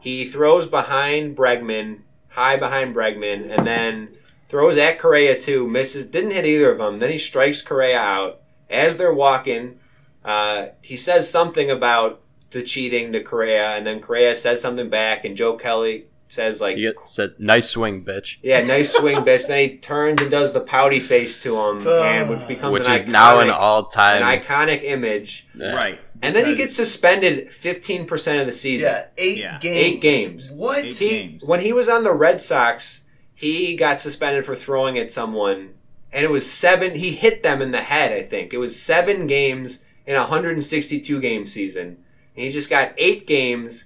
He 0.00 0.24
throws 0.26 0.66
behind 0.66 1.36
Bregman, 1.36 2.00
high 2.28 2.56
behind 2.56 2.94
Bregman, 2.94 3.50
and 3.56 3.66
then 3.66 4.08
throws 4.48 4.76
at 4.76 4.98
Correa 4.98 5.40
too. 5.40 5.66
Misses, 5.66 6.06
didn't 6.06 6.32
hit 6.32 6.44
either 6.44 6.72
of 6.72 6.78
them. 6.78 6.98
Then 6.98 7.10
he 7.10 7.18
strikes 7.18 7.62
Correa 7.62 7.98
out 7.98 8.40
as 8.68 8.96
they're 8.96 9.14
walking. 9.14 9.78
Uh, 10.24 10.68
he 10.82 10.96
says 10.96 11.30
something 11.30 11.70
about 11.70 12.20
the 12.50 12.62
cheating 12.62 13.12
to 13.12 13.22
Correa, 13.22 13.76
and 13.76 13.86
then 13.86 14.00
Correa 14.00 14.36
says 14.36 14.60
something 14.60 14.88
back, 14.88 15.24
and 15.24 15.36
Joe 15.36 15.56
Kelly 15.56 16.06
says 16.34 16.60
like, 16.60 16.76
He 16.76 16.90
said, 17.06 17.34
"Nice 17.38 17.70
swing, 17.70 18.04
bitch," 18.04 18.38
"Yeah, 18.42 18.62
nice 18.64 18.92
swing, 18.92 19.16
bitch." 19.28 19.46
Then 19.46 19.58
he 19.70 19.76
turns 19.78 20.20
and 20.20 20.30
does 20.30 20.52
the 20.52 20.60
pouty 20.60 21.00
face 21.00 21.40
to 21.42 21.56
him, 21.58 21.86
uh, 21.86 22.02
and 22.02 22.28
which 22.28 22.46
becomes 22.48 22.72
which 22.72 22.88
an 22.88 22.94
is 22.94 23.06
now 23.06 23.40
an 23.40 23.50
all-time. 23.50 24.22
an 24.22 24.40
iconic 24.40 24.82
image. 24.84 25.46
Yeah. 25.54 25.74
Right. 25.74 26.00
And 26.22 26.34
then 26.34 26.46
he 26.46 26.54
gets 26.54 26.74
suspended 26.74 27.48
15% 27.50 28.40
of 28.40 28.46
the 28.46 28.52
season. 28.52 28.88
Yeah, 28.90 29.06
eight 29.18 29.36
Yeah. 29.38 29.58
games. 29.60 29.76
Eight 29.76 30.00
games. 30.00 30.50
What? 30.50 30.84
Eight 30.84 30.96
He, 30.96 31.08
games. 31.10 31.42
when 31.44 31.60
he 31.60 31.72
was 31.72 31.88
on 31.88 32.02
the 32.04 32.12
Red 32.12 32.40
Sox, 32.40 33.02
he 33.34 33.76
got 33.76 34.00
suspended 34.00 34.46
for 34.46 34.54
throwing 34.54 34.96
at 34.98 35.10
someone, 35.10 35.74
and 36.12 36.24
it 36.24 36.30
was 36.30 36.50
seven. 36.50 36.94
He 36.94 37.10
hit 37.10 37.42
them 37.42 37.60
in 37.60 37.72
the 37.72 37.82
head. 37.82 38.10
I 38.12 38.22
think 38.22 38.54
it 38.54 38.58
was 38.58 38.80
seven 38.80 39.26
games 39.26 39.80
in 40.06 40.16
a 40.16 40.20
162 40.20 41.20
game 41.20 41.46
season, 41.46 41.98
and 42.36 42.46
he 42.46 42.50
just 42.50 42.70
got 42.70 42.92
eight 42.96 43.26
games 43.26 43.84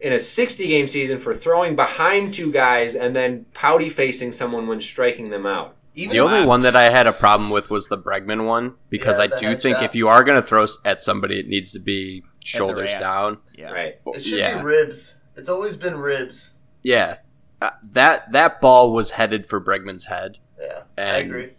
in 0.00 0.12
a 0.12 0.20
60 0.20 0.66
game 0.68 0.88
season 0.88 1.18
for 1.18 1.34
throwing 1.34 1.74
behind 1.76 2.32
two 2.34 2.52
guys 2.52 2.94
and 2.94 3.14
then 3.16 3.46
pouty 3.54 3.88
facing 3.88 4.32
someone 4.32 4.66
when 4.66 4.80
striking 4.80 5.26
them 5.26 5.46
out. 5.46 5.76
Even 5.94 6.12
The 6.14 6.20
only 6.20 6.44
one 6.44 6.60
that 6.60 6.76
I 6.76 6.90
had 6.90 7.06
a 7.08 7.12
problem 7.12 7.50
with 7.50 7.70
was 7.70 7.88
the 7.88 7.98
Bregman 7.98 8.46
one 8.46 8.74
because 8.88 9.18
Yeah, 9.18 9.24
I 9.24 9.26
the 9.28 9.36
do 9.36 9.56
think 9.56 9.78
headshot. 9.78 9.84
if 9.84 9.94
you 9.96 10.06
are 10.08 10.22
going 10.22 10.40
to 10.40 10.46
throw 10.46 10.66
at 10.84 11.02
somebody, 11.02 11.40
it 11.40 11.48
needs 11.48 11.72
to 11.72 11.80
be 11.80 12.22
shoulders 12.44 12.94
down. 12.94 13.38
Yeah. 13.56 13.70
Right. 13.72 13.94
it 14.06 14.24
should 14.24 14.38
yeah, 14.38 14.58
be 14.58 14.64
ribs. 14.64 15.16
It's 15.36 15.48
always 15.48 15.76
been 15.76 15.98
ribs. 15.98 16.50
yeah. 16.82 17.18
Uh, 17.60 17.70
that 17.82 18.30
that 18.30 18.60
ball 18.60 18.92
was 18.92 19.12
headed 19.12 19.44
for 19.44 19.60
Bregman's 19.60 20.04
head. 20.04 20.38
Yeah, 20.60 20.82
I 20.96 21.16
agree. 21.18 21.54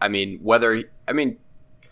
I 0.00 0.06
mean, 0.08 0.38
whether 0.40 0.72
he, 0.72 0.84
I 1.08 1.12
mean, 1.14 1.38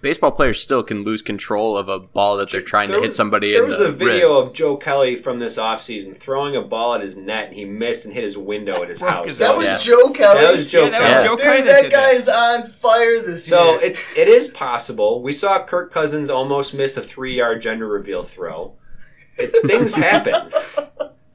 baseball 0.05 0.31
players 0.31 0.61
still 0.61 0.83
can 0.85 1.03
lose 1.03 1.23
control 1.23 1.77
of 1.77 1.89
a 1.89 1.99
ball 1.99 2.37
that 2.37 2.51
they're 2.53 2.61
trying 2.61 2.89
to 2.89 2.93
There 2.93 3.01
hit 3.01 3.09
was- 3.09 3.17
somebody 3.17 3.53
There 3.53 3.65
in 3.65 3.71
was 3.71 3.79
the 3.79 3.87
a 3.87 3.91
video 3.91 4.29
ribs. 4.29 4.49
of 4.49 4.53
Joe 4.53 4.77
Kelly 4.77 5.17
from 5.17 5.41
this 5.41 5.57
offseason 5.57 6.17
throwing 6.17 6.55
a 6.55 6.63
ball 6.63 6.95
at 6.95 7.01
his 7.01 7.17
net, 7.17 7.49
and 7.49 7.57
he 7.57 7.65
missed 7.65 8.05
and 8.05 8.15
hit 8.15 8.23
his 8.23 8.39
window 8.39 8.83
at 8.83 8.91
his 8.91 9.01
house. 9.01 9.27
his 9.27 9.39
That 9.39 9.57
was 9.57 9.67
Yeah. 9.67 9.79
Joe 9.79 10.11
Kelly. 10.11 10.41
That 10.41 10.55
was 10.57 10.67
Joe 10.67 10.85
Yeah, 10.85 10.91
that 10.91 11.01
Kelly. 11.01 11.15
was 11.17 11.25
Joe 11.25 11.37
Dude, 11.37 11.45
Kelly 11.45 11.61
that 11.63 11.83
that 11.83 11.91
guy 11.91 12.15
that. 12.15 12.21
is 12.23 12.29
on 12.29 12.71
fire 12.71 13.21
this 13.21 13.45
So 13.47 13.71
year. 13.73 13.81
So 13.81 13.87
it 13.87 13.97
it 14.17 14.29
is 14.29 14.49
possible. 14.49 15.23
We 15.23 15.33
saw 15.33 15.65
Kirk 15.65 15.93
Cousins 15.93 16.31
almost 16.31 16.75
miss 16.75 16.97
a 16.97 17.03
three 17.03 17.35
yard 17.35 17.63
gender 17.63 17.89
reveal 17.89 18.23
throw. 18.23 18.75
It, 19.39 19.51
things 19.67 19.95
happen. 20.09 20.53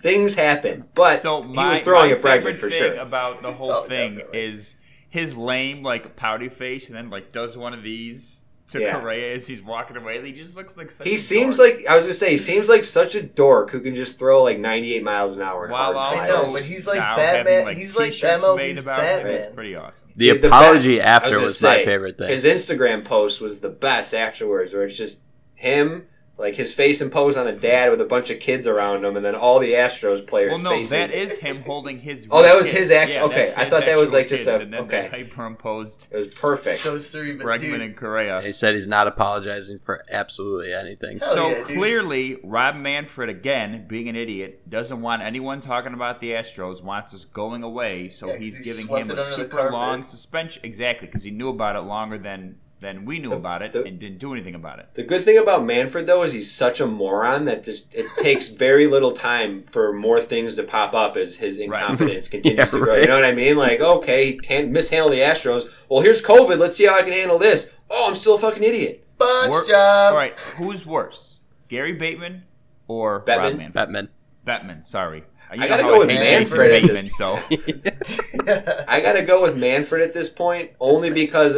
things 0.02 0.36
happen. 0.36 0.86
But 0.94 1.20
So 1.22 1.42
he 1.42 1.50
was 1.58 1.82
throwing 1.82 2.12
a 2.12 2.16
Bregman 2.16 2.22
favorite 2.22 2.60
for 2.60 2.70
thing 2.70 2.80
sure. 2.80 2.96
about 2.96 3.42
the 3.42 3.52
whole 3.54 3.72
Oh, 3.72 3.84
thing 3.84 4.16
definitely. 4.18 4.40
is 4.42 4.76
his 5.10 5.36
lame 5.36 5.82
like 5.84 6.16
pouty 6.16 6.50
face, 6.50 6.88
and 6.88 6.96
then 6.96 7.10
like 7.10 7.32
does 7.32 7.58
one 7.58 7.74
of 7.74 7.84
these 7.84 8.39
to 8.70 8.80
Yeah. 8.80 9.00
Correa 9.00 9.34
as 9.36 9.48
he's 9.48 9.62
walking 9.64 9.98
away. 9.98 10.22
He 10.26 10.32
just 10.32 10.56
looks 10.56 10.78
like 10.78 10.92
such. 10.92 11.08
He 11.08 11.16
a 11.16 11.20
seems 11.20 11.58
dork. 11.58 11.78
like 11.78 11.88
I 11.88 11.96
was 11.96 12.06
gonna 12.06 12.14
say 12.14 12.32
he 12.32 12.38
seems 12.38 12.70
like 12.70 12.84
such 12.86 13.16
a 13.16 13.24
dork 13.24 13.72
who 13.72 13.80
can 13.80 13.96
just 13.96 14.20
throw 14.20 14.44
like 14.44 14.60
98 14.60 15.04
miles 15.04 15.36
an 15.36 15.42
hour 15.42 15.66
in 15.66 15.72
While 15.72 15.98
hard 15.98 16.20
I 16.20 16.28
know, 16.28 16.52
but 16.54 16.62
he's 16.64 16.86
like 16.88 16.98
now 17.00 17.16
Batman- 17.16 17.66
having, 17.66 17.78
he's 17.78 17.98
like 17.98 18.12
MLB's 18.14 18.58
made 18.58 18.78
about 18.78 19.00
him. 19.00 19.06
Batman. 19.06 19.34
It's 19.34 19.56
pretty 19.56 19.76
awesome. 19.76 20.08
The 20.16 20.38
the 20.38 20.48
apology 20.48 20.98
best- 20.98 21.08
after 21.08 21.32
gonna 21.32 21.44
was 21.44 21.62
my 21.64 21.84
favorite 21.84 22.18
thing. 22.18 22.30
His 22.30 22.44
Instagram 22.44 23.04
post 23.06 23.42
was 23.42 23.62
the 23.62 23.70
best 23.70 24.14
afterwards, 24.14 24.74
where 24.74 24.84
it's 24.84 24.98
just 24.98 25.22
him, 25.56 26.06
like 26.40 26.56
his 26.56 26.74
face 26.74 27.02
imposed 27.02 27.38
on 27.38 27.46
a 27.48 27.52
dad 27.52 27.92
with 27.92 28.00
a 28.00 28.06
bunch 28.06 28.30
of 28.30 28.40
kids 28.40 28.66
around 28.66 29.04
him, 29.04 29.16
and 29.18 29.26
then 29.26 29.36
all 29.36 29.60
the 29.60 29.74
Astros 29.74 30.26
players' 30.26 30.54
Well, 30.54 30.62
no, 30.62 30.70
faces. 30.72 30.90
that 30.92 31.12
is 31.12 31.38
him 31.40 31.62
holding 31.64 32.00
his. 32.00 32.28
Oh, 32.32 32.42
that 32.42 32.56
was 32.56 32.68
kids. 32.68 32.78
his 32.80 32.92
act- 32.92 33.12
Yeah, 33.12 33.24
okay, 33.26 33.54
I 33.58 33.70
thought 33.70 33.86
that 33.86 33.98
was, 33.98 34.14
like, 34.14 34.30
just 34.30 34.46
kids, 34.46 34.48
a- 34.58 34.62
and 34.62 34.74
then 34.74 34.82
okay. 34.84 35.10
hyperimposed 35.12 36.08
it 36.12 36.16
was 36.18 36.28
perfect. 36.28 36.84
Those 36.84 37.10
three, 37.10 37.34
but 37.34 37.46
Bregman 37.46 37.60
dude, 37.60 37.82
and 37.82 37.96
Correa. 37.98 38.42
he 38.42 38.52
said 38.52 38.74
he's 38.76 38.88
not 38.88 39.06
apologizing 39.08 39.78
for 39.80 40.02
absolutely 40.12 40.74
anything. 40.74 41.20
Hell 41.20 41.34
So 41.34 41.50
yeah, 41.50 41.64
clearly, 41.64 42.38
Rob 42.44 42.76
Manfred, 42.76 43.30
again, 43.30 43.86
being 43.88 44.08
an 44.08 44.16
idiot, 44.16 44.70
doesn't 44.70 45.02
want 45.02 45.22
anyone 45.22 45.60
talking 45.62 45.94
about 45.94 46.20
the 46.22 46.32
Astros, 46.32 46.84
wants 46.84 47.14
us 47.14 47.26
going 47.26 47.64
away, 47.64 48.10
so 48.10 48.28
Yeah, 48.28 48.34
'cause 48.34 48.42
he's 48.42 48.58
he 48.60 48.64
giving 48.64 48.88
him 48.88 49.12
a 49.12 49.24
super 49.26 49.70
long 49.72 50.04
suspension. 50.04 50.62
Exactly, 50.64 51.08
because 51.08 51.24
he 51.24 51.32
knew 51.32 51.50
about 51.50 51.76
it 51.76 51.82
longer 51.82 52.18
than, 52.18 52.56
than 52.82 53.04
we 53.06 53.20
knew 53.20 53.30
The- 53.32 53.36
about 53.36 53.62
it 53.62 53.74
the- 53.74 53.84
and 53.84 54.00
didn't 54.00 54.20
do 54.20 54.32
anything 54.34 54.56
about 54.56 54.80
it. 54.80 54.88
The 54.94 55.04
good 55.04 55.22
thing 55.24 55.38
about 55.38 55.66
Manfred 55.66 56.08
though 56.08 56.24
is 56.24 56.34
he's 56.34 56.50
such 56.52 56.80
a 56.80 56.88
moron 56.88 57.46
that 57.46 57.64
just 57.64 57.94
it 57.94 58.06
takes 58.22 58.48
very 58.48 58.88
little 58.88 59.12
time 59.12 59.64
for 59.72 59.92
more 59.94 60.22
things 60.22 60.56
to 60.56 60.64
pop 60.64 60.94
up 60.94 61.18
as 61.18 61.36
his 61.38 61.58
incompetence 61.58 62.28
continues 62.30 62.58
Yeah, 62.58 62.66
to 62.66 62.80
grow. 62.80 62.96
You 62.96 63.08
know 63.08 63.16
what 63.16 63.26
I 63.26 63.34
mean? 63.34 63.58
Like, 63.58 63.82
okay, 63.82 64.32
he 64.32 64.38
can 64.38 64.72
mishandle 64.72 65.10
the 65.12 65.20
Astros. 65.20 65.70
Well, 65.90 66.02
here's 66.02 66.22
COVID. 66.22 66.58
Let's 66.58 66.78
see 66.78 66.86
how 66.86 66.98
I 66.98 67.02
can 67.02 67.12
handle 67.14 67.38
this. 67.38 67.70
Oh, 67.90 68.06
I'm 68.08 68.16
still 68.16 68.36
a 68.36 68.40
fucking 68.40 68.64
idiot. 68.64 69.06
botch 69.18 69.50
Wor- 69.50 69.66
job. 69.66 70.14
All 70.14 70.18
right, 70.18 70.38
who's 70.40 70.86
worse, 70.86 71.40
Gary 71.68 71.94
Bateman 71.94 72.44
or 72.88 73.22
Bettman? 73.26 73.60
Rob 73.66 73.74
Batman. 73.74 74.10
Batman, 74.46 74.84
sorry. 74.84 75.24
You 75.54 75.64
I 75.64 75.68
gotta 75.68 75.82
how 75.84 75.90
go 75.90 76.00
with 76.00 76.08
Manfred 76.10 76.72
at 76.72 76.82
Jason 76.84 76.96
this- 76.96 77.18
Bateman, 77.18 78.50
so 78.50 78.84
I 78.88 79.02
got 79.02 79.14
to 79.14 79.24
go 79.24 79.42
with 79.42 79.58
Manfred 79.58 80.02
at 80.02 80.14
this 80.14 80.30
point, 80.30 80.72
only 80.80 81.10
because 81.10 81.58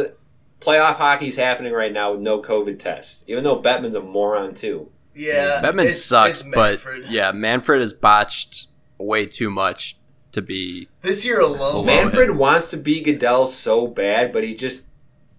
playoff 0.62 0.96
hockey's 0.96 1.36
happening 1.36 1.72
right 1.72 1.92
now 1.92 2.12
with 2.12 2.20
no 2.20 2.40
COVID 2.40 2.78
tests. 2.78 3.24
Even 3.26 3.44
though 3.44 3.60
Bettman's 3.60 3.94
a 3.94 4.00
moron 4.00 4.54
too. 4.54 4.90
yeah, 5.14 5.60
Batman 5.60 5.86
it's- 5.86 6.02
sucks, 6.04 6.40
it's 6.40 6.48
but 6.54 6.80
yeah, 7.10 7.32
Manfred 7.32 7.80
has 7.80 7.92
botched 7.92 8.68
way 8.98 9.26
too 9.26 9.50
much 9.50 9.96
to 10.32 10.40
be. 10.42 10.88
this 11.02 11.24
year 11.24 11.40
alone, 11.40 11.58
Love 11.74 11.86
Manfred 11.86 12.28
it. 12.30 12.36
wants 12.36 12.70
to 12.70 12.76
be 12.76 13.02
Goodell 13.02 13.46
so 13.48 13.86
bad, 13.86 14.32
but 14.32 14.44
he 14.44 14.54
just 14.54 14.88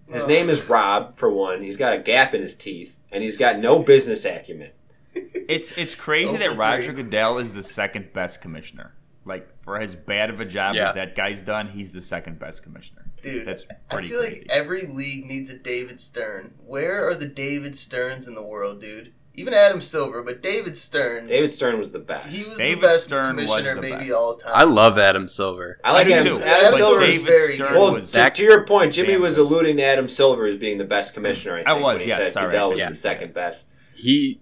his 0.06 0.22
Ugh. 0.24 0.28
name 0.28 0.50
is 0.50 0.68
Rob 0.68 1.16
for 1.16 1.30
one. 1.30 1.62
He's 1.62 1.76
got 1.78 1.94
a 1.94 1.98
gap 1.98 2.34
in 2.34 2.42
his 2.42 2.54
teeth, 2.54 2.98
and 3.10 3.22
he's 3.24 3.36
got 3.38 3.58
no 3.58 3.82
business 3.82 4.24
acumen. 4.24 4.70
It's 5.48 5.70
it's 5.78 5.94
crazy 5.94 6.28
Over 6.30 6.38
that 6.38 6.56
Roger 6.56 6.92
three. 6.92 7.02
Goodell 7.04 7.38
is 7.38 7.54
the 7.54 7.62
second 7.62 8.12
best 8.12 8.40
commissioner. 8.40 8.94
Like 9.24 9.48
for 9.62 9.80
as 9.80 9.94
bad 9.94 10.28
of 10.30 10.40
a 10.40 10.44
job 10.44 10.74
Yeah. 10.74 10.88
as 10.88 10.94
that 10.94 11.14
guy's 11.16 11.40
done, 11.40 11.68
he's 11.68 11.90
the 11.90 12.00
second 12.00 12.38
best 12.38 12.62
commissioner. 12.62 13.03
Dude, 13.24 13.46
That's 13.48 13.64
I 13.90 14.02
feel 14.06 14.20
crazy. 14.20 14.36
like 14.40 14.46
every 14.50 14.86
league 14.86 15.26
needs 15.26 15.50
a 15.50 15.58
David 15.58 16.00
Stern. 16.00 16.54
Where 16.64 17.08
are 17.08 17.14
the 17.14 17.26
David 17.28 17.76
Sterns 17.76 18.26
in 18.28 18.34
the 18.34 18.42
world, 18.42 18.80
dude? 18.80 19.12
Even 19.36 19.52
Adam 19.52 19.80
Silver, 19.80 20.22
but 20.22 20.40
David 20.42 20.76
Stern, 20.76 21.26
David 21.26 21.50
Stern 21.50 21.76
was 21.80 21.90
the 21.90 21.98
best. 21.98 22.30
he 22.30 22.48
was 22.48 22.56
David 22.56 22.78
the 22.84 22.86
best 22.86 23.04
Stern 23.04 23.30
commissioner 23.36 23.74
the 23.74 23.80
maybe 23.80 23.96
best. 23.96 24.12
all 24.12 24.36
time. 24.36 24.52
I 24.54 24.62
love 24.62 24.96
Adam 24.96 25.26
Silver. 25.26 25.80
I 25.82 25.90
like 25.92 26.06
I 26.06 26.12
Adam, 26.12 26.36
too. 26.38 26.42
Adam 26.44 26.70
But 26.70 26.76
Silver. 26.78 27.00
David 27.00 27.26
very 27.26 27.54
Stern 27.56 27.68
good. 27.68 27.74
Well, 27.80 27.92
was 27.94 28.12
to, 28.12 28.30
to 28.30 28.42
your 28.44 28.64
point, 28.64 28.92
Jimmy 28.94 29.16
was 29.16 29.36
alluding 29.36 29.78
to 29.78 29.82
Adam 29.82 30.08
Silver 30.08 30.46
as 30.46 30.56
being 30.56 30.78
the 30.78 30.84
best 30.84 31.14
commissioner. 31.14 31.56
I, 31.56 31.62
I 31.62 31.74
think, 31.74 31.84
was, 31.84 31.94
when 31.98 32.02
he 32.04 32.08
yes, 32.10 32.22
said 32.22 32.32
sorry. 32.32 32.52
Goodell 32.52 32.70
was 32.70 32.78
Yeah. 32.78 32.88
the 32.90 32.94
second 32.94 33.34
best. 33.34 33.66
He, 33.92 34.40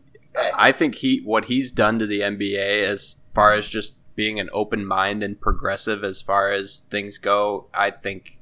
I 0.59 0.73
think 0.73 0.97
he 0.97 1.21
what 1.25 1.47
he's 1.47 1.73
done 1.73 1.99
to 1.99 2.07
the 2.07 2.21
NBA 2.21 2.83
as 2.85 3.14
far 3.35 3.55
as 3.55 3.68
just 3.71 3.97
being 4.14 4.38
an 4.38 4.51
open 4.53 4.85
mind 4.85 5.23
and 5.23 5.40
progressive 5.40 6.05
as 6.05 6.21
far 6.21 6.51
as 6.51 6.81
things 6.90 7.16
go. 7.16 7.68
I 7.73 7.88
think 7.88 8.38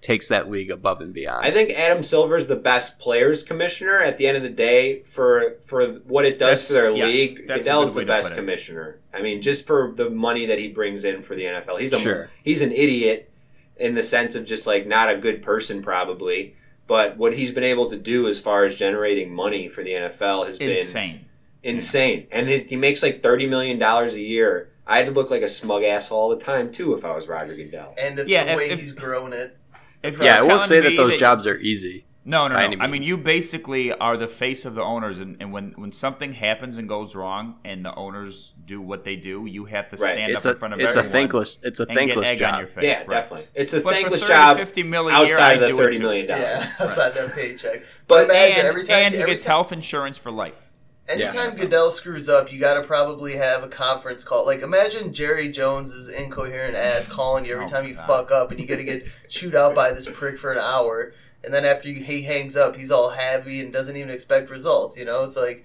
takes 0.00 0.28
that 0.28 0.48
league 0.50 0.70
above 0.70 1.00
and 1.02 1.12
beyond. 1.12 1.44
I 1.44 1.50
think 1.50 1.70
Adam 1.70 2.02
Silver's 2.02 2.46
the 2.46 2.56
best 2.56 2.98
players 2.98 3.42
commissioner 3.42 4.00
at 4.00 4.16
the 4.16 4.26
end 4.26 4.36
of 4.36 4.42
the 4.42 4.48
day 4.48 5.02
for 5.02 5.56
for 5.66 5.86
what 6.06 6.24
it 6.24 6.38
does 6.38 6.66
That's- 6.66 6.68
for 6.68 6.72
their 6.74 6.90
yes, 6.92 7.06
league. 7.06 7.46
that's 7.46 7.60
a 7.60 7.62
Goodell's 7.62 7.94
the 7.94 8.04
best 8.06 8.34
commissioner. 8.34 8.98
I 9.12 9.20
mean, 9.22 9.42
just 9.42 9.66
for 9.66 9.92
the 9.94 10.08
money 10.08 10.46
that 10.46 10.58
he 10.58 10.68
brings 10.68 11.04
in 11.04 11.22
for 11.22 11.34
the 11.34 11.44
NFL. 11.44 11.76
He's 11.80 11.92
a 11.92 11.98
Sure. 11.98 12.30
he's 12.42 12.62
an 12.62 12.72
idiot 12.72 13.30
in 13.76 13.94
the 13.94 14.02
sense 14.02 14.34
of 14.34 14.44
just 14.44 14.66
like 14.66 14.86
not 14.86 15.10
a 15.10 15.16
good 15.18 15.42
person 15.42 15.82
probably. 15.82 16.54
But 16.86 17.16
what 17.18 17.34
he's 17.34 17.52
been 17.52 17.62
able 17.64 17.88
to 17.90 17.96
do 17.96 18.26
as 18.26 18.40
far 18.40 18.64
as 18.64 18.74
generating 18.76 19.32
money 19.32 19.68
for 19.68 19.84
the 19.84 19.92
NFL 19.92 20.46
has 20.46 20.58
been 20.58 20.70
Insane. 20.72 21.26
insane. 21.62 22.26
And 22.32 22.48
his, 22.48 22.62
he 22.68 22.76
makes 22.76 23.02
like 23.02 23.22
thirty 23.22 23.46
million 23.46 23.78
dollars 23.78 24.14
a 24.14 24.20
year. 24.20 24.70
I'd 24.86 25.08
look 25.14 25.30
like 25.30 25.42
a 25.42 25.48
smug 25.48 25.84
asshole 25.84 26.18
all 26.18 26.28
the 26.30 26.42
time 26.44 26.72
too 26.72 26.94
if 26.94 27.04
I 27.04 27.14
was 27.14 27.28
Roger 27.28 27.54
Goodell. 27.54 27.94
and 27.96 28.18
if 28.18 28.26
Yeah, 28.26 28.44
the 28.44 28.56
way 28.56 28.70
if- 28.70 28.80
he's 28.80 28.92
grown 28.92 29.32
it. 29.32 29.56
If 30.02 30.20
yeah, 30.22 30.38
I 30.38 30.42
won't 30.42 30.62
say 30.62 30.80
that 30.80 30.90
me 30.90 30.96
those 30.96 31.16
jobs 31.16 31.46
are 31.46 31.56
easy. 31.58 32.06
No, 32.22 32.48
no, 32.48 32.54
no. 32.68 32.76
I 32.80 32.86
mean, 32.86 33.02
you 33.02 33.16
basically 33.16 33.92
are 33.92 34.16
the 34.18 34.28
face 34.28 34.66
of 34.66 34.74
the 34.74 34.82
owners, 34.82 35.18
and, 35.18 35.38
and 35.40 35.52
when 35.52 35.72
when 35.76 35.90
something 35.90 36.34
happens 36.34 36.76
and 36.76 36.86
goes 36.88 37.14
wrong, 37.14 37.56
and 37.64 37.82
the 37.84 37.94
owners 37.94 38.52
do 38.66 38.80
what 38.80 39.04
they 39.04 39.16
do, 39.16 39.46
you 39.46 39.64
have 39.64 39.88
to 39.88 39.96
stand 39.96 40.30
It's 40.30 40.44
up 40.44 40.50
a 40.50 40.52
in 40.52 40.58
front 40.58 40.74
of 40.74 40.80
it's 40.80 40.94
a 40.96 40.98
everyone 40.98 41.12
thankless 41.12 41.58
it's 41.62 41.80
a 41.80 41.86
thankless 41.86 42.32
job. 42.34 42.68
face. 42.68 42.84
yeah, 42.84 42.98
right. 42.98 43.08
definitely. 43.08 43.46
It's 43.54 43.72
a 43.72 43.80
But 43.80 43.94
thankless 43.94 44.20
30, 44.20 44.32
job 44.32 44.56
50 44.58 44.82
mil 44.82 45.08
a 45.08 45.26
year, 45.26 45.32
outside 45.34 45.54
of 45.54 45.60
the 45.62 45.68
do 45.68 45.74
it 45.74 45.78
thirty 45.78 45.96
too. 45.96 46.02
million 46.02 46.26
dollars. 46.26 46.42
Yeah, 46.42 46.72
outside 46.80 47.14
that 47.14 47.32
paycheck. 47.34 47.80
But- 48.06 48.28
But 48.28 48.30
imagine 48.30 48.58
and, 48.58 48.68
every 48.68 48.84
time, 48.84 48.96
and 48.96 49.14
he 49.14 49.20
every 49.22 49.32
gets 49.34 49.44
time, 49.44 49.50
health 49.52 49.72
insurance 49.72 50.18
for 50.18 50.30
life. 50.30 50.69
Anytime 51.10 51.56
Goodell 51.56 51.90
screws 51.90 52.28
up, 52.28 52.52
you 52.52 52.58
got 52.60 52.74
to 52.74 52.82
probably 52.82 53.32
have 53.36 53.62
a 53.62 53.68
conference 53.68 54.22
call. 54.24 54.44
Like 54.46 54.60
imagine 54.60 55.12
Jerry 55.12 55.50
Jones's 55.50 56.08
incoherent 56.08 56.76
ass 56.76 57.08
calling 57.08 57.44
you 57.44 57.52
every 57.54 57.64
Oh, 57.66 57.68
time 57.68 57.86
you 57.86 57.94
God. 57.94 58.06
fuck 58.06 58.30
up, 58.30 58.50
and 58.50 58.60
you 58.60 58.66
got 58.66 58.76
to 58.76 58.84
get 58.84 59.06
chewed 59.28 59.54
out 59.54 59.74
by 59.74 59.92
this 59.92 60.08
prick 60.08 60.38
for 60.38 60.52
an 60.52 60.58
hour, 60.58 61.12
and 61.44 61.52
then 61.54 61.64
after 61.64 61.88
you, 61.88 62.02
he 62.02 62.22
hangs 62.22 62.56
up, 62.56 62.76
he's 62.76 62.90
all 62.90 63.10
happy 63.10 63.60
and 63.60 63.72
doesn't 63.72 63.96
even 63.96 64.10
expect 64.10 64.50
results. 64.50 64.96
You 64.96 65.04
know, 65.04 65.22
it's 65.24 65.36
like 65.36 65.64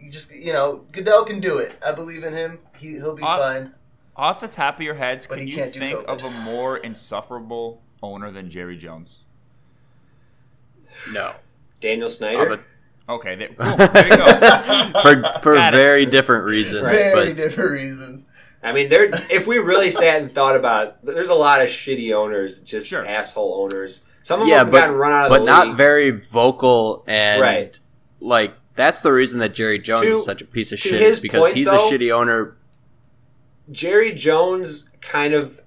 you 0.00 0.10
just 0.10 0.34
you 0.34 0.52
know 0.52 0.84
Goodell 0.92 1.24
can 1.24 1.40
do 1.40 1.58
it. 1.58 1.72
I 1.84 1.92
believe 1.92 2.24
in 2.24 2.32
him. 2.32 2.58
He 2.78 2.92
he'll 2.92 3.16
be 3.16 3.22
Uh, 3.22 3.36
fine. 3.38 3.74
Off 4.16 4.40
the 4.40 4.48
top 4.48 4.76
of 4.76 4.82
your 4.82 4.94
heads, 4.94 5.26
But 5.28 5.38
can 5.38 5.46
he 5.46 5.52
you 5.52 5.58
can't 5.58 5.72
think 5.72 6.04
of 6.08 6.24
a 6.24 6.30
more 6.30 6.76
insufferable 6.76 7.82
owner 8.02 8.32
than 8.32 8.50
Jerry 8.50 8.76
Jones? 8.76 9.20
No, 11.12 11.34
Daniel 11.80 12.08
Snyder. 12.08 12.64
A- 13.08 13.12
Okay, 13.12 13.34
there, 13.36 13.48
boom, 13.48 13.76
there 13.78 14.08
you 14.08 14.16
go. 14.16 15.00
for 15.02 15.22
for 15.40 15.54
Got 15.54 15.74
it. 15.74 15.76
very 15.76 16.06
different 16.06 16.44
reasons. 16.44 16.82
Very 16.82 17.14
But 17.14 17.36
different 17.36 17.70
reasons. 17.70 18.26
I 18.62 18.72
mean, 18.72 18.88
there. 18.88 19.08
If 19.30 19.46
we 19.46 19.58
really 19.58 19.90
sat 19.90 20.20
and 20.20 20.34
thought 20.34 20.56
about, 20.56 21.04
there's 21.04 21.28
a 21.28 21.34
lot 21.34 21.62
of 21.62 21.68
shitty 21.68 22.12
owners, 22.14 22.60
just 22.60 22.88
Sure. 22.88 23.06
asshole 23.06 23.54
owners. 23.62 24.04
Some 24.24 24.42
of 24.42 24.48
yeah, 24.48 24.58
them 24.58 24.66
have 24.66 24.72
but 24.72 24.78
gotten 24.80 24.94
run 24.96 25.12
out 25.12 25.26
of 25.26 25.30
the 25.32 25.38
biggest. 25.38 25.46
but 25.46 25.52
the 25.52 25.58
not 25.58 25.68
league. 25.68 25.76
very 25.76 26.10
vocal 26.10 27.04
and 27.06 27.40
Right. 27.40 27.80
like 28.20 28.54
that's 28.74 29.00
the 29.00 29.12
reason 29.12 29.38
that 29.38 29.54
Jerry 29.54 29.78
Jones 29.78 30.06
To- 30.08 30.14
is 30.16 30.24
such 30.24 30.42
a 30.42 30.44
piece 30.44 30.70
of 30.72 30.78
shit 30.78 31.00
is 31.00 31.18
because 31.20 31.40
point, 31.42 31.54
he's 31.56 31.66
though- 31.66 31.76
a 31.76 31.90
shitty 31.90 32.12
owner. 32.12 32.56
Jerry 33.70 34.12
Jones 34.14 34.88
kind 35.00 35.34
of 35.34 35.60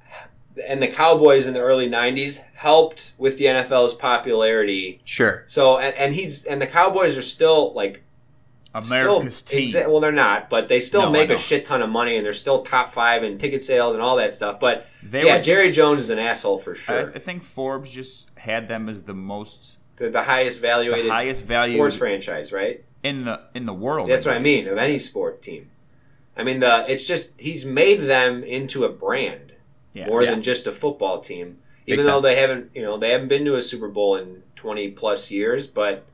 and 0.68 0.82
the 0.82 0.88
Cowboys 0.88 1.48
in 1.48 1.54
the 1.54 1.60
early 1.62 1.90
'90s 1.90 2.42
helped 2.56 3.14
with 3.18 3.38
the 3.38 3.46
NFL's 3.46 3.94
popularity. 3.94 5.00
Sure. 5.06 5.44
So 5.48 5.78
and, 5.78 5.96
and 5.96 6.16
he's 6.16 6.44
and 6.46 6.62
the 6.62 6.68
Cowboys 6.68 7.18
are 7.18 7.22
still 7.22 7.74
like 7.74 8.04
America's 8.74 9.36
still, 9.38 9.60
team. 9.60 9.70
exa- 9.70 9.88
well, 9.88 10.00
they're 10.00 10.12
not, 10.14 10.50
but 10.50 10.68
they 10.70 10.80
still 10.80 11.02
No, 11.04 11.12
make 11.12 11.30
a 11.30 11.38
shit 11.38 11.66
ton 11.66 11.82
of 11.82 11.90
money, 11.90 12.16
and 12.16 12.26
they're 12.26 12.34
still 12.34 12.64
top 12.64 12.94
five 12.94 13.22
in 13.24 13.38
ticket 13.38 13.64
sales 13.66 13.94
and 13.96 14.02
all 14.02 14.16
that 14.16 14.34
stuff. 14.34 14.60
But 14.62 14.88
They 15.04 15.26
yeah, 15.26 15.40
Jerry 15.40 15.66
just- 15.68 15.76
Jones 15.76 16.00
is 16.02 16.10
an 16.10 16.20
asshole 16.20 16.60
for 16.60 16.74
sure. 16.76 17.12
I 17.14 17.20
think 17.20 17.44
Forbes 17.44 17.92
just 17.92 18.30
had 18.36 18.68
them 18.70 18.88
as 18.88 19.02
the 19.02 19.14
most, 19.14 19.76
They're 19.98 20.10
the 20.10 20.24
highest 20.24 20.62
the 20.62 21.08
highest 21.10 21.44
valued 21.44 21.76
sports 21.78 21.96
franchise, 21.98 22.52
right? 22.54 22.84
in 23.04 23.26
the 23.26 23.42
in 23.56 23.66
the 23.66 23.74
world. 23.74 24.10
That's 24.10 24.26
what 24.26 24.36
I 24.36 24.40
mean 24.40 24.68
of 24.68 24.78
any 24.78 25.00
sport 25.00 25.42
team. 25.42 25.70
I 26.38 26.44
mean, 26.44 26.60
the 26.62 26.86
it's 26.88 27.04
just 27.04 27.40
he's 27.42 27.66
made 27.66 28.02
them 28.04 28.42
into 28.44 28.86
a 28.86 28.90
brand 28.90 29.51
Yeah. 29.94 30.08
more 30.08 30.24
Yeah. 30.24 30.32
than 30.32 30.42
just 30.42 30.68
a 30.68 30.72
football 30.72 31.20
team. 31.22 31.58
Big 31.86 31.94
Even 31.94 32.06
though 32.06 32.14
time. 32.16 32.24
they 32.24 32.36
haven't, 32.36 32.72
you 32.76 32.82
know, 32.84 32.98
they 32.98 33.12
haven't 33.12 33.28
been 33.28 33.44
to 33.46 33.56
a 33.56 33.62
Super 33.62 33.88
Bowl 33.90 34.16
in 34.16 34.44
twenty 34.56 34.90
plus 34.92 35.32
years, 35.32 35.68
but 35.68 36.06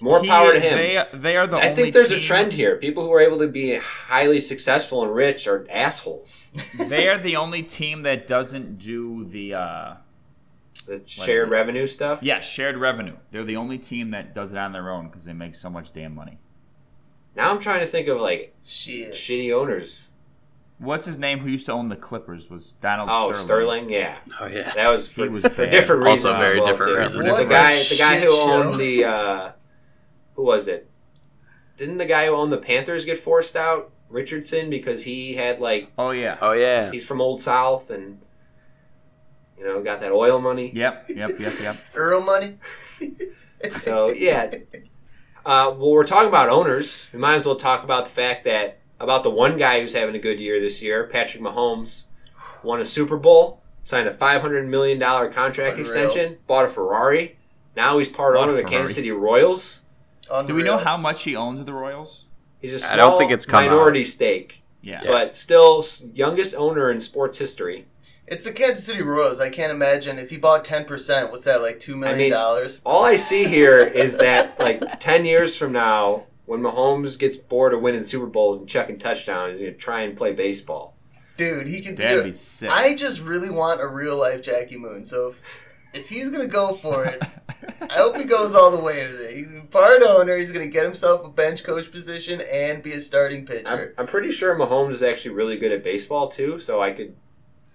more 0.00 0.20
He- 0.20 0.28
power 0.28 0.52
to 0.52 0.60
him. 0.60 0.76
They, 0.76 1.18
they 1.18 1.36
are 1.36 1.46
the 1.46 1.56
I 1.56 1.70
only 1.70 1.74
think 1.82 1.94
there's 1.94 2.10
a 2.10 2.20
trend 2.20 2.52
here. 2.54 2.76
People 2.76 3.04
who 3.04 3.12
are 3.12 3.20
able 3.20 3.38
to 3.38 3.48
be 3.48 3.74
highly 3.76 4.40
successful 4.40 5.02
and 5.02 5.14
rich 5.14 5.46
are 5.46 5.66
assholes. 5.70 6.50
they 6.78 7.08
are 7.08 7.18
the 7.18 7.36
only 7.36 7.62
team 7.62 8.02
that 8.02 8.26
doesn't 8.26 8.78
do 8.78 9.24
the 9.24 9.54
uh, 9.54 9.94
The 10.86 11.02
shared 11.06 11.50
revenue 11.50 11.86
stuff. 11.86 12.22
yeah 12.22 12.40
shared 12.40 12.76
revenue. 12.78 13.16
They're 13.30 13.44
the 13.44 13.56
only 13.56 13.78
team 13.78 14.10
that 14.10 14.34
does 14.34 14.52
it 14.52 14.58
on 14.58 14.72
their 14.72 14.90
own 14.90 15.08
because 15.08 15.24
they 15.24 15.32
make 15.32 15.54
so 15.54 15.70
much 15.70 15.92
damn 15.92 16.14
money. 16.14 16.38
Now 17.34 17.50
I'm 17.50 17.60
trying 17.60 17.80
to 17.80 17.86
think 17.86 18.08
of 18.08 18.18
like 18.20 18.54
Shit. 18.64 19.12
shitty 19.12 19.52
owners. 19.52 20.08
What's 20.78 21.06
his 21.06 21.16
name? 21.16 21.38
Who 21.38 21.48
used 21.48 21.66
to 21.66 21.72
own 21.72 21.88
the 21.88 21.96
Clippers 21.96 22.50
was 22.50 22.72
Donald 22.72 23.08
Oh, 23.10 23.32
Sterling. 23.32 23.46
Sterling. 23.86 23.90
Yeah, 23.90 24.16
Oh 24.40 24.46
yeah. 24.46 24.72
that 24.74 24.88
was 24.88 25.08
He 25.08 25.14
for, 25.14 25.30
was 25.30 25.42
for 25.48 25.66
different 25.66 26.04
reasons. 26.04 26.26
Also 26.26 26.38
very 26.38 26.58
well, 26.58 26.66
different 26.68 26.92
too. 26.92 26.98
reasons. 27.20 27.38
The 27.38 27.44
guy, 27.46 27.82
the 27.82 27.96
guy 27.96 28.14
who 28.16 28.20
shit 28.20 28.30
show. 28.30 28.52
owned 28.52 28.78
the, 28.80 29.04
uh, 29.04 29.52
who 30.34 30.42
was 30.44 30.68
it? 30.68 30.90
Didn't 31.78 31.96
the 31.98 32.04
guy 32.06 32.26
who 32.26 32.32
owned 32.34 32.52
the 32.52 32.58
Panthers 32.58 33.04
get 33.06 33.18
forced 33.18 33.56
out? 33.56 33.90
Richardson 34.08 34.70
because 34.70 35.02
he 35.02 35.34
had 35.34 35.60
like 35.60 35.90
Oh 35.98 36.10
yeah. 36.10 36.38
Oh 36.40 36.52
yeah. 36.52 36.90
he's 36.92 37.04
from 37.06 37.20
Old 37.20 37.42
South 37.42 37.90
and 37.90 38.20
you 39.58 39.64
know 39.64 39.82
got 39.82 40.00
that 40.00 40.12
oil 40.12 40.40
money. 40.40 40.70
Yep. 40.74 41.06
Yep. 41.08 41.40
Yep. 41.40 41.60
Yep. 41.60 41.76
Earl 41.96 42.20
money. 42.20 42.58
So 43.80 44.10
yeah. 44.12 44.50
Uh, 45.44 45.74
well, 45.76 45.90
we're 45.92 46.04
talking 46.06 46.28
about 46.28 46.48
owners. 46.48 47.06
We 47.12 47.18
might 47.18 47.34
as 47.36 47.46
well 47.46 47.56
talk 47.56 47.82
about 47.82 48.04
the 48.04 48.10
fact 48.10 48.44
that 48.44 48.78
about 49.00 49.22
the 49.22 49.30
one 49.30 49.56
guy 49.58 49.80
who's 49.80 49.94
having 49.94 50.14
a 50.14 50.18
good 50.18 50.40
year 50.40 50.60
this 50.60 50.80
year, 50.82 51.04
Patrick 51.04 51.42
Mahomes, 51.42 52.04
won 52.62 52.80
a 52.80 52.86
Super 52.86 53.16
Bowl, 53.16 53.60
signed 53.84 54.08
a 54.08 54.12
five 54.12 54.40
hundred 54.42 54.66
million 54.68 54.98
dollar 54.98 55.30
contract 55.30 55.78
Unreal. 55.78 55.86
extension, 56.08 56.38
bought 56.46 56.64
a 56.64 56.68
Ferrari. 56.68 57.36
Now 57.76 57.98
he's 57.98 58.08
part 58.08 58.36
owner 58.36 58.50
of 58.52 58.56
the 58.56 58.64
Kansas 58.64 58.96
City 58.96 59.10
Royals. 59.10 59.82
Do 60.46 60.54
we 60.54 60.62
know 60.62 60.78
how 60.78 60.96
much 60.96 61.22
he 61.24 61.36
owns 61.36 61.60
of 61.60 61.66
the 61.66 61.72
Royals? 61.72 62.24
He's 62.60 62.72
a 62.74 62.78
small 62.78 62.92
I 62.92 62.96
don't 62.96 63.18
think 63.18 63.30
it's 63.30 63.46
come 63.46 63.64
minority 63.66 64.04
stake, 64.04 64.62
Yeah. 64.82 65.02
but 65.04 65.36
still 65.36 65.84
youngest 66.14 66.54
owner 66.54 66.90
in 66.90 67.00
sports 67.00 67.38
history. 67.38 67.86
It's 68.26 68.44
the 68.44 68.52
Kansas 68.52 68.84
City 68.84 69.02
Royals. 69.02 69.38
I 69.40 69.50
can't 69.50 69.70
imagine 69.70 70.18
if 70.18 70.30
he 70.30 70.36
bought 70.36 70.64
ten 70.64 70.84
percent. 70.84 71.30
What's 71.30 71.44
that 71.44 71.60
like? 71.62 71.78
Two 71.78 71.96
million 71.96 72.18
mean- 72.18 72.32
dollars. 72.32 72.80
All 72.84 73.04
I 73.04 73.14
see 73.16 73.44
here 73.44 73.78
is 73.78 74.16
that 74.18 74.58
like 74.58 74.98
ten 74.98 75.24
years 75.26 75.54
from 75.56 75.70
now, 75.72 76.24
when 76.46 76.60
Mahomes 76.60 77.18
gets 77.18 77.36
bored 77.36 77.74
of 77.74 77.82
winning 77.82 78.04
Super 78.04 78.26
Bowls 78.26 78.58
and 78.58 78.68
chucking 78.68 78.98
touchdowns, 78.98 79.58
he's 79.58 79.66
gonna 79.68 79.76
try 79.76 80.02
and 80.02 80.16
play 80.16 80.32
baseball. 80.32 80.96
Dude, 81.36 81.66
he 81.66 81.82
could 81.82 81.96
That'd 81.98 82.24
be. 82.24 82.30
be 82.30 82.32
sick. 82.32 82.70
I 82.70 82.94
just 82.96 83.20
really 83.20 83.50
want 83.50 83.80
a 83.82 83.86
real 83.86 84.16
life 84.16 84.42
Jackie 84.42 84.78
Moon. 84.78 85.04
So 85.04 85.28
if, 85.28 85.42
if 86.00 86.08
he's 86.08 86.30
gonna 86.30 86.46
go 86.46 86.72
for 86.74 87.04
it, 87.04 87.20
I 87.90 87.94
hope 87.94 88.16
he 88.16 88.24
goes 88.24 88.54
all 88.54 88.70
the 88.70 88.80
way 88.82 89.02
with 89.06 89.20
it. 89.20 89.36
He's 89.36 89.52
a 89.52 89.60
part 89.60 90.02
owner. 90.02 90.36
He's 90.38 90.50
gonna 90.52 90.66
get 90.68 90.84
himself 90.84 91.26
a 91.26 91.28
bench 91.28 91.62
coach 91.62 91.90
position 91.90 92.40
and 92.50 92.82
be 92.82 92.92
a 92.92 93.00
starting 93.02 93.40
I'm, 93.40 93.46
pitcher. 93.46 93.94
I'm 93.98 94.06
pretty 94.06 94.32
sure 94.32 94.54
Mahomes 94.58 94.92
is 94.92 95.02
actually 95.02 95.32
really 95.34 95.58
good 95.58 95.72
at 95.72 95.84
baseball 95.84 96.30
too, 96.30 96.58
so 96.58 96.80
I 96.80 96.92
could, 96.92 97.14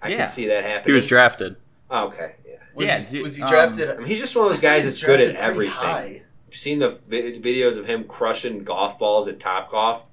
I 0.02 0.10
Yeah. 0.10 0.26
could 0.26 0.30
see 0.34 0.48
that 0.48 0.64
happening. 0.64 0.86
He 0.88 0.94
was 0.94 1.06
drafted. 1.06 1.58
Oh, 1.92 2.08
okay, 2.08 2.36
yeah. 2.48 2.56
Was 2.74 2.88
Yeah, 2.88 3.00
he, 3.02 3.22
was 3.22 3.36
he 3.36 3.44
um, 3.44 3.50
drafted? 3.50 3.90
I 3.92 3.98
mean, 3.98 4.08
he's 4.08 4.20
just 4.20 4.36
one 4.36 4.46
of 4.46 4.52
those 4.54 4.62
guys 4.62 4.86
that's 4.86 5.04
good 5.04 5.20
at 5.22 5.36
everything. 5.36 5.74
high. 5.76 6.22
You've 6.52 6.60
seen 6.60 6.80
the 6.80 6.99
videos 7.10 7.78
of 7.78 7.86
him 7.88 8.04
crushing 8.04 8.66
golf 8.66 8.99
balls 8.99 9.30
at 9.30 9.39
Top 9.39 9.72
Golf. 9.72 10.04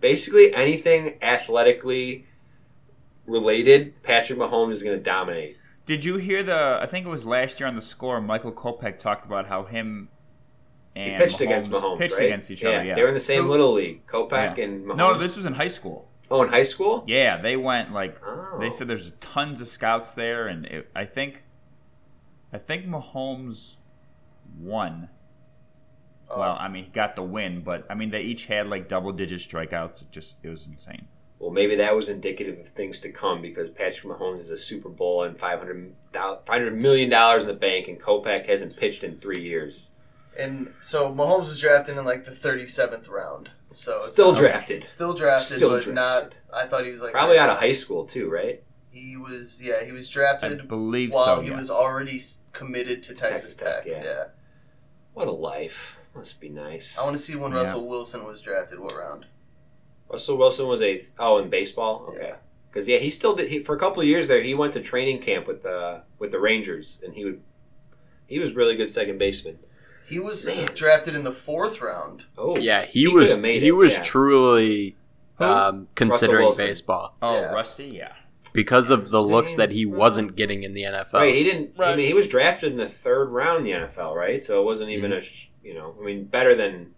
Basically, 0.00 0.54
anything 0.54 1.18
athletically 1.20 2.24
related, 3.26 4.02
Patrick 4.02 4.38
Mahomes 4.38 4.72
is 4.72 4.82
going 4.82 4.96
to 4.96 5.02
dominate. 5.02 5.58
Did 5.84 6.02
you 6.02 6.16
hear 6.16 6.42
the? 6.42 6.78
I 6.80 6.86
think 6.86 7.06
it 7.06 7.10
was 7.10 7.26
last 7.26 7.60
year 7.60 7.68
on 7.68 7.74
the 7.74 7.82
score. 7.82 8.22
Michael 8.22 8.52
Kopech 8.52 8.98
talked 8.98 9.26
about 9.26 9.48
how 9.48 9.64
him 9.64 10.08
He 10.94 11.02
and 11.02 11.22
pitched 11.22 11.42
against 11.42 11.68
Mahomes, 11.70 11.98
pitched 11.98 12.14
right? 12.14 12.24
against 12.24 12.50
each 12.50 12.64
other. 12.64 12.82
Yeah, 12.82 12.94
they 12.94 13.02
were 13.02 13.08
in 13.08 13.14
the 13.14 13.20
same 13.20 13.42
Who- 13.44 13.50
little 13.50 13.72
league. 13.74 14.06
Kopech 14.06 14.56
Yeah. 14.56 14.64
and 14.64 14.86
Mahomes. 14.86 14.96
No, 14.96 15.18
this 15.18 15.36
was 15.36 15.44
in 15.44 15.52
high 15.54 15.68
school. 15.68 16.08
oh, 16.30 16.42
in 16.42 16.48
high 16.48 16.62
school. 16.64 17.04
Yeah, 17.06 17.36
they 17.40 17.56
went 17.56 17.92
like 17.92 18.18
Oh. 18.26 18.56
they 18.58 18.70
said. 18.70 18.88
There's 18.88 19.12
tons 19.20 19.60
of 19.60 19.68
scouts 19.68 20.14
there, 20.14 20.48
and 20.48 20.64
it, 20.64 20.90
I 20.96 21.04
think, 21.04 21.42
I 22.50 22.56
think 22.58 22.86
Mahomes 22.86 23.76
won. 24.58 25.10
Oh. 26.28 26.40
Well, 26.40 26.52
um, 26.52 26.58
I 26.60 26.68
mean, 26.68 26.84
he 26.84 26.90
got 26.90 27.14
the 27.16 27.22
win, 27.22 27.60
but 27.62 27.86
I 27.88 27.94
mean, 27.94 28.10
they 28.10 28.20
each 28.22 28.46
had 28.46 28.66
like 28.68 28.88
double-digit 28.88 29.38
strikeouts. 29.40 30.02
It 30.02 30.10
just 30.12 30.36
it 30.42 30.48
was 30.48 30.66
insane. 30.66 31.06
Well, 31.38 31.50
maybe 31.50 31.76
that 31.76 31.94
was 31.94 32.08
indicative 32.08 32.58
of 32.58 32.68
things 32.68 32.98
to 33.00 33.10
come 33.10 33.42
because 33.42 33.68
Patrick 33.70 34.04
Mahomes 34.18 34.40
is 34.40 34.50
a 34.50 34.56
Super 34.58 34.88
Bowl 34.88 35.22
and 35.22 35.38
500, 35.38 35.92
$500 36.14 36.74
million 36.74 37.12
in 37.12 37.46
the 37.46 37.52
bank, 37.52 37.88
and 37.88 38.00
Kopak 38.00 38.48
hasn't 38.48 38.76
pitched 38.78 39.04
in 39.04 39.18
three 39.20 39.42
years. 39.42 39.90
And 40.38 40.72
so 40.80 41.12
Mahomes 41.12 41.48
was 41.48 41.60
drafted 41.60 41.98
in 41.98 42.04
like 42.06 42.24
the 42.24 42.30
37th 42.30 43.10
round. 43.10 43.50
So 43.74 43.98
it's 43.98 44.12
Still 44.12 44.32
not- 44.32 44.40
drafted. 44.40 44.84
Still 44.84 45.12
drafted, 45.12 45.56
Still 45.58 45.68
but 45.68 45.82
drafted. 45.82 45.94
not. 45.94 46.34
I 46.54 46.66
thought 46.66 46.86
he 46.86 46.90
was 46.90 47.02
like 47.02 47.12
Probably 47.12 47.38
out 47.38 47.50
of 47.50 47.58
high 47.58 47.74
school 47.74 48.06
too, 48.06 48.30
right? 48.30 48.62
He 48.90 49.16
was 49.18 49.60
yeah. 49.62 49.84
He 49.84 49.92
was 49.92 50.08
I 50.08 50.12
drafted 50.14 50.68
believe 50.68 51.12
while 51.12 51.36
so. 51.36 51.42
he 51.42 51.50
yes. 51.50 51.58
was 51.58 51.70
already 51.70 52.18
committed 52.54 53.02
to 53.04 53.14
Texas, 53.14 53.54
Texas 53.54 53.56
Tech, 53.56 53.84
Tech. 53.84 53.86
yeah. 53.86 54.02
yeah. 54.04 54.24
What 55.12 55.28
a 55.28 55.32
life. 55.32 55.98
Must 56.16 56.40
be 56.40 56.48
nice. 56.48 56.98
I 56.98 57.04
want 57.04 57.16
to 57.16 57.22
see 57.22 57.36
when 57.36 57.52
Yeah. 57.52 57.58
Russell 57.58 57.86
Wilson 57.88 58.24
was 58.24 58.40
drafted. 58.40 58.78
What 58.80 58.96
round? 58.96 59.26
Russell 60.10 60.36
Wilson 60.38 60.66
was 60.66 60.80
a 60.82 61.04
oh 61.18 61.38
in 61.38 61.50
baseball. 61.50 62.06
Okay, 62.08 62.28
Yeah. 62.28 62.36
because 62.70 62.88
yeah, 62.88 62.98
he 62.98 63.10
still 63.10 63.34
did. 63.36 63.50
He, 63.50 63.62
for 63.62 63.74
a 63.74 63.78
couple 63.78 64.00
of 64.02 64.08
years 64.08 64.28
there, 64.28 64.40
he 64.42 64.54
went 64.54 64.72
to 64.74 64.80
training 64.80 65.20
camp 65.20 65.46
with 65.46 65.62
the 65.62 66.02
with 66.18 66.30
the 66.30 66.40
Rangers, 66.40 66.98
and 67.04 67.14
he 67.14 67.24
would 67.24 67.42
he 68.26 68.38
was 68.38 68.54
really 68.54 68.76
good 68.76 68.90
second 68.90 69.18
baseman. 69.18 69.58
He 70.08 70.18
was 70.20 70.46
Man. 70.46 70.68
drafted 70.74 71.14
in 71.16 71.24
the 71.24 71.32
fourth 71.32 71.80
round. 71.80 72.24
Oh 72.38 72.56
Yeah, 72.56 72.82
he, 72.84 73.00
He 73.00 73.08
was 73.08 73.36
made 73.36 73.60
he 73.62 73.68
it, 73.68 73.72
was 73.72 73.96
yeah. 73.96 74.02
truly 74.04 74.96
um, 75.40 75.88
considering 75.96 76.52
baseball 76.56 77.16
oh, 77.20 77.34
Yeah. 77.40 77.52
Rusty, 77.52 77.86
yeah. 77.88 78.12
Because 78.56 78.90
of 78.90 79.10
the 79.10 79.22
looks 79.22 79.54
that 79.54 79.70
he 79.70 79.86
wasn't 79.86 80.34
getting 80.34 80.64
in 80.64 80.72
the 80.74 80.82
NFL. 80.82 81.12
right. 81.14 81.34
He 81.34 81.44
didn't. 81.44 81.78
I 81.78 81.94
mean, 81.94 82.06
he 82.06 82.14
was 82.14 82.26
drafted 82.26 82.72
in 82.72 82.78
the 82.78 82.88
third 82.88 83.26
round 83.26 83.58
in 83.68 83.80
the 83.80 83.86
NFL, 83.86 84.14
right? 84.16 84.42
So 84.42 84.60
it 84.60 84.64
wasn't 84.64 84.90
even 84.90 85.12
Mm-hmm. 85.12 85.24
a 85.64 85.68
you 85.68 85.74
know. 85.74 85.94
I 86.00 86.04
mean, 86.04 86.24
better 86.24 86.54
than, 86.56 86.92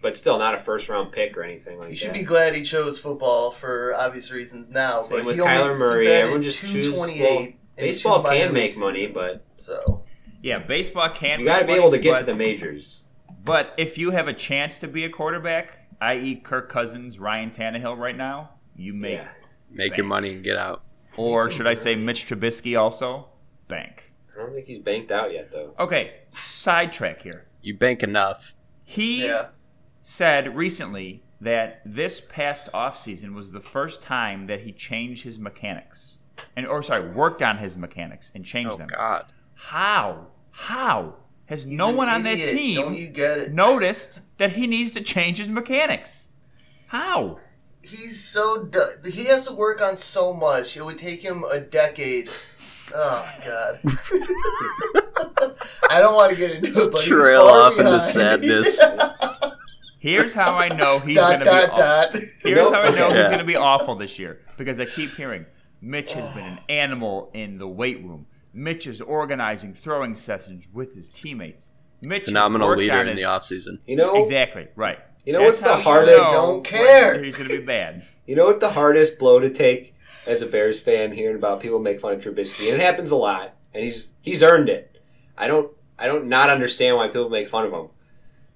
but 0.00 0.16
still 0.16 0.38
not 0.38 0.54
a 0.54 0.58
first 0.58 0.88
round 0.88 1.12
pick 1.12 1.36
or 1.36 1.44
anything 1.44 1.78
like 1.78 1.90
He 1.90 1.94
should 1.96 2.08
that. 2.08 2.14
be 2.14 2.22
glad 2.24 2.54
he 2.56 2.64
chose 2.64 2.98
football 2.98 3.50
for 3.52 3.94
obvious 3.94 4.30
reasons 4.32 4.68
now. 4.70 5.02
Same 5.02 5.10
but 5.10 5.24
with 5.24 5.36
he 5.36 5.42
only, 5.42 5.52
Kyler 5.54 5.78
Murray. 5.78 6.06
He 6.08 6.12
Everyone 6.12 6.42
just 6.42 6.58
choose- 6.58 6.86
228 6.86 7.48
in 7.48 7.56
Baseball 7.76 8.22
can 8.22 8.32
league 8.46 8.52
make 8.52 8.76
money, 8.78 9.06
but 9.06 9.44
so 9.56 10.02
Yeah, 10.42 10.58
baseball 10.58 11.08
can. 11.10 11.40
you 11.40 11.46
got 11.46 11.60
to 11.60 11.66
be 11.66 11.72
able 11.72 11.90
to 11.92 11.98
get 11.98 12.12
but, 12.12 12.18
to 12.20 12.24
the 12.26 12.34
majors. 12.34 13.04
But 13.44 13.74
if 13.76 13.96
you 13.98 14.10
have 14.10 14.28
a 14.28 14.34
chance 14.34 14.78
to 14.80 14.88
be 14.88 15.04
a 15.04 15.08
quarterback, 15.08 15.78
i.e., 16.00 16.36
Kirk 16.36 16.68
Cousins, 16.68 17.18
Ryan 17.18 17.50
Tannehill, 17.50 17.96
right 17.96 18.16
now, 18.16 18.50
you 18.76 18.92
make, 18.92 19.14
Yeah, 19.14 19.28
Make 19.70 19.96
your 19.96 20.06
money 20.06 20.32
and 20.32 20.44
get 20.44 20.56
out. 20.56 20.84
Or 21.16 21.50
should 21.50 21.66
I 21.66 21.74
say, 21.74 21.94
Mitch 21.94 22.26
Trubisky 22.26 22.78
also 22.78 23.28
bank. 23.68 24.12
I 24.34 24.40
don't 24.40 24.54
think 24.54 24.66
he's 24.66 24.78
banked 24.78 25.10
out 25.10 25.32
yet 25.32 25.50
though. 25.52 25.74
Okay, 25.78 26.12
sidetrack 26.34 27.22
here. 27.22 27.46
You 27.60 27.76
bank 27.76 28.02
enough. 28.02 28.54
He 28.84 29.24
yeah. 29.26 29.48
said 30.02 30.56
recently 30.56 31.22
that 31.40 31.82
this 31.84 32.20
past 32.20 32.70
offseason 32.72 33.34
was 33.34 33.52
the 33.52 33.60
first 33.60 34.02
time 34.02 34.46
that 34.46 34.60
he 34.60 34.72
changed 34.72 35.24
his 35.24 35.38
mechanics. 35.38 36.18
And 36.56 36.66
or 36.66 36.82
sorry, 36.82 37.10
worked 37.10 37.42
on 37.42 37.58
his 37.58 37.76
mechanics 37.76 38.30
and 38.34 38.44
changed 38.44 38.70
Oh 38.70 38.76
them. 38.76 38.88
God. 38.88 39.32
How? 39.54 40.28
How 40.50 41.16
has 41.46 41.64
He's 41.64 41.72
no 41.72 41.90
one 41.90 42.08
on 42.08 42.22
that 42.24 42.38
idiot. 42.38 42.76
Don't 42.76 42.94
team 42.94 43.02
you 43.02 43.08
get 43.08 43.38
it? 43.38 43.52
noticed 43.52 44.20
that 44.38 44.52
he 44.52 44.66
needs 44.66 44.92
to 44.92 45.00
change 45.00 45.38
his 45.38 45.48
mechanics? 45.48 46.28
How? 46.88 47.38
He's 47.82 48.22
so 48.22 48.64
du- 48.64 49.10
he 49.10 49.26
has 49.26 49.46
to 49.46 49.52
work 49.54 49.80
on 49.82 49.96
so 49.96 50.32
much. 50.32 50.76
It 50.76 50.84
would 50.84 50.98
take 50.98 51.22
him 51.22 51.44
a 51.44 51.58
decade. 51.60 52.28
Oh 52.94 53.28
God. 53.44 53.80
I 55.90 56.00
don't 56.00 56.14
want 56.14 56.32
to 56.32 56.38
get 56.38 56.50
into 56.52 56.68
it, 56.68 56.92
but 56.92 57.00
Trail 57.02 57.46
far 57.48 57.72
off 57.72 57.78
into 57.78 58.00
sadness. 58.00 58.80
Here's 59.98 60.34
how 60.34 60.56
I 60.56 60.68
know 60.68 60.98
he's 60.98 61.16
dot 61.16 61.32
gonna 61.32 61.44
be. 61.44 61.50
dot 61.50 61.70
aw- 61.70 61.76
dot. 61.76 62.16
Here's 62.42 62.56
Nope. 62.58 62.74
how 62.74 62.80
I 62.82 62.90
know 62.90 63.08
Yeah. 63.08 63.16
he's 63.18 63.26
going 63.26 63.38
to 63.38 63.44
be 63.44 63.56
awful 63.56 63.94
this 63.94 64.18
year 64.18 64.40
because 64.58 64.80
I 64.80 64.84
keep 64.86 65.14
hearing 65.14 65.46
Mitch 65.80 66.12
has 66.14 66.34
been 66.34 66.44
an 66.44 66.60
animal 66.68 67.30
in 67.34 67.58
the 67.58 67.68
weight 67.68 68.02
room. 68.02 68.26
Mitch 68.52 68.86
is 68.86 69.00
organizing 69.00 69.74
throwing 69.74 70.14
sessions 70.16 70.66
with 70.72 70.94
his 70.94 71.08
teammates. 71.08 71.70
Mitch 72.02 72.22
has 72.22 72.24
Phenomenal 72.26 72.74
leader 72.74 72.94
on 72.98 73.06
in 73.08 73.14
the 73.14 73.22
his- 73.22 73.30
offseason. 73.30 73.78
You 73.86 73.96
know, 73.96 74.14
Exactly 74.16 74.66
right. 74.74 74.98
You 75.24 75.32
know 75.32 75.40
That's 75.40 75.60
what's 75.60 75.76
the 75.76 75.82
hardest- 75.82 76.18
know 76.18 76.32
Don't 76.32 76.64
care. 76.64 77.22
He's 77.22 77.36
going 77.36 77.48
to 77.48 77.58
be 77.58 77.64
bad. 77.64 78.06
You 78.24 78.36
know 78.36 78.46
what 78.46 78.60
the 78.60 78.70
hardest 78.70 79.18
blow 79.18 79.40
to 79.40 79.50
take 79.50 79.94
as 80.28 80.42
a 80.42 80.46
Bears 80.46 80.78
fan 80.78 81.10
hearing 81.10 81.34
about 81.34 81.60
people 81.60 81.80
make 81.80 82.00
fun 82.00 82.12
of 82.12 82.20
Trubisky? 82.20 82.70
And 82.72 82.80
it 82.80 82.84
happens 82.84 83.10
a 83.10 83.16
lot, 83.16 83.56
and 83.74 83.82
he's 83.82 84.12
he's 84.20 84.44
earned 84.44 84.68
it. 84.68 85.02
I 85.36 85.48
don't 85.48 85.72
I 85.98 86.06
don't 86.06 86.28
not 86.28 86.48
understand 86.48 86.96
why 86.96 87.08
people 87.08 87.28
make 87.30 87.48
fun 87.48 87.66
of 87.66 87.72
him. 87.72 87.88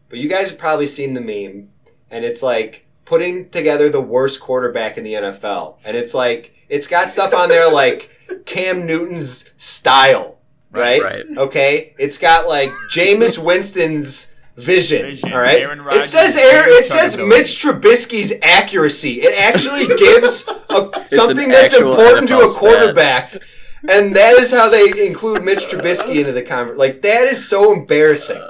But 0.08 0.20
you 0.20 0.28
guys 0.28 0.50
have 0.50 0.58
probably 0.58 0.86
seen 0.86 1.14
the 1.14 1.20
meme, 1.20 1.68
and 2.12 2.24
it's 2.24 2.44
like 2.44 2.86
putting 3.04 3.50
together 3.50 3.90
the 3.90 4.00
worst 4.00 4.40
quarterback 4.40 4.96
in 4.96 5.02
the 5.02 5.14
NFL. 5.14 5.78
And 5.84 5.96
it's 5.96 6.14
like 6.14 6.54
it's 6.68 6.86
got 6.86 7.08
stuff 7.08 7.34
on 7.34 7.48
there 7.48 7.68
like 7.70 8.16
Cam 8.46 8.86
Newton's 8.86 9.50
style, 9.56 10.38
right? 10.70 11.02
Right. 11.02 11.24
Okay? 11.36 11.92
It's 11.98 12.18
got 12.18 12.46
like 12.46 12.70
Jameis 12.92 13.36
Winston's 13.36 14.32
vision, 14.56 15.02
Vision, 15.02 15.32
all 15.32 15.38
right? 15.38 15.60
Aaron 15.60 15.80
it 15.90 16.04
says 16.06 16.36
Aaron, 16.36 16.64
it 16.68 16.90
says 16.90 17.16
Chuckability. 17.16 17.28
Mitch 17.28 17.62
Trubisky's 17.62 18.32
accuracy. 18.42 19.20
It 19.22 19.38
actually 19.38 19.86
gives 19.98 20.48
a, 20.70 21.06
something 21.08 21.48
that's 21.48 21.74
actual 21.74 21.90
important 21.90 22.28
to 22.28 22.34
NFL 22.34 22.44
a 22.44 22.48
stat. 22.48 22.60
quarterback. 22.60 23.42
And 23.88 24.16
that 24.16 24.36
is 24.38 24.50
how 24.50 24.68
they 24.68 25.06
include 25.06 25.44
Mitch 25.44 25.60
Trubisky 25.66 26.16
into 26.16 26.32
the 26.32 26.42
conversation. 26.42 26.78
Like 26.78 27.02
that 27.02 27.28
is 27.28 27.48
so 27.48 27.72
embarrassing. 27.72 28.42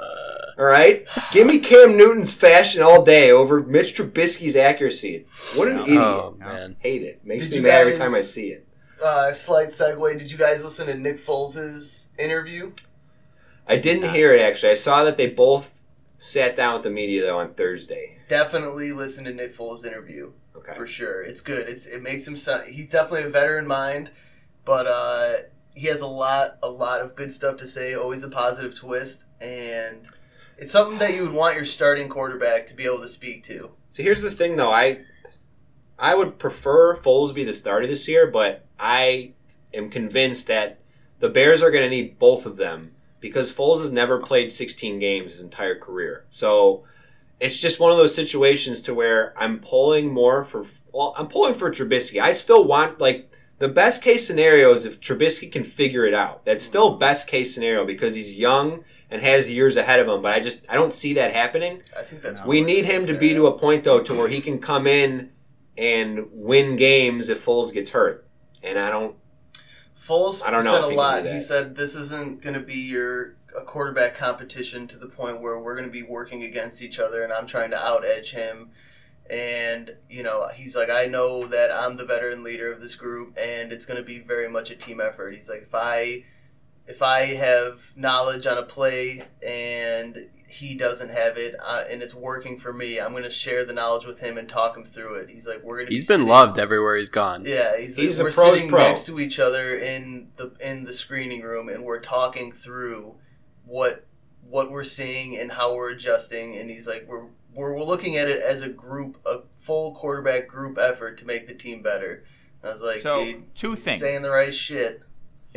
All 0.59 0.65
right, 0.65 1.07
give 1.31 1.45
me 1.45 1.59
Cam 1.59 1.95
Newton's 1.95 2.33
fashion 2.33 2.81
all 2.81 3.05
day 3.05 3.29
over 3.29 3.61
Mitch 3.61 3.95
Trubisky's 3.95 4.55
accuracy. 4.55 5.27
What 5.55 5.67
an 5.67 5.81
idiot! 5.81 6.01
Oh 6.01 6.35
man. 6.39 6.77
Hate 6.79 7.03
it. 7.03 7.23
Makes 7.23 7.43
Did 7.43 7.51
me 7.51 7.57
you 7.57 7.63
mad 7.63 7.81
every 7.81 7.97
time 7.97 8.15
I 8.15 8.23
see 8.23 8.47
it. 8.47 8.67
Uh, 9.03 9.33
slight 9.33 9.67
segue. 9.69 10.17
Did 10.17 10.31
you 10.31 10.37
guys 10.37 10.63
listen 10.63 10.87
to 10.87 10.95
Nick 10.95 11.23
Foles' 11.23 12.07
interview? 12.17 12.71
I 13.67 13.77
didn't 13.77 14.09
hear 14.09 14.31
it 14.31 14.41
actually. 14.41 14.71
I 14.71 14.75
saw 14.75 15.03
that 15.03 15.17
they 15.17 15.27
both 15.27 15.76
sat 16.17 16.55
down 16.55 16.75
with 16.75 16.83
the 16.83 16.89
media 16.89 17.21
though 17.21 17.39
on 17.39 17.53
Thursday. 17.53 18.17
Definitely 18.29 18.91
listen 18.91 19.25
to 19.25 19.33
Nick 19.33 19.55
Foles' 19.55 19.85
interview. 19.85 20.31
Okay. 20.55 20.73
for 20.75 20.87
sure. 20.87 21.23
It's 21.23 21.41
good. 21.41 21.69
It's 21.69 21.85
it 21.85 22.01
makes 22.01 22.27
him 22.27 22.35
sound. 22.35 22.67
He's 22.67 22.87
definitely 22.87 23.23
a 23.23 23.29
veteran 23.29 23.67
mind, 23.67 24.09
but 24.65 24.87
uh, 24.87 25.33
he 25.75 25.87
has 25.87 26.01
a 26.01 26.07
lot 26.07 26.57
a 26.63 26.69
lot 26.69 27.01
of 27.01 27.15
good 27.15 27.31
stuff 27.31 27.57
to 27.57 27.67
say. 27.67 27.93
Always 27.93 28.23
a 28.23 28.29
positive 28.29 28.75
twist, 28.75 29.25
and 29.39 30.07
it's 30.57 30.71
something 30.71 30.97
that 30.97 31.13
you 31.13 31.23
would 31.23 31.33
want 31.33 31.55
your 31.55 31.65
starting 31.65 32.09
quarterback 32.09 32.67
to 32.67 32.73
be 32.73 32.85
able 32.85 33.01
to 33.01 33.07
speak 33.07 33.43
to. 33.45 33.71
So 33.89 34.03
here's 34.03 34.21
the 34.21 34.31
thing, 34.31 34.55
though. 34.55 34.71
I 34.71 35.01
I 35.99 36.15
would 36.15 36.39
prefer 36.39 36.95
Foles 36.95 37.33
be 37.33 37.43
the 37.43 37.53
starter 37.53 37.87
this 37.87 38.07
year, 38.07 38.27
but 38.27 38.65
I 38.79 39.33
am 39.73 39.89
convinced 39.89 40.47
that 40.47 40.79
the 41.19 41.29
Bears 41.29 41.61
are 41.61 41.71
going 41.71 41.83
to 41.83 41.89
need 41.89 42.19
both 42.19 42.45
of 42.45 42.57
them 42.57 42.93
because 43.19 43.53
Foles 43.53 43.81
has 43.81 43.91
never 43.91 44.19
played 44.19 44.51
16 44.51 44.99
games 44.99 45.33
his 45.33 45.41
entire 45.41 45.77
career. 45.77 46.25
So 46.29 46.83
it's 47.39 47.57
just 47.57 47.79
one 47.79 47.91
of 47.91 47.97
those 47.97 48.15
situations 48.15 48.81
to 48.83 48.93
where 48.93 49.33
I'm 49.37 49.59
pulling 49.59 50.11
more 50.11 50.43
for. 50.43 50.65
Well, 50.91 51.13
I'm 51.17 51.27
pulling 51.27 51.53
for 51.53 51.71
Trubisky. 51.71 52.19
I 52.19 52.33
still 52.33 52.63
want 52.63 52.99
like 52.99 53.31
the 53.59 53.67
best 53.67 54.01
case 54.01 54.25
scenario 54.25 54.73
is 54.73 54.85
if 54.85 54.99
Trubisky 54.99 55.51
can 55.51 55.63
figure 55.63 56.05
it 56.05 56.13
out. 56.13 56.45
That's 56.45 56.63
mm-hmm. 56.63 56.69
still 56.69 56.97
best 56.97 57.27
case 57.27 57.53
scenario 57.53 57.85
because 57.85 58.15
he's 58.15 58.35
young 58.35 58.83
and 59.09 59.21
has 59.21 59.49
years 59.49 59.77
ahead 59.77 59.99
of 59.99 60.07
him. 60.07 60.21
But 60.21 60.33
I 60.33 60.39
just 60.39 60.61
I 60.69 60.75
don't 60.75 60.93
see 60.93 61.13
that 61.13 61.33
happening. 61.33 61.81
I 61.97 62.03
think 62.03 62.21
that's 62.21 62.43
We 62.43 62.61
need 62.61 62.85
him 62.85 63.07
to 63.07 63.13
be 63.13 63.33
to 63.33 63.47
a 63.47 63.57
point 63.57 63.83
though 63.83 64.01
to 64.01 64.13
where 64.13 64.27
he 64.27 64.41
can 64.41 64.59
come 64.59 64.87
in 64.87 65.31
and 65.77 66.27
win 66.31 66.75
games 66.75 67.29
if 67.29 67.43
Foles 67.43 67.73
gets 67.73 67.91
hurt. 67.91 68.27
And 68.63 68.77
I 68.79 68.89
don't. 68.89 69.15
Foles 70.07 70.41
I 70.45 70.51
don't 70.51 70.63
know 70.63 70.81
said 70.81 70.83
a 70.85 70.89
he 70.91 70.95
lot. 70.95 71.25
He 71.25 71.41
said 71.41 71.75
this 71.75 71.95
isn't 71.95 72.41
going 72.41 72.53
to 72.53 72.61
be 72.61 72.75
your 72.75 73.35
a 73.57 73.61
quarterback 73.61 74.15
competition 74.15 74.87
to 74.87 74.97
the 74.97 75.07
point 75.07 75.41
where 75.41 75.59
we're 75.59 75.75
going 75.75 75.87
to 75.87 75.91
be 75.91 76.03
working 76.03 76.43
against 76.43 76.81
each 76.81 76.99
other, 76.99 77.23
and 77.23 77.33
I'm 77.33 77.47
trying 77.47 77.71
to 77.71 77.83
out 77.83 78.05
edge 78.05 78.31
him. 78.31 78.71
And 79.29 79.95
you 80.09 80.23
know, 80.23 80.47
he's 80.55 80.75
like, 80.75 80.89
I 80.89 81.07
know 81.07 81.45
that 81.47 81.71
I'm 81.71 81.97
the 81.97 82.05
veteran 82.05 82.43
leader 82.43 82.71
of 82.71 82.81
this 82.81 82.95
group, 82.95 83.37
and 83.37 83.73
it's 83.73 83.85
going 83.85 83.99
to 83.99 84.05
be 84.05 84.19
very 84.19 84.49
much 84.49 84.71
a 84.71 84.75
team 84.75 85.01
effort. 85.01 85.35
He's 85.35 85.49
like, 85.49 85.63
if 85.63 85.75
I 85.75 86.23
if 86.87 87.01
I 87.01 87.25
have 87.25 87.91
knowledge 87.95 88.47
on 88.47 88.57
a 88.57 88.63
play 88.63 89.23
and 89.45 90.29
he 90.49 90.75
doesn't 90.77 91.09
have 91.09 91.37
it, 91.37 91.55
uh, 91.63 91.83
and 91.89 92.01
it's 92.01 92.13
working 92.15 92.57
for 92.59 92.71
me, 92.71 92.99
I'm 92.99 93.11
going 93.11 93.23
to 93.23 93.29
share 93.29 93.65
the 93.65 93.73
knowledge 93.73 94.05
with 94.05 94.19
him 94.19 94.37
and 94.37 94.47
talk 94.47 94.77
him 94.77 94.85
through 94.85 95.15
it. 95.15 95.29
He's 95.29 95.45
like, 95.45 95.61
we're 95.63 95.75
going 95.77 95.87
to. 95.87 95.93
He's 95.93 96.07
been 96.07 96.25
loved 96.25 96.57
everywhere 96.57 96.95
he's 96.95 97.09
gone. 97.09 97.43
Yeah, 97.45 97.77
he's, 97.77 97.95
He's 97.97 98.17
like, 98.19 98.21
a 98.21 98.29
we're 98.29 98.31
pro's 98.31 98.53
sitting 98.55 98.69
pro. 98.69 98.79
next 98.79 99.05
to 99.07 99.19
each 99.19 99.39
other 99.39 99.75
in 99.77 100.29
the 100.37 100.53
in 100.61 100.85
the 100.85 100.93
screening 100.93 101.41
room, 101.41 101.67
and 101.69 101.83
we're 101.83 101.99
talking 101.99 102.51
through 102.51 103.15
what 103.65 104.05
what 104.49 104.71
we're 104.71 104.83
seeing 104.85 105.37
and 105.37 105.51
how 105.51 105.75
we're 105.75 105.91
adjusting. 105.91 106.57
And 106.57 106.69
he's 106.69 106.87
like, 106.87 107.05
we're 107.07 107.25
we're, 107.53 107.73
we're 107.73 107.83
looking 107.83 108.15
at 108.17 108.29
it 108.29 108.41
as 108.41 108.61
a 108.61 108.69
group, 108.69 109.17
a 109.25 109.39
full 109.59 109.93
quarterback 109.95 110.47
group 110.47 110.77
effort 110.77 111.17
to 111.19 111.25
make 111.25 111.47
the 111.47 111.55
team 111.55 111.81
better. 111.81 112.23
And 112.61 112.71
I 112.71 112.73
was 112.73 112.81
like, 112.83 113.01
So, 113.01 113.23
dude, 113.23 113.55
two 113.55 113.71
he's 113.71 113.83
things. 113.83 113.99
saying 113.99 114.21
the 114.21 114.29
right 114.29 114.53
shit. 114.55 115.01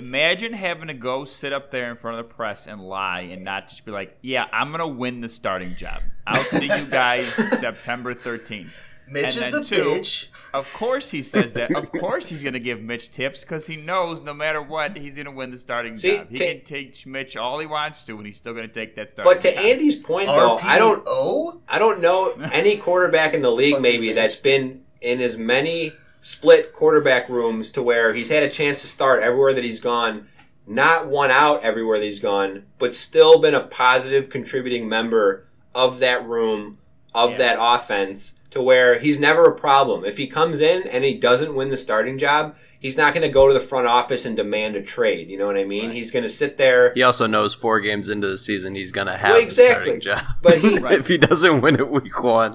Imagine 0.00 0.54
having 0.54 0.88
to 0.88 0.94
go 0.94 1.26
sit 1.26 1.52
up 1.52 1.70
there 1.70 1.90
in 1.90 1.96
front 1.98 2.18
of 2.18 2.26
the 2.26 2.34
press 2.34 2.66
and 2.66 2.80
lie 2.80 3.20
and 3.20 3.44
not 3.44 3.68
just 3.68 3.84
be 3.84 3.90
like, 3.92 4.16
"Yeah, 4.22 4.46
I'm 4.50 4.70
gonna 4.70 4.88
win 4.88 5.20
the 5.20 5.28
starting 5.28 5.76
job. 5.76 6.00
I'll 6.26 6.42
see 6.42 6.66
you 6.74 6.86
guys 6.86 7.26
September 7.60 8.14
13th." 8.14 8.70
Mitch 9.06 9.36
And 9.36 9.44
is 9.44 9.52
then 9.52 9.62
a 9.62 9.64
two, 9.64 9.74
bitch. 10.00 10.28
Of 10.54 10.72
course 10.72 11.10
he 11.10 11.20
says 11.20 11.52
that. 11.54 11.74
Of 11.74 11.90
course 12.00 12.28
he's 12.28 12.42
gonna 12.42 12.60
give 12.60 12.80
Mitch 12.80 13.10
tips 13.12 13.40
because 13.40 13.66
he 13.66 13.76
knows 13.76 14.20
no 14.22 14.32
matter 14.32 14.62
what 14.62 14.96
he's 14.96 15.16
gonna 15.16 15.32
win 15.32 15.50
the 15.50 15.58
starting 15.58 15.96
See, 15.96 16.16
job. 16.16 16.28
He 16.30 16.38
ta- 16.38 16.44
can 16.44 16.60
teach 16.64 17.06
Mitch 17.06 17.36
all 17.36 17.58
he 17.58 17.66
wants 17.66 18.02
to, 18.04 18.16
and 18.16 18.24
he's 18.24 18.36
still 18.36 18.54
gonna 18.54 18.68
take 18.68 18.94
that 18.96 19.10
starting. 19.10 19.32
Job. 19.34 19.42
But 19.42 19.48
to 19.50 19.54
job. 19.54 19.64
Andy's 19.66 19.96
point 19.96 20.28
though, 20.28 20.56
I 20.62 20.78
don't. 20.78 21.04
RPO? 21.04 21.60
I 21.68 21.78
don't 21.78 22.00
know 22.00 22.32
any 22.52 22.76
quarterback 22.78 23.34
in 23.34 23.42
the 23.42 23.50
league 23.50 23.80
maybe 23.82 24.12
that's 24.12 24.36
been 24.36 24.82
in 25.02 25.20
as 25.20 25.36
many 25.36 25.92
split 26.20 26.72
quarterback 26.74 27.28
rooms 27.28 27.72
to 27.72 27.82
where 27.82 28.14
he's 28.14 28.28
had 28.28 28.42
a 28.42 28.50
chance 28.50 28.80
to 28.82 28.86
start 28.86 29.22
everywhere 29.22 29.54
that 29.54 29.64
he's 29.64 29.80
gone, 29.80 30.26
not 30.66 31.08
one 31.08 31.30
out 31.30 31.62
everywhere 31.62 31.98
that 31.98 32.04
he's 32.04 32.20
gone, 32.20 32.64
but 32.78 32.94
still 32.94 33.38
been 33.40 33.54
a 33.54 33.60
positive 33.60 34.28
contributing 34.30 34.88
member 34.88 35.46
of 35.74 35.98
that 36.00 36.26
room, 36.26 36.78
of 37.14 37.32
Yeah. 37.32 37.38
that 37.38 37.56
offense, 37.58 38.34
to 38.50 38.60
where 38.60 38.98
he's 38.98 39.18
never 39.18 39.46
a 39.46 39.54
problem. 39.54 40.04
If 40.04 40.18
he 40.18 40.26
comes 40.26 40.60
in 40.60 40.82
and 40.88 41.04
he 41.04 41.14
doesn't 41.14 41.54
win 41.54 41.70
the 41.70 41.76
starting 41.76 42.18
job, 42.18 42.56
he's 42.80 42.96
not 42.96 43.14
going 43.14 43.22
to 43.26 43.32
go 43.32 43.46
to 43.46 43.54
the 43.54 43.60
front 43.60 43.86
office 43.86 44.24
and 44.24 44.36
demand 44.36 44.74
a 44.74 44.82
trade. 44.82 45.28
You 45.30 45.38
know 45.38 45.46
what 45.46 45.56
I 45.56 45.64
mean? 45.64 45.86
Right. 45.88 45.96
He's 45.96 46.10
going 46.10 46.24
to 46.24 46.28
sit 46.28 46.56
there. 46.56 46.92
He 46.94 47.02
also 47.02 47.26
knows 47.28 47.54
four 47.54 47.78
games 47.80 48.08
into 48.08 48.26
the 48.26 48.38
season 48.38 48.74
he's 48.74 48.90
gonna 48.90 49.16
have 49.16 49.30
Well, 49.30 49.38
the 49.40 49.46
exactly. 49.46 50.00
starting 50.00 50.00
job. 50.00 50.24
But 50.42 50.58
he- 50.58 50.74
if 50.96 51.06
he 51.06 51.16
doesn't 51.18 51.60
win 51.60 51.76
it 51.76 51.88
week 51.88 52.20
one, 52.22 52.52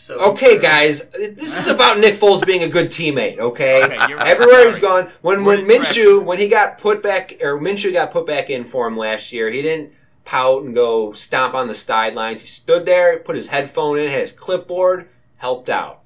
So 0.00 0.18
Okay, 0.32 0.58
guys, 0.58 1.10
this 1.10 1.58
is 1.58 1.68
about 1.68 1.98
Nick 1.98 2.14
Foles 2.14 2.44
being 2.46 2.62
a 2.62 2.68
good 2.68 2.88
teammate. 2.88 3.38
Okay, 3.38 3.84
Okay, 3.84 3.96
right. 3.98 4.26
everywhere 4.26 4.66
he's 4.66 4.78
gone. 4.78 5.10
When 5.20 5.44
We're 5.44 5.58
when 5.58 5.66
correct. 5.66 5.88
Minshew 5.90 6.24
when 6.24 6.38
he 6.38 6.48
got 6.48 6.78
put 6.78 7.02
back 7.02 7.36
or 7.42 7.58
Minshew 7.60 7.92
got 7.92 8.10
put 8.10 8.26
back 8.26 8.48
in 8.48 8.64
for 8.64 8.86
him 8.88 8.96
last 8.96 9.30
year, 9.30 9.50
he 9.50 9.60
didn't 9.60 9.92
pout 10.24 10.62
and 10.62 10.74
go 10.74 11.12
stomp 11.12 11.52
on 11.54 11.68
the 11.68 11.74
sidelines. 11.74 12.40
He 12.40 12.46
stood 12.46 12.86
there, 12.86 13.18
put 13.18 13.36
his 13.36 13.48
headphone 13.48 13.98
in, 13.98 14.08
had 14.08 14.22
his 14.22 14.32
clipboard, 14.32 15.06
helped 15.36 15.68
out. 15.68 15.99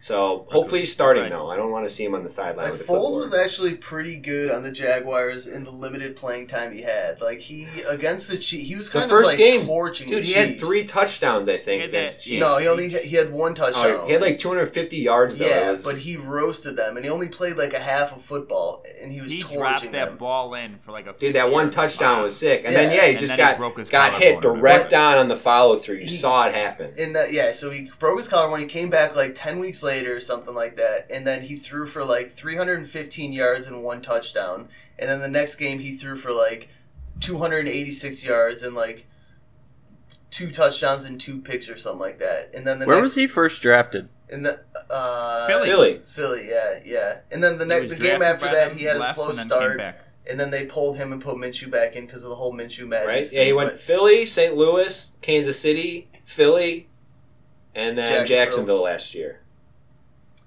So 0.00 0.46
hopefully 0.50 0.80
he's 0.80 0.92
starting 0.92 1.24
Right. 1.24 1.32
though. 1.32 1.50
I 1.50 1.56
don't 1.56 1.72
want 1.72 1.88
to 1.88 1.94
see 1.94 2.04
him 2.04 2.14
on 2.14 2.22
the 2.22 2.30
sideline 2.30 2.70
Like 2.70 2.80
Foles 2.80 3.18
was 3.18 3.34
actually 3.34 3.74
pretty 3.74 4.16
good 4.16 4.50
on 4.50 4.62
the 4.62 4.70
Jaguars 4.70 5.46
in 5.46 5.64
the 5.64 5.70
limited 5.72 6.14
playing 6.16 6.46
time 6.46 6.72
he 6.72 6.82
had. 6.82 7.20
Like 7.20 7.40
he 7.40 7.66
against 7.88 8.30
the 8.30 8.38
Chiefs, 8.38 8.68
he 8.68 8.76
was 8.76 8.88
the 8.90 9.00
kind 9.00 9.10
first 9.10 9.32
of 9.34 9.38
like 9.38 9.38
game, 9.38 9.66
torching 9.66 10.08
dude, 10.08 10.22
the 10.22 10.26
he 10.26 10.32
had 10.34 10.60
three 10.60 10.84
touchdowns. 10.84 11.48
I 11.48 11.56
think. 11.56 11.82
He 11.82 11.88
against 11.88 12.16
that- 12.18 12.22
Chiefs. 12.22 12.40
No, 12.40 12.58
he 12.58 12.68
only 12.68 12.88
he 12.88 13.16
had 13.16 13.32
one 13.32 13.54
touchdown. 13.54 13.84
Oh, 14.02 14.06
he 14.06 14.12
had 14.12 14.22
like 14.22 14.38
250 14.38 14.96
yards 14.98 15.36
though. 15.36 15.46
Yeah, 15.46 15.72
was- 15.72 15.82
but 15.82 15.98
he 15.98 16.16
roasted 16.16 16.76
them, 16.76 16.96
and 16.96 17.04
he 17.04 17.10
only 17.10 17.28
played 17.28 17.56
like 17.56 17.74
a 17.74 17.80
half 17.80 18.14
of 18.14 18.22
football, 18.22 18.84
and 19.02 19.10
he 19.12 19.20
was 19.20 19.32
he 19.32 19.42
torching 19.42 19.58
dropped 19.58 19.82
that 19.92 20.06
them. 20.10 20.16
ball 20.16 20.54
in 20.54 20.78
for 20.78 20.92
like 20.92 21.08
a. 21.08 21.12
Dude, 21.18 21.34
that 21.34 21.50
one 21.50 21.70
touchdown 21.72 22.22
was 22.22 22.36
sick, 22.36 22.62
and 22.64 22.72
Yeah. 22.72 22.82
then 22.84 22.92
yeah, 22.94 23.04
he 23.06 23.10
And 23.10 23.18
just 23.18 23.30
then 23.30 23.38
he 23.38 23.44
got 23.44 23.58
broke 23.58 23.78
his 23.78 23.90
got 23.90 24.14
hit 24.22 24.40
direct 24.40 24.92
on 24.94 25.18
on 25.18 25.26
the 25.28 25.36
follow 25.36 25.76
through. 25.76 25.96
You 25.96 26.06
He- 26.06 26.16
saw 26.16 26.46
it 26.46 26.54
happen. 26.54 26.92
In 26.96 27.14
that, 27.14 27.32
yeah, 27.32 27.52
so 27.52 27.70
he 27.70 27.90
broke 27.98 28.18
his 28.18 28.28
collarbone. 28.28 28.60
He 28.60 28.66
came 28.66 28.90
back 28.90 29.16
like 29.16 29.32
ten 29.34 29.58
weeks 29.58 29.82
later 29.82 29.87
or 29.96 30.20
something 30.20 30.54
like 30.54 30.76
that, 30.76 31.06
and 31.10 31.26
then 31.26 31.42
he 31.42 31.56
threw 31.56 31.86
for 31.86 32.04
like 32.04 32.32
315 32.36 33.32
yards 33.32 33.66
and 33.66 33.82
one 33.82 34.02
touchdown. 34.02 34.68
And 34.98 35.08
then 35.08 35.20
the 35.20 35.28
next 35.28 35.56
game, 35.56 35.78
he 35.78 35.94
threw 35.96 36.16
for 36.16 36.32
like 36.32 36.68
286 37.20 38.24
yards 38.24 38.62
and 38.62 38.74
like 38.74 39.06
two 40.30 40.50
touchdowns 40.50 41.04
and 41.04 41.20
two 41.20 41.40
picks 41.40 41.68
or 41.68 41.78
something 41.78 42.00
like 42.00 42.18
that. 42.18 42.50
And 42.54 42.66
then 42.66 42.78
the 42.78 42.86
where 42.86 42.96
next, 42.96 43.02
was 43.04 43.14
he 43.14 43.26
first 43.26 43.62
drafted? 43.62 44.08
In 44.28 44.42
the 44.42 44.60
uh, 44.90 45.46
Philly. 45.46 45.68
Philly. 45.68 46.00
Philly, 46.06 46.48
yeah, 46.48 46.80
yeah. 46.84 47.20
And 47.30 47.42
then 47.42 47.58
the 47.58 47.66
next 47.66 47.96
the 47.96 48.02
game 48.02 48.22
after 48.22 48.46
that, 48.46 48.72
he 48.72 48.84
had 48.84 48.96
a 48.96 49.14
slow 49.14 49.30
and 49.30 49.38
start, 49.38 49.80
and 50.28 50.38
then 50.38 50.50
they 50.50 50.66
pulled 50.66 50.96
him 50.98 51.12
and 51.12 51.22
put 51.22 51.36
Minshew 51.36 51.70
back 51.70 51.96
in 51.96 52.04
because 52.06 52.22
of 52.24 52.28
the 52.28 52.34
whole 52.36 52.52
Minshew 52.52 52.86
madness. 52.86 53.06
Right? 53.06 53.26
thing, 53.28 53.38
Yeah, 53.38 53.44
he 53.44 53.52
went 53.52 53.70
but- 53.70 53.80
Philly, 53.80 54.26
St. 54.26 54.54
Louis, 54.54 55.12
Kansas 55.22 55.58
City, 55.58 56.08
Philly, 56.24 56.88
and 57.74 57.96
then 57.96 58.08
Jacksonville, 58.26 58.36
Jacksonville. 58.36 58.82
last 58.82 59.14
year. 59.14 59.40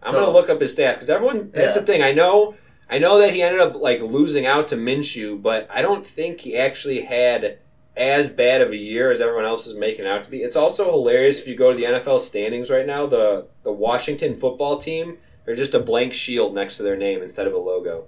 I'm 0.03 0.13
So- 0.13 0.19
gonna 0.19 0.31
look 0.31 0.49
up 0.49 0.61
his 0.61 0.75
stats 0.75 0.93
because 0.95 1.09
everyone. 1.09 1.51
That's 1.53 1.75
Yeah. 1.75 1.81
the 1.81 1.85
thing. 1.85 2.01
I 2.01 2.11
know. 2.11 2.55
I 2.89 2.99
know 2.99 3.17
that 3.19 3.33
he 3.33 3.41
ended 3.41 3.61
up 3.61 3.75
like 3.75 4.01
losing 4.01 4.45
out 4.45 4.67
to 4.69 4.75
Minshew, 4.75 5.41
but 5.41 5.67
I 5.69 5.81
don't 5.81 6.05
think 6.05 6.41
he 6.41 6.57
actually 6.57 7.01
had 7.01 7.59
as 7.95 8.29
bad 8.29 8.61
of 8.61 8.71
a 8.71 8.77
year 8.77 9.11
as 9.11 9.21
everyone 9.21 9.45
else 9.45 9.67
is 9.67 9.75
making 9.75 10.05
out 10.05 10.23
to 10.23 10.29
be. 10.29 10.43
It's 10.43 10.55
also 10.55 10.89
hilarious 10.91 11.39
if 11.39 11.47
you 11.47 11.55
go 11.55 11.71
to 11.71 11.77
the 11.77 11.85
NFL 11.85 12.19
standings 12.19 12.69
right 12.69 12.85
now. 12.85 13.05
The 13.05 13.45
the 13.63 13.71
Washington 13.71 14.35
football 14.35 14.77
team 14.77 15.17
are 15.47 15.55
just 15.55 15.73
a 15.73 15.79
blank 15.79 16.13
shield 16.13 16.53
next 16.55 16.77
to 16.77 16.83
their 16.83 16.95
name 16.97 17.21
instead 17.21 17.47
of 17.47 17.53
a 17.53 17.57
logo. 17.59 18.05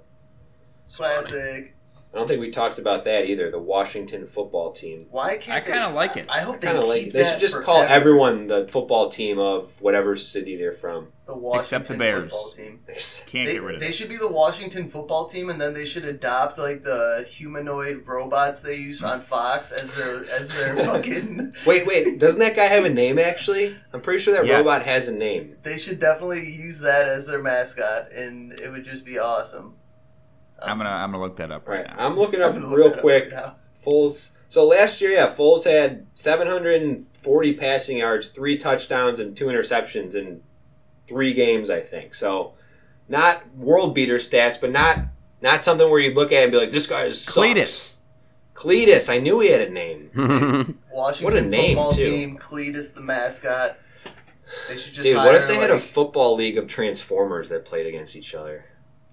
classic. 0.96 1.73
I 2.14 2.18
don't 2.20 2.28
think 2.28 2.40
we 2.42 2.52
talked 2.52 2.78
about 2.78 3.06
that 3.06 3.26
either. 3.26 3.50
The 3.50 3.58
Washington 3.58 4.28
football 4.28 4.72
team. 4.72 5.08
Why 5.10 5.38
can't 5.38 5.58
I 5.58 5.68
kinda 5.68 5.90
like 5.90 6.16
it. 6.16 6.28
I 6.30 6.42
hope 6.42 6.62
they 6.62 6.68
Kind 6.68 6.78
of 6.78 6.84
keep 6.84 7.06
like 7.06 7.12
they 7.14 7.26
should 7.28 7.40
just 7.40 7.54
forever. 7.56 7.66
call 7.66 7.82
everyone 7.82 8.46
the 8.46 8.68
football 8.68 9.10
team 9.10 9.40
of 9.40 9.82
whatever 9.82 10.16
city 10.16 10.56
they're 10.56 10.72
from. 10.72 11.08
the 11.26 11.36
Washington 11.36 11.60
Except 11.62 11.88
the 11.88 11.98
Bears. 11.98 12.22
football 12.32 12.50
team. 12.52 12.80
Can't 13.26 13.48
They, 13.48 13.54
get 13.54 13.64
rid 13.64 13.76
of 13.76 13.82
they 13.82 13.88
it. 13.88 13.96
should 13.96 14.10
be 14.10 14.18
the 14.18 14.28
Washington 14.32 14.90
football 14.90 15.26
team, 15.28 15.50
and 15.50 15.60
then 15.60 15.74
they 15.74 15.86
should 15.86 16.06
adopt 16.06 16.58
like 16.60 16.84
the 16.84 17.26
humanoid 17.28 18.04
robots 18.06 18.62
they 18.62 18.76
use 18.76 19.02
on 19.02 19.22
Fox 19.22 19.72
as 19.72 19.96
their 19.96 20.24
as 20.36 20.56
their 20.56 20.76
fucking. 20.86 21.56
Wait, 21.66 21.88
wait, 21.88 22.20
doesn't 22.20 22.40
that 22.42 22.56
guy 22.56 22.66
have 22.66 22.86
a 22.86 22.90
name 22.90 23.18
actually? 23.18 23.76
I'm 23.92 24.02
pretty 24.02 24.22
sure 24.22 24.34
that 24.36 24.46
Yes. 24.46 24.58
robot 24.58 24.84
has 24.84 25.08
a 25.08 25.14
name. 25.14 25.56
They 25.64 25.78
should 25.80 26.00
definitely 26.00 26.46
use 26.46 26.80
that 26.82 27.08
as 27.08 27.26
their 27.26 27.42
mascot, 27.42 28.12
and 28.12 28.52
it 28.60 28.70
would 28.70 28.84
just 28.86 29.04
be 29.06 29.18
awesome. 29.18 29.78
I'm 30.62 30.74
um, 30.74 30.78
gonna 30.80 30.90
I'm 30.90 31.12
gonna 31.12 31.24
look 31.24 31.38
that 31.38 31.52
up 31.52 31.68
All 31.68 31.74
right 31.74 31.86
right, 31.86 31.98
now. 31.98 32.06
I'm 32.06 32.16
looking 32.18 32.42
up 32.44 32.54
I'm 32.54 32.62
gonna 32.62 32.68
look 32.68 32.78
real 32.78 32.90
that 32.90 32.96
up 32.98 33.02
quick. 33.02 33.32
right. 33.32 33.54
Foles. 33.84 34.32
So 34.50 34.66
last 34.66 35.02
year, 35.02 35.12
yeah, 35.12 35.28
Foles 35.28 35.64
had 35.66 36.06
740 36.14 37.54
passing 37.54 37.98
yards, 37.98 38.30
three 38.30 38.58
touchdowns, 38.58 39.20
and 39.20 39.36
two 39.36 39.46
interceptions 39.46 40.16
in 40.16 40.42
three 41.08 41.34
games, 41.34 41.70
I 41.70 41.82
think. 41.82 42.14
So 42.16 42.54
not 43.10 43.50
world 43.56 43.94
beater 43.96 44.18
stats, 44.18 44.60
but 44.62 44.72
not 44.72 45.00
not 45.42 45.64
something 45.64 45.90
where 45.90 46.00
you 46.00 46.14
look 46.14 46.32
at 46.32 46.40
it 46.42 46.44
and 46.44 46.52
be 46.52 46.58
like, 46.58 46.72
this 46.72 46.88
guy 46.88 47.04
is 47.06 47.20
sucks. 47.22 47.34
Cleatus. 47.36 48.00
Cleatus. 48.54 49.10
I 49.10 49.18
knew 49.18 49.40
he 49.40 49.50
had 49.50 49.62
a 49.62 49.70
name. 49.72 50.10
Washington 50.94 51.26
What 51.26 51.34
a 51.36 51.42
name, 51.42 51.76
football 51.76 51.94
too. 51.94 52.06
team, 52.06 52.38
Cleatus 52.38 52.92
the 52.94 53.02
mascot. 53.02 53.78
They 54.70 54.78
should 54.78 54.94
just 54.94 55.04
Dude, 55.04 55.18
hire 55.18 55.26
what 55.26 55.36
if 55.36 55.48
they 55.48 55.56
had 55.56 55.72
a 55.72 55.80
football 55.80 56.36
league 56.36 56.58
of 56.60 56.68
Transformers 56.68 57.50
that 57.50 57.66
played 57.66 57.88
against 57.88 58.16
each 58.16 58.36
other, 58.36 58.66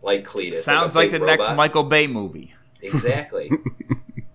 like 0.02 0.24
Cleatus? 0.24 0.62
Sounds 0.64 0.94
a 0.94 0.98
like 0.98 1.10
big 1.10 1.20
the 1.20 1.26
next? 1.26 1.50
Michael 1.54 1.84
Bay 1.84 2.06
movie. 2.06 2.54
Exactly. 2.82 3.50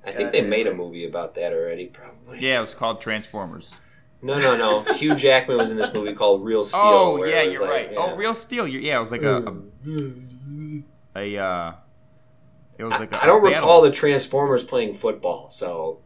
I 0.05 0.11
think 0.11 0.31
they 0.31 0.41
made 0.41 0.67
a 0.67 0.73
movie 0.75 1.05
about 1.07 1.33
that 1.33 1.51
already, 1.51 1.87
probably. 1.87 2.39
Yeah, 2.39 2.59
it 2.59 2.61
was 2.61 2.75
called 2.75 3.01
Transformers. 3.01 3.79
No, 4.21 4.37
no, 4.39 4.55
no. 4.55 4.93
Hugh 4.95 5.15
Jackman 5.15 5.57
was 5.57 5.71
in 5.71 5.77
this 5.77 5.91
movie 5.95 6.13
called 6.13 6.43
Real 6.45 6.63
Steel. 6.63 6.79
oh 6.83 7.17
where 7.17 7.27
yeah, 7.29 7.41
you're 7.41 7.61
like- 7.61 7.71
right. 7.71 7.91
yeah. 7.91 7.97
Oh, 7.97 8.15
Real 8.15 8.35
Steel. 8.35 8.67
you 8.67 8.79
yeah, 8.81 8.97
it 8.97 9.01
was 9.01 9.11
like 9.11 9.23
a 9.23 9.37
a, 11.15 11.35
a 11.37 11.43
uh, 11.43 11.73
it 12.77 12.83
was 12.83 12.91
like 12.99 13.11
a 13.13 13.23
I 13.23 13.25
don't 13.25 13.43
battle. 13.43 13.55
recall 13.57 13.81
the 13.81 13.89
Transformers 13.91 14.63
playing 14.63 14.93
football, 14.93 15.49
so 15.49 16.01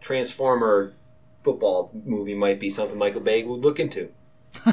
Transformer 0.00 0.94
football 1.42 1.90
movie 2.04 2.34
might 2.34 2.58
be 2.58 2.68
something 2.70 2.98
Michael 2.98 3.20
Bay 3.20 3.42
would 3.44 3.60
look 3.60 3.78
into. 3.78 4.10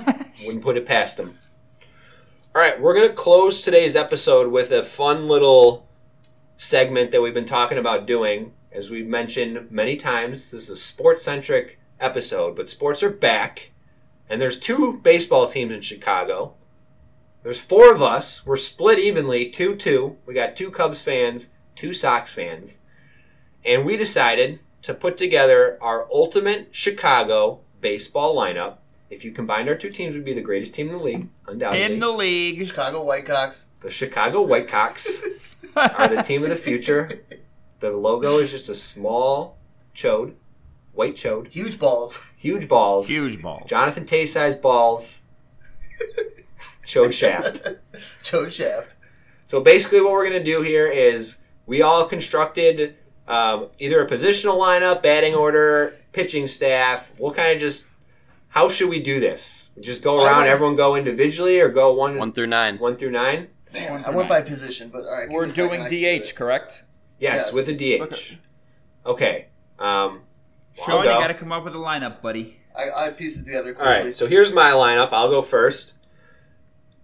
Wouldn't 0.46 0.64
put 0.64 0.78
it 0.78 0.86
past 0.86 1.20
him. 1.20 1.38
All 2.54 2.62
right, 2.62 2.82
we're 2.82 2.94
gonna 2.94 3.14
close 3.14 3.62
today's 3.62 3.96
episode 3.96 4.52
with 4.52 4.72
a 4.72 4.84
fun 4.84 5.30
little 5.30 5.88
segment 6.58 7.12
that 7.12 7.22
we've 7.22 7.34
been 7.34 7.46
talking 7.46 7.78
about 7.78 8.06
doing. 8.06 8.52
As 8.74 8.92
we've 8.92 9.08
mentioned 9.08 9.72
many 9.72 9.96
times, 9.96 10.52
this 10.52 10.64
is 10.64 10.70
a 10.70 10.76
sports 10.76 11.24
centric 11.24 11.80
episode, 11.98 12.58
but 12.58 12.68
sports 12.68 13.02
are 13.04 13.10
back, 13.10 13.72
and 14.30 14.42
there's 14.42 14.60
two 14.60 15.00
baseball 15.02 15.48
teams 15.48 15.72
in 15.72 15.80
Chicago. 15.80 16.56
There's 17.42 17.58
four 17.58 17.90
of 17.90 18.02
us. 18.02 18.46
We're 18.46 18.58
split 18.58 19.00
evenly, 19.00 19.50
2 19.50 19.78
2. 19.78 20.18
We 20.26 20.34
got 20.34 20.58
two 20.58 20.72
Cubs 20.72 21.02
fans, 21.02 21.52
two 21.78 21.94
Sox 21.94 22.34
fans. 22.34 22.80
And 23.64 23.86
we 23.86 23.96
decided 23.96 24.60
to 24.82 24.94
put 24.94 25.18
together 25.18 25.78
our 25.80 26.06
ultimate 26.12 26.68
Chicago 26.72 27.62
baseball 27.80 28.36
lineup. 28.36 28.80
If 29.12 29.24
you 29.26 29.32
combined 29.34 29.68
our 29.70 29.76
two 29.76 29.90
teams, 29.90 30.16
we'd 30.16 30.24
be 30.26 30.34
the 30.34 30.42
greatest 30.42 30.74
team 30.74 30.88
in 30.90 30.98
the 30.98 31.04
league, 31.04 31.28
undoubtedly. 31.46 31.84
in 31.94 32.00
the 32.00 32.10
league. 32.10 32.66
Chicago 32.66 33.04
White 33.04 33.26
Cox. 33.26 33.68
the 33.82 33.92
Chicago 33.92 34.42
White 34.42 34.68
Cox 34.70 35.22
are 35.76 36.08
the 36.08 36.24
team 36.24 36.44
of 36.44 36.50
the 36.50 36.56
future. 36.56 37.10
The 37.82 37.92
logo 37.92 38.38
is 38.38 38.52
just 38.52 38.70
a 38.70 38.76
small 38.76 39.58
chode, 39.96 40.34
white 40.94 41.16
chode, 41.16 41.50
Huge 41.50 41.78
balls. 41.78 42.18
huge 42.38 42.68
balls, 42.70 43.08
Huge 43.10 43.42
balls. 43.44 43.64
Jonathan 43.68 44.06
Toews 44.06 44.30
sized 44.30 44.62
balls, 44.62 45.22
chode 46.88 47.14
shaft. 47.14 47.68
chode 48.24 48.52
Shaft. 48.52 48.96
So 49.48 49.60
basically, 49.60 50.00
what 50.02 50.12
we're 50.14 50.30
going 50.30 50.40
to 50.40 50.44
do 50.52 50.62
here 50.62 50.88
is 50.88 51.38
we 51.66 51.82
all 51.82 52.06
constructed 52.08 52.96
um, 53.28 53.68
either 53.80 54.02
a 54.06 54.10
positional 54.10 54.58
lineup, 54.58 55.04
batting 55.04 55.36
order, 55.36 55.96
pitching 56.14 56.48
staff. 56.48 57.12
We'll 57.18 57.34
kind 57.34 57.52
of 57.54 57.60
just 57.60 57.88
how 58.52 58.70
should 58.70 58.90
we 58.90 59.02
do 59.02 59.20
this? 59.20 59.70
Just 59.82 60.02
go 60.04 60.24
around, 60.24 60.42
like- 60.42 60.50
everyone 60.50 60.76
go 60.76 60.96
individually, 60.96 61.60
or 61.60 61.70
go 61.70 61.92
one 61.94 62.18
One 62.18 62.32
through 62.32 62.48
nine. 62.48 62.78
one 62.78 62.96
through 62.98 63.12
nine? 63.12 63.48
Damn, 63.74 63.94
One 63.94 64.06
I 64.06 64.10
went 64.10 64.30
nine. 64.30 64.42
by 64.44 64.48
position, 64.48 64.90
but 64.90 65.06
all 65.06 65.12
right. 65.12 65.30
We're 65.30 65.44
me 65.44 65.50
a 65.50 65.52
second, 65.54 65.70
doing 65.70 65.82
I 65.82 65.90
can 65.90 65.98
do 66.20 66.20
DH, 66.20 66.36
correct? 66.36 66.84
Yes, 67.20 67.46
Yes. 67.48 67.54
with 67.54 67.70
a 67.70 67.74
DH. 67.74 68.02
Okay. 68.02 68.38
Okay. 69.06 69.46
Um, 69.80 70.22
well, 70.78 70.86
Sean, 70.88 70.98
I'll 71.00 71.04
you 71.06 71.10
got 71.22 71.28
to 71.28 71.34
come 71.34 71.52
up 71.52 71.64
with 71.64 71.74
a 71.76 71.78
lineup, 71.80 72.22
buddy. 72.22 72.58
I, 72.78 73.08
I 73.08 73.12
pieced 73.12 73.40
it 73.42 73.46
together 73.46 73.70
All 73.70 73.76
quickly. 73.76 74.06
right. 74.08 74.16
So 74.16 74.28
here's 74.28 74.52
my 74.52 74.72
lineup. 74.72 75.10
I'll 75.12 75.30
go 75.30 75.42
first. 75.42 75.94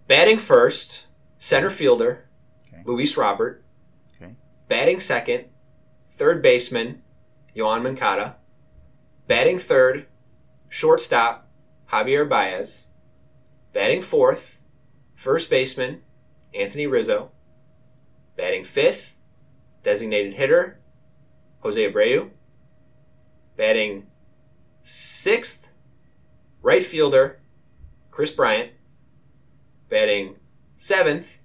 Batting 0.06 0.38
first, 0.38 1.06
center 1.38 1.70
fielder, 1.70 2.26
Okay. 2.72 2.82
Luis 2.84 3.16
Robert. 3.16 3.62
Okay. 4.20 4.32
Batting 4.68 5.00
second, 5.00 5.46
third 6.12 6.42
baseman, 6.42 7.02
Yoan 7.56 7.82
Moncada. 7.82 8.36
Batting 9.26 9.58
third, 9.58 10.06
shortstop, 10.68 11.48
Javier 11.92 12.28
Baez. 12.28 12.86
Batting 13.72 14.02
fourth, 14.02 14.58
first 15.14 15.50
baseman, 15.50 16.02
Anthony 16.54 16.86
Rizzo. 16.86 17.30
Batting 18.36 18.64
fifth, 18.64 19.16
designated 19.82 20.34
hitter, 20.34 20.80
Jose 21.60 21.80
Abreu. 21.80 22.30
Batting 23.56 24.06
sixth, 24.82 25.68
right 26.62 26.84
fielder, 26.84 27.40
Kris 28.10 28.32
Bryant. 28.32 28.72
Batting 29.88 30.36
seventh, 30.76 31.38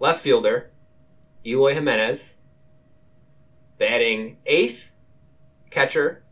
left 0.00 0.20
fielder, 0.20 0.70
Eloy 1.44 1.74
Jimenez. 1.74 2.36
Batting 3.78 4.38
eighth, 4.46 4.92
catcher, 5.70 6.24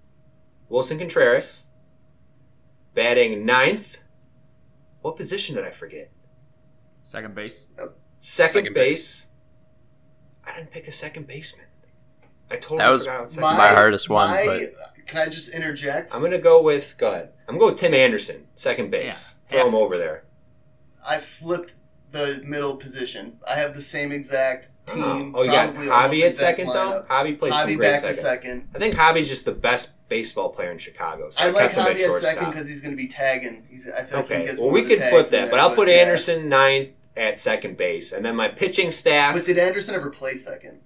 Willson 0.68 0.99
Contreras. 0.99 1.66
Batting 2.97 3.45
ninth, 3.45 3.99
what 5.03 5.17
position 5.19 5.55
did 5.55 5.65
I 5.65 5.71
forget? 5.71 6.11
Second 7.05 7.35
base. 7.35 7.67
Oh, 7.79 7.91
second, 8.21 8.53
Second 8.65 8.75
base. 8.75 9.27
I 10.43 10.57
didn't 10.57 10.71
pick 10.71 10.89
a 10.89 10.93
second 10.93 11.27
baseman. 11.27 11.67
I 12.51 12.57
totally 12.57 12.79
That 12.79 12.89
was 12.89 13.05
forgot 13.05 13.21
what 13.21 13.31
second 13.31 13.43
My 13.59 13.69
hardest 13.69 14.09
one, 14.09 14.31
my- 14.31 14.67
Can 15.07 15.21
I 15.21 15.29
just 15.29 15.51
interject? 15.51 16.15
I'm 16.15 16.23
gonna 16.23 16.39
go 16.39 16.63
with. 16.63 16.97
Go 16.97 17.11
ahead. 17.13 17.33
I'm 17.47 17.57
gonna 17.57 17.59
go 17.59 17.67
with 17.67 17.79
Tim 17.81 17.93
Anderson, 17.93 18.47
second 18.57 18.91
base. 18.91 19.05
Yeah, 19.05 19.51
Throw 19.51 19.67
him 19.67 19.73
to. 19.75 19.79
over 19.79 19.99
there. 19.99 20.25
I 21.07 21.19
flipped 21.19 21.75
the 22.13 22.41
middle 22.47 22.79
position. 22.79 23.39
I 23.47 23.57
have 23.57 23.75
the 23.77 23.83
same 23.83 24.11
exact 24.11 24.71
team. 24.87 25.34
Oh, 25.37 25.43
you 25.43 25.51
got 25.51 25.74
probably 25.74 25.91
almost 25.91 26.14
Javi 26.14 26.22
at 26.22 26.37
second 26.37 26.66
lineup. 26.68 26.72
though. 26.72 27.14
Javi 27.14 27.39
played 27.39 27.53
some 27.53 27.66
great 27.76 27.78
back 27.80 28.01
second. 28.03 28.16
to 28.16 28.20
second. 28.22 28.68
I 28.74 28.78
think 28.78 28.95
Javi's 28.95 29.28
just 29.28 29.45
the 29.45 29.53
best 29.53 29.91
baseball 30.09 30.51
player 30.51 30.70
in 30.70 30.78
Chicago. 30.78 31.30
So 31.30 31.41
I 31.41 31.51
like 31.51 31.72
kept 31.72 31.89
Javi 31.89 31.91
at 31.93 31.99
shortstop. 31.99 32.34
second 32.34 32.51
because 32.51 32.68
he's 32.68 32.80
going 32.80 32.97
to 32.97 33.03
be 33.03 33.09
tagging. 33.09 33.66
He's, 33.68 33.89
I 33.89 34.05
feel 34.05 34.18
like 34.20 34.28
he 34.28 34.34
Okay, 34.34 34.45
gets 34.47 34.61
well 34.61 34.70
we 34.70 34.82
of 34.82 34.89
could 34.89 34.99
flip 34.99 35.12
that, 35.12 35.30
there, 35.30 35.51
but 35.51 35.59
I'll 35.61 35.74
put 35.74 35.89
yeah. 35.89 35.95
Anderson 35.97 36.49
ninth 36.49 36.91
at 37.16 37.39
second 37.39 37.76
base, 37.76 38.12
and 38.12 38.24
then 38.24 38.37
my 38.37 38.49
pitching 38.49 38.93
staff. 38.93 39.34
But 39.34 39.47
did 39.47 39.59
Anderson 39.59 39.95
ever 39.95 40.11
play 40.11 40.37
second? 40.37 40.80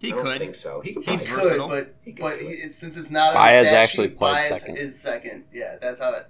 He 0.00 0.12
I 0.12 0.16
don't 0.16 0.24
could. 0.24 0.38
think 0.40 0.54
so. 0.56 0.80
He 0.80 0.94
could. 0.94 1.04
He 1.04 1.16
could, 1.18 1.28
versatile. 1.28 1.68
but 1.68 1.94
He 2.02 2.12
could 2.12 2.22
but 2.22 2.40
he, 2.40 2.46
it. 2.46 2.66
it- 2.66 2.72
since 2.74 2.96
it's 2.96 3.10
not 3.10 3.28
on 3.28 3.34
Baez 3.34 3.64
the 3.64 3.68
stat 3.68 3.82
actually 3.82 4.08
sheet, 4.08 4.16
played 4.18 4.32
Baez 4.32 4.48
second. 4.48 4.78
is 4.78 4.98
second. 5.00 5.44
Yeah, 5.52 5.76
that's 5.80 6.00
how 6.00 6.12
it. 6.14 6.26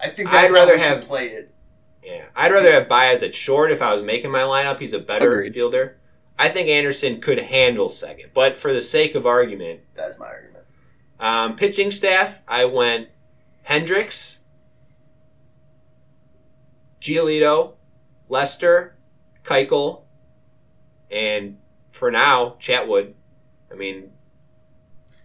I 0.00 0.08
think 0.10 0.32
I'd 0.32 0.50
rather 0.50 0.72
how 0.72 0.76
we 0.78 0.80
have- 0.82 1.00
should 1.02 1.08
play 1.08 1.26
it. 1.26 1.52
Yeah, 2.06 2.26
I'd 2.36 2.52
rather 2.52 2.70
have 2.70 2.88
Baez 2.88 3.24
at 3.24 3.34
short 3.34 3.72
if 3.72 3.82
I 3.82 3.92
was 3.92 4.02
making 4.04 4.30
my 4.30 4.42
lineup. 4.42 4.78
He's 4.78 4.92
a 4.92 5.00
better 5.00 5.28
Agreed. 5.28 5.54
fielder. 5.54 5.96
I 6.38 6.48
think 6.48 6.68
Anderson 6.68 7.20
could 7.20 7.40
handle 7.40 7.88
second, 7.88 8.30
but 8.32 8.56
for 8.56 8.72
the 8.72 8.80
sake 8.80 9.16
of 9.16 9.26
argument, 9.26 9.80
That's 9.96 10.16
my 10.16 10.26
argument. 10.26 10.64
um, 11.18 11.56
pitching 11.56 11.90
staff, 11.90 12.42
I 12.46 12.64
went 12.66 13.08
Hendricks, 13.64 14.38
Giolito, 17.00 17.74
Lester, 18.28 18.96
Keuchel, 19.44 20.02
and 21.10 21.58
for 21.90 22.10
now, 22.12 22.56
Chatwood. 22.60 23.14
I 23.72 23.74
mean, 23.74 24.10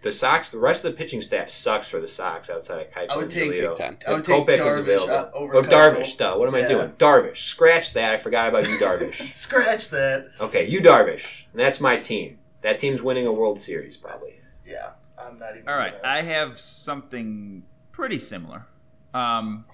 the 0.01 0.11
Sox, 0.11 0.49
the 0.49 0.57
rest 0.59 0.83
of 0.83 0.91
the 0.91 0.97
pitching 0.97 1.21
staff 1.21 1.49
sucks 1.49 1.87
for 1.87 1.99
the 1.99 2.07
Sox 2.07 2.49
outside 2.49 2.81
of 2.87 2.91
Keuchel 2.91 3.09
I 3.11 3.15
would 3.15 3.23
and 3.23 3.31
take- 3.31 3.51
Giolito. 3.51 3.69
Big 3.69 3.77
time. 3.77 3.97
I 4.07 4.11
would 4.11 4.19
If 4.21 4.25
take 4.25 4.45
Kopech 4.47 4.65
was 4.65 4.75
Darvish 4.75 4.79
available. 4.79 5.13
uh, 5.15 5.29
over 5.33 5.55
Oh, 5.57 5.61
Darvish, 5.63 6.17
though. 6.17 6.37
What 6.39 6.47
am 6.47 6.55
I 6.55 6.67
doing? 6.67 6.89
Darvish. 6.93 7.37
Scratch 7.37 7.93
that. 7.93 8.13
I 8.13 8.17
forgot 8.17 8.49
about 8.49 8.67
you, 8.67 8.77
Darvish. 8.77 9.21
Scratch 9.31 9.89
that. 9.89 10.29
okay, 10.39 10.67
you, 10.67 10.79
Darvish. 10.81 11.43
And 11.53 11.59
that's 11.61 11.79
my 11.79 11.97
team. 11.97 12.39
That 12.61 12.79
team's 12.79 13.01
winning 13.01 13.27
a 13.27 13.31
World 13.31 13.59
Series, 13.59 13.97
probably. 13.97 14.39
Yeah, 14.65 14.91
I'm 15.19 15.37
not 15.39 15.55
even. 15.55 15.67
All 15.67 15.77
right, 15.77 15.93
gonna- 16.01 16.13
I 16.15 16.21
have 16.21 16.59
something 16.59 17.63
pretty 17.91 18.17
similar 18.19 18.65
um, 19.13 19.65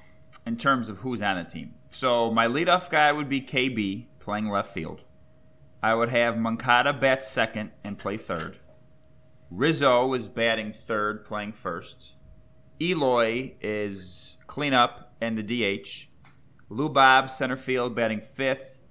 in 0.46 0.58
terms 0.58 0.90
of 0.90 1.00
who's 1.00 1.22
on 1.22 1.38
the 1.38 1.44
team. 1.50 1.74
So 1.92 2.32
my 2.32 2.48
leadoff 2.48 2.90
guy 2.90 3.12
would 3.12 3.30
be 3.30 3.40
KB 3.42 4.08
playing 4.20 4.50
left 4.50 4.74
field. 4.74 5.02
I 5.82 5.94
would 5.94 6.10
have 6.10 6.38
Moncada 6.38 6.92
bat 6.92 7.24
second 7.24 7.72
and 7.84 7.98
play 7.98 8.18
third. 8.18 8.58
Rizzo 9.50 10.14
is 10.14 10.28
batting 10.28 10.74
third, 10.74 11.26
playing 11.26 11.54
first. 11.54 12.14
Eloy 12.82 13.54
is 13.62 14.38
cleanup 14.46 15.14
and 15.22 15.38
the 15.38 15.44
DH. 15.44 16.08
Lubob 16.70 17.30
center 17.30 17.56
field 17.56 17.96
batting 17.96 18.22
fifth. 18.22 18.82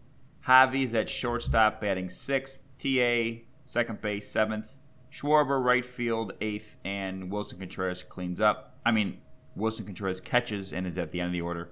Javi's 0.47 0.95
at 0.95 1.09
shortstop 1.09 1.81
batting 1.81 2.09
sixth. 2.09 2.61
TA 2.79 3.43
second 3.65 4.01
base 4.01 4.31
seventh. 4.31 4.73
Schwarber 5.13 5.63
right 5.63 5.85
field 5.85 6.33
eighth, 6.41 6.77
and 6.85 7.31
Willson 7.31 7.59
Contreras 7.59 8.03
cleans 8.03 8.41
up. 8.41 8.79
I 8.85 8.93
mean, 8.93 9.19
Willson 9.57 9.87
Contreras 9.87 10.21
catches 10.21 10.73
and 10.73 10.87
is 10.87 10.99
at 10.99 11.11
the 11.11 11.21
end 11.21 11.29
of 11.29 11.33
the 11.33 11.41
order. 11.41 11.71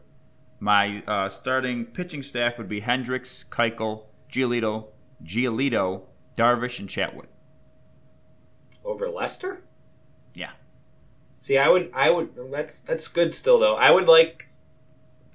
My 0.60 1.02
uh, 1.06 1.28
starting 1.28 1.84
pitching 1.86 2.22
staff 2.22 2.58
would 2.58 2.68
be 2.68 2.80
Hendricks, 2.80 3.44
Keuchel, 3.50 4.04
Giolito, 4.32 4.88
Giolito, 5.22 6.02
Darvish, 6.36 6.78
and 6.78 6.88
Chatwood. 6.88 7.26
Over 8.84 9.08
Lester? 9.08 9.62
Yeah. 10.34 10.50
See, 11.40 11.58
I 11.58 11.68
would, 11.68 11.90
I 11.94 12.10
would. 12.10 12.30
That's 12.50 12.80
that's 12.80 13.08
good 13.08 13.34
still 13.34 13.58
though. 13.58 13.76
I 13.76 13.90
would 13.90 14.06
like, 14.06 14.48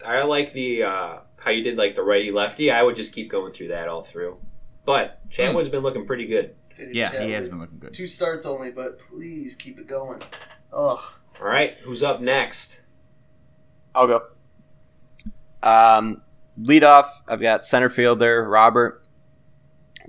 I 0.06 0.24
like 0.24 0.54
the 0.54 0.84
uh, 0.84 1.18
how 1.38 1.52
you 1.52 1.64
did 1.64 1.78
like 1.78 1.96
the 1.96 2.04
righty 2.04 2.32
lefty. 2.32 2.72
I 2.72 2.84
would 2.84 2.96
just 2.96 3.14
keep 3.14 3.30
going 3.30 3.54
through 3.54 3.70
that 3.70 3.88
all 3.88 4.04
through. 4.04 4.38
But 4.86 5.20
Chatwood's 5.30 5.70
been 5.70 5.84
looking 5.84 6.06
pretty 6.06 6.26
good. 6.26 6.56
Dude, 6.76 6.96
Yeah, 6.96 7.24
he 7.24 7.32
has 7.32 7.48
been 7.48 7.60
looking 7.60 7.80
good. 7.80 7.94
Two 7.94 8.08
starts 8.08 8.46
only, 8.46 8.72
but 8.72 9.00
please 9.00 9.56
keep 9.56 9.78
it 9.80 9.88
going. 9.88 10.22
Ugh. 10.74 11.00
All 11.40 11.48
right, 11.48 11.76
who's 11.84 12.04
up 12.04 12.22
next? 12.22 12.80
I'll 13.94 14.08
go. 14.08 14.24
Um, 15.62 16.22
lead 16.58 16.84
off, 16.84 17.22
I've 17.28 17.42
got 17.42 17.66
center 17.66 17.90
fielder 17.90 18.48
Robert. 18.48 19.04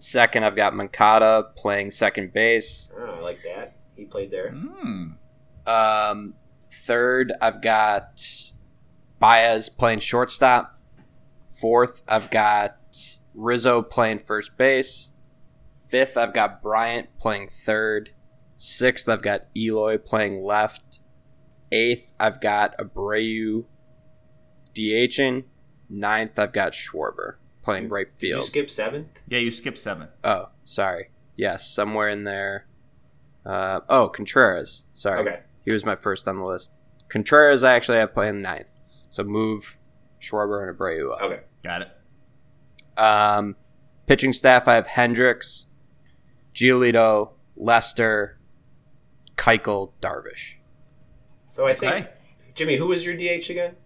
Second, 0.00 0.44
I've 0.44 0.56
got 0.56 0.74
Moncada 0.74 1.50
playing 1.56 1.90
second 1.90 2.32
base. 2.32 2.90
Oh, 2.98 3.04
I 3.04 3.20
like 3.20 3.40
that. 3.42 3.76
He 3.94 4.06
played 4.06 4.30
there. 4.30 4.50
Mm. 4.50 5.16
Um, 5.66 6.34
third, 6.72 7.34
I've 7.42 7.60
got 7.60 8.24
Baez 9.18 9.68
playing 9.68 9.98
shortstop. 9.98 10.80
Fourth, 11.44 12.02
I've 12.08 12.30
got 12.30 12.78
Rizzo 13.34 13.82
playing 13.82 14.20
first 14.20 14.56
base. 14.56 15.12
Fifth, 15.86 16.16
I've 16.16 16.32
got 16.32 16.62
Bryant 16.62 17.08
playing 17.18 17.48
third. 17.48 18.12
Sixth, 18.56 19.06
I've 19.06 19.20
got 19.20 19.48
Eloy 19.54 19.98
playing 19.98 20.42
left. 20.42 21.00
Eighth, 21.70 22.14
I've 22.18 22.40
got 22.40 22.74
Abreu 22.78 23.66
DHing. 24.72 25.44
Ninth, 25.90 26.38
I've 26.38 26.54
got 26.54 26.72
Schwarber 26.72 27.34
playing 27.62 27.88
right 27.88 28.06
Did 28.06 28.14
field. 28.16 28.40
you 28.42 28.46
skip 28.46 28.70
seventh? 28.70 29.08
Yeah, 29.28 29.38
you 29.38 29.50
skipped 29.50 29.78
seventh. 29.78 30.18
oh, 30.24 30.50
sorry. 30.64 31.10
Yes, 31.36 31.68
somewhere 31.68 32.08
in 32.08 32.24
there. 32.24 32.66
Uh, 33.46 33.80
oh, 33.88 34.08
Contreras. 34.08 34.84
Sorry. 34.92 35.20
Okay. 35.20 35.40
He 35.64 35.70
was 35.72 35.84
my 35.84 35.96
first 35.96 36.28
on 36.28 36.36
the 36.38 36.44
list. 36.44 36.70
Contreras, 37.08 37.64
I 37.64 37.72
actually 37.74 37.98
have 37.98 38.12
playing 38.14 38.42
ninth. 38.42 38.78
So 39.08 39.24
move 39.24 39.78
Schwarber 40.20 40.66
and 40.68 40.76
Abreu 40.76 41.12
up. 41.14 41.22
Okay. 41.22 41.40
Got 41.64 41.82
it. 41.82 43.00
Um, 43.00 43.56
pitching 44.06 44.32
staff, 44.32 44.68
I 44.68 44.74
have 44.74 44.86
Hendricks, 44.88 45.66
Giolito, 46.54 47.30
Lester, 47.56 48.38
Keuchel, 49.36 49.92
Darvish. 50.00 50.54
So 51.52 51.66
I 51.66 51.70
Okay. 51.72 51.78
think 51.88 52.06
Jimmy, 52.54 52.76
who 52.76 52.86
was 52.86 53.04
your 53.06 53.14
DH 53.16 53.48
again? 53.50 53.76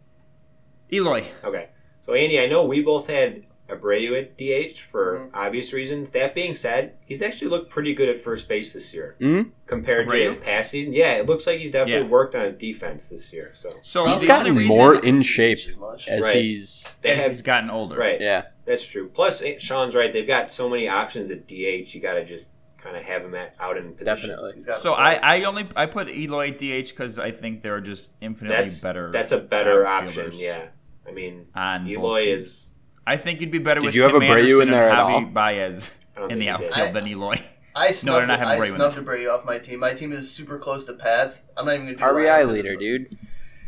Eloy. 0.92 1.24
Okay. 1.44 1.68
So 2.04 2.14
Andy, 2.14 2.40
I 2.40 2.46
know 2.46 2.64
we 2.64 2.82
both 2.82 3.08
had 3.08 3.44
Abreu 3.68 4.18
at 4.20 4.36
DH 4.36 4.78
for 4.80 5.18
Mhm. 5.18 5.30
obvious 5.32 5.72
reasons. 5.72 6.10
That 6.10 6.34
being 6.34 6.54
said, 6.54 6.92
he's 7.06 7.22
actually 7.22 7.48
looked 7.48 7.70
pretty 7.70 7.94
good 7.94 8.08
at 8.10 8.18
first 8.18 8.46
base 8.46 8.74
this 8.74 8.92
year 8.92 9.16
Mm? 9.20 9.52
compared 9.66 10.06
to 10.08 10.12
Abreu? 10.14 10.40
past 10.40 10.72
season. 10.72 10.92
Yeah, 10.92 11.14
it 11.14 11.26
looks 11.26 11.46
like 11.46 11.60
he's 11.60 11.72
definitely 11.72 12.04
Yeah. 12.06 12.10
worked 12.12 12.34
on 12.34 12.44
his 12.44 12.52
defense 12.54 13.08
this 13.08 13.32
year. 13.32 13.52
So 13.54 13.70
So 13.82 14.04
He's 14.06 14.24
gotten 14.24 14.62
more 14.66 15.02
in 15.02 15.22
shape 15.22 15.58
As 15.66 15.76
much. 15.78 16.08
as 16.08 16.22
Right. 16.24 16.36
he's. 16.36 16.98
they 17.02 17.12
as 17.12 17.20
have 17.20 17.30
he's 17.32 17.42
gotten 17.42 17.70
older. 17.70 17.96
right. 17.96 18.20
Yeah. 18.20 18.44
That's 18.66 18.84
true. 18.84 19.08
Plus, 19.08 19.42
eh, 19.42 19.54
Sean's 19.58 19.94
right. 19.94 20.12
They've 20.12 20.26
got 20.26 20.50
so 20.50 20.68
many 20.68 20.86
options 20.88 21.30
at 21.30 21.46
DH. 21.46 21.94
You 21.94 22.00
got 22.02 22.14
to 22.14 22.24
just 22.24 22.52
kind 22.78 22.96
of 22.98 23.02
have 23.04 23.22
him 23.24 23.34
at, 23.34 23.54
out 23.58 23.78
in 23.78 23.94
position. 23.94 24.04
Definitely. 24.28 24.52
He's 24.56 24.66
got 24.66 24.82
So 24.82 24.92
a- 24.92 24.96
I, 24.96 25.14
I 25.38 25.44
only 25.44 25.66
I 25.74 25.86
put 25.86 26.10
Eloy 26.10 26.50
DH 26.50 26.90
because 26.90 27.18
I 27.18 27.30
think 27.30 27.62
they're 27.62 27.80
just 27.80 28.10
infinitely 28.20 28.56
That's 28.58 28.80
better. 28.82 29.10
That's 29.10 29.32
a 29.32 29.38
better 29.38 29.86
option. 29.86 30.30
Yeah. 30.34 30.66
I 31.08 31.12
mean, 31.12 31.46
On 31.54 31.84
both 31.84 31.92
Eloy 31.92 32.24
teams. 32.26 32.42
is. 32.44 32.66
I 33.06 33.16
think 33.16 33.40
you'd 33.40 33.50
be 33.50 33.58
better 33.58 33.80
Did 33.80 33.86
with 33.86 33.94
you 33.94 34.02
have 34.02 34.12
Tim 34.12 34.20
Abreu 34.22 34.38
Anderson 34.38 34.62
in 34.62 34.70
there 34.70 34.88
and 34.90 34.98
at 34.98 35.04
Javi 35.04 35.12
all? 35.12 35.20
Baez 35.26 35.90
in 36.16 36.22
the 36.22 36.28
think 36.28 36.30
he 36.32 36.38
did. 36.44 36.48
outfield 36.48 36.88
I- 36.88 36.92
than 36.92 37.06
Eloy. 37.08 37.40
I 37.76 37.90
snubbed, 37.90 38.18
they're 38.20 38.26
not 38.28 38.38
having 38.38 38.62
I 38.62 38.66
Brayman 38.68 38.74
snubbed 38.76 39.04
Brady 39.04 39.26
off 39.26 39.44
my 39.44 39.58
team. 39.58 39.80
My 39.80 39.94
team 39.94 40.12
is 40.12 40.30
super 40.30 40.58
close 40.58 40.84
to 40.84 40.92
Pat's. 40.92 41.42
I'm 41.56 41.66
not 41.66 41.74
even 41.74 41.86
gonna 41.86 41.96
do 41.98 42.04
RBI 42.04 42.44
lineup. 42.44 42.52
leader, 42.52 42.76
dude. 42.76 43.08
I 43.12 43.16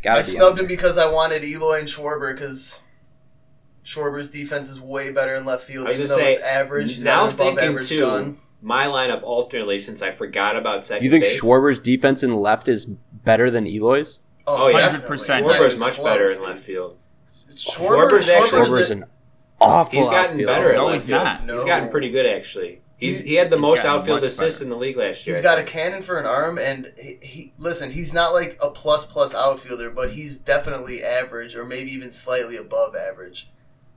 Gotta 0.02 0.24
be. 0.24 0.30
snubbed 0.30 0.58
him 0.60 0.66
because 0.68 0.96
I 0.96 1.10
wanted 1.10 1.42
Eloy 1.42 1.80
and 1.80 1.88
Schwarber 1.88 2.32
because 2.32 2.80
Schwarber's 3.84 4.30
defense 4.30 4.68
is 4.68 4.80
way 4.80 5.10
better 5.10 5.34
in 5.34 5.44
left 5.44 5.64
field, 5.64 5.86
I 5.86 5.90
was 5.90 5.96
even 5.98 6.08
gonna 6.08 6.20
though 6.20 6.24
say, 6.26 6.32
it's 6.34 6.42
average. 6.42 6.92
He's 6.94 7.02
now 7.04 7.24
got 7.26 7.34
above 7.34 7.46
thinking 7.46 7.68
average 7.68 7.88
too, 7.88 8.00
gun. 8.00 8.38
my 8.62 8.86
lineup 8.86 9.22
alternately 9.24 9.80
since 9.80 10.02
I 10.02 10.12
forgot 10.12 10.56
about 10.56 10.84
second 10.84 11.04
You 11.04 11.10
think 11.10 11.24
base. 11.24 11.40
Schwarber's 11.40 11.80
defense 11.80 12.22
in 12.22 12.30
left 12.32 12.68
is 12.68 12.84
better 12.86 13.50
than 13.50 13.66
Eloy's? 13.66 14.20
Oh, 14.46 14.66
oh 14.66 14.68
yeah. 14.68 14.88
100%. 15.00 15.10
It's 15.14 15.28
not 15.28 15.42
Schwarber's 15.42 15.78
much 15.80 16.00
better 16.02 16.30
in 16.30 16.42
left 16.42 16.60
field. 16.62 16.96
Schwarber, 17.54 18.10
Schwarber's 18.10 18.28
actually- 18.28 18.48
Schwarber's 18.50 18.68
Schwarber's 18.70 18.90
an 18.92 19.04
awful 19.60 20.00
He's 20.00 20.08
gotten 20.08 20.32
outfielder. 20.40 20.46
better 20.46 20.70
at 20.70 20.76
No, 20.76 20.84
left 20.86 20.94
he's 20.94 21.06
field. 21.06 21.24
not. 21.24 21.44
No. 21.46 21.54
He's 21.56 21.64
gotten 21.64 21.88
pretty 21.90 22.10
good 22.10 22.26
actually. 22.26 22.80
He's 22.98 23.16
He's- 23.18 23.24
he 23.28 23.34
had 23.34 23.50
the 23.50 23.56
He's 23.56 23.62
most 23.62 23.84
outfield 23.84 24.24
assists 24.24 24.60
better. 24.60 24.64
in 24.64 24.70
the 24.70 24.76
league 24.76 24.96
last 24.96 25.26
year. 25.26 25.36
He's 25.36 25.42
got 25.42 25.58
a 25.58 25.62
cannon 25.64 26.00
for 26.02 26.18
an 26.18 26.24
arm, 26.26 26.56
and 26.58 26.92
he, 26.98 27.18
he 27.20 27.52
listen. 27.58 27.90
He's 27.90 28.14
not 28.14 28.32
like 28.32 28.58
a 28.62 28.70
plus 28.70 29.04
plus 29.04 29.34
outfielder, 29.34 29.90
but 29.90 30.12
he's 30.12 30.38
definitely 30.38 31.04
average, 31.04 31.54
or 31.54 31.64
maybe 31.64 31.90
even 31.92 32.10
slightly 32.10 32.56
above 32.56 32.96
average. 32.96 33.50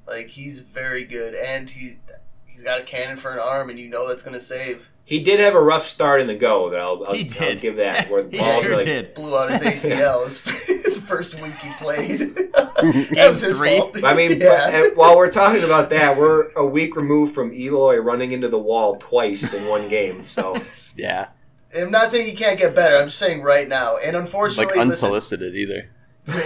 Like 0.05 0.27
he's 0.27 0.59
very 0.59 1.05
good, 1.05 1.33
and 1.33 1.69
he 1.69 1.99
he's 2.45 2.61
got 2.63 2.81
a 2.81 2.83
cannon 2.83 3.15
for 3.15 3.31
an 3.31 3.39
arm, 3.39 3.69
and 3.69 3.79
you 3.79 3.87
know 3.87 4.05
that's 4.07 4.21
gonna 4.23 4.39
save. 4.41 4.89
He 5.09 5.19
did 5.23 5.39
have 5.39 5.55
a 5.55 5.59
rough 5.61 5.87
start 5.87 6.21
in 6.21 6.27
the 6.27 6.35
go, 6.35 6.69
but 6.69 6.79
I'll, 6.79 7.03
I'll, 7.07 7.13
He 7.15 7.21
I'll 7.23 7.25
did. 7.49 7.61
give 7.61 7.77
that. 7.77 8.11
Where 8.11 8.21
the 8.21 8.29
he 8.37 8.37
balls 8.37 8.61
sure 8.61 8.69
were 8.69 8.75
like, 8.77 8.85
did. 8.85 9.13
Blew 9.15 9.35
out 9.35 9.49
his 9.49 9.61
ACL 9.63 10.25
his, 10.27 10.39
his 10.85 10.99
first 10.99 11.41
week 11.41 11.55
he 11.55 11.71
played. 11.73 12.19
that 12.53 13.27
was 13.27 13.41
his 13.41 13.57
three. 13.57 13.79
fault. 13.79 14.03
I 14.03 14.15
mean, 14.15 14.39
yeah. 14.39 14.69
and 14.69 14.95
while 14.95 15.17
we're 15.17 15.31
talking 15.31 15.63
about 15.63 15.89
that, 15.89 16.15
we're 16.15 16.51
a 16.53 16.63
week 16.65 16.95
removed 16.95 17.33
from 17.33 17.51
Eloy 17.53 17.97
running 17.97 18.33
into 18.33 18.49
the 18.49 18.59
wall 18.59 18.97
twice 18.97 19.51
in 19.51 19.65
one 19.67 19.89
game. 19.89 20.25
So 20.27 20.61
Yeah, 20.95 21.29
I'm 21.75 21.89
not 21.89 22.11
saying 22.11 22.27
he 22.27 22.35
can't 22.35 22.59
get 22.59 22.75
better. 22.75 22.95
I'm 22.95 23.07
just 23.07 23.17
saying 23.17 23.41
right 23.41 23.67
now, 23.67 23.97
and 23.97 24.15
unfortunately, 24.15 24.65
like 24.67 24.75
listen- 24.75 24.91
unsolicited 24.91 25.55
either. 25.55 25.89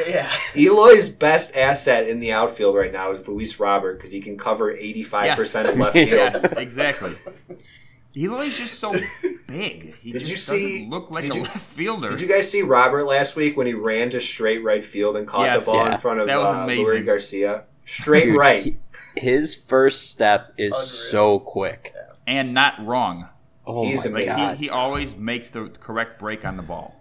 yeah. 0.07 0.31
Eloy's 0.55 1.09
best 1.09 1.53
asset 1.57 2.07
in 2.07 2.21
the 2.21 2.31
outfield 2.31 2.77
right 2.77 2.93
now 2.93 3.11
is 3.11 3.27
Luis 3.27 3.59
Robert 3.59 3.97
because 3.97 4.11
he 4.11 4.21
can 4.21 4.37
cover 4.37 4.71
85 4.71 5.37
percent 5.37 5.67
of 5.67 5.75
left 5.75 5.93
field. 5.93 6.09
yes, 6.11 6.43
exactly. 6.53 7.13
Eloy's 8.15 8.57
just 8.57 8.79
so 8.79 8.93
big. 9.47 9.95
He 10.01 10.11
Did 10.11 10.19
just 10.19 10.31
you 10.31 10.37
see- 10.37 10.73
doesn't 10.79 10.89
look 10.89 11.09
like 11.11 11.23
did 11.23 11.31
a 11.33 11.35
you- 11.37 11.41
left 11.43 11.59
fielder. 11.59 12.09
Did 12.09 12.21
you 12.21 12.27
guys 12.27 12.49
see 12.49 12.61
Robert 12.61 13.05
last 13.05 13.35
week 13.35 13.57
when 13.57 13.67
he 13.67 13.73
ran 13.73 14.09
to 14.11 14.19
straight 14.21 14.63
right 14.63 14.85
field 14.85 15.17
and 15.17 15.27
caught 15.27 15.45
Yes. 15.45 15.65
the 15.65 15.71
ball 15.71 15.85
Yeah. 15.85 15.95
in 15.95 15.99
front 16.01 16.19
of 16.19 16.27
That 16.27 16.37
was 16.39 16.51
uh, 16.51 16.57
amazing. 16.57 16.85
Leury 16.85 17.05
Garcia? 17.05 17.63
Straight 17.85 18.25
Dude, 18.25 18.37
right. 18.37 18.63
he- 18.63 18.77
his 19.15 19.55
first 19.55 20.09
step 20.11 20.53
is 20.57 20.71
Unreal. 20.73 20.85
so 20.85 21.39
quick. 21.39 21.93
and 22.25 22.53
not 22.53 22.75
wrong. 22.85 23.27
Oh 23.65 23.85
He's 23.85 24.05
my 24.05 24.11
Like 24.19 24.25
god! 24.25 24.57
he, 24.57 24.65
he 24.65 24.69
always 24.69 25.15
makes 25.15 25.49
the 25.49 25.69
correct 25.79 26.19
break 26.19 26.45
on 26.45 26.57
the 26.57 26.63
ball. 26.63 26.95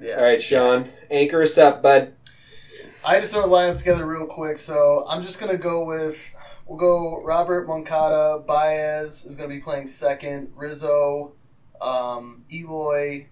yeah. 0.00 0.14
All 0.16 0.22
right, 0.22 0.40
Sean, 0.42 0.88
anchor 1.10 1.42
us 1.42 1.56
up, 1.58 1.82
bud. 1.82 2.14
I 3.04 3.14
had 3.14 3.22
to 3.22 3.28
throw 3.28 3.44
a 3.44 3.48
lineup 3.48 3.76
together 3.78 4.04
real 4.06 4.26
quick, 4.26 4.58
so 4.58 5.06
I'm 5.08 5.22
just 5.22 5.38
gonna 5.40 5.56
go 5.56 5.84
with 5.84 6.34
we'll 6.70 6.78
go 6.78 7.20
Robert 7.24 7.66
Moncada, 7.66 8.44
Baez 8.46 9.24
is 9.24 9.34
gonna 9.34 9.48
be 9.48 9.58
playing 9.58 9.88
second, 9.88 10.52
Rizzo, 10.54 11.32
um, 11.82 12.44
Eloy, 12.50 13.26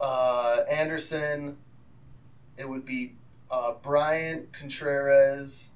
uh, 0.00 0.58
Anderson. 0.70 1.58
It 2.56 2.68
would 2.68 2.86
be 2.86 3.14
uh, 3.50 3.74
Bryant, 3.82 4.52
Contreras. 4.52 5.72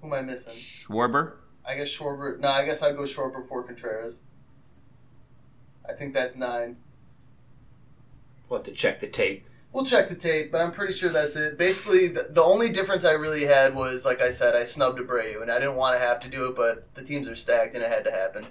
Who 0.00 0.06
am 0.06 0.12
I 0.12 0.22
missing? 0.22 0.54
Schwarber. 0.54 1.34
I 1.66 1.74
guess 1.76 1.88
Schwarber. 1.88 2.38
No, 2.38 2.48
I 2.48 2.64
guess 2.64 2.80
I'd 2.80 2.96
go 2.96 3.02
Schwarber 3.02 3.46
for 3.46 3.64
Contreras. 3.64 4.20
I 5.88 5.94
think 5.94 6.14
that's 6.14 6.36
nine. 6.36 6.76
We'll 8.48 8.60
have 8.60 8.66
to 8.66 8.72
check 8.72 9.00
the 9.00 9.08
tape. 9.08 9.46
We'll 9.72 9.86
check 9.86 10.10
the 10.10 10.14
tape, 10.14 10.52
but 10.52 10.60
I'm 10.60 10.70
pretty 10.70 10.92
sure 10.92 11.08
that's 11.08 11.34
it. 11.34 11.56
Basically, 11.56 12.08
the, 12.08 12.28
the 12.30 12.42
only 12.42 12.68
difference 12.68 13.06
I 13.06 13.12
really 13.12 13.46
had 13.46 13.74
was, 13.74 14.04
like 14.04 14.20
I 14.20 14.30
said, 14.30 14.54
I 14.54 14.64
snubbed 14.64 14.98
Abreu, 14.98 15.40
and 15.40 15.50
I 15.50 15.58
didn't 15.58 15.76
want 15.76 15.96
to 15.96 15.98
have 15.98 16.20
to 16.20 16.28
do 16.28 16.48
it, 16.48 16.56
but 16.56 16.94
the 16.94 17.02
teams 17.02 17.26
are 17.26 17.34
stacked, 17.34 17.74
and 17.74 17.82
it 17.82 17.88
had 17.88 18.04
to 18.04 18.10
happen. 18.10 18.46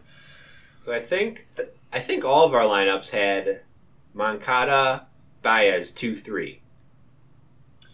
So 0.83 0.91
I 0.91 0.99
think 0.99 1.47
I 1.93 1.99
think 1.99 2.25
all 2.25 2.45
of 2.45 2.53
our 2.55 2.63
lineups 2.63 3.11
had 3.11 3.61
Moncada, 4.13 5.07
Baez, 5.43 5.91
two 5.91 6.15
three. 6.15 6.61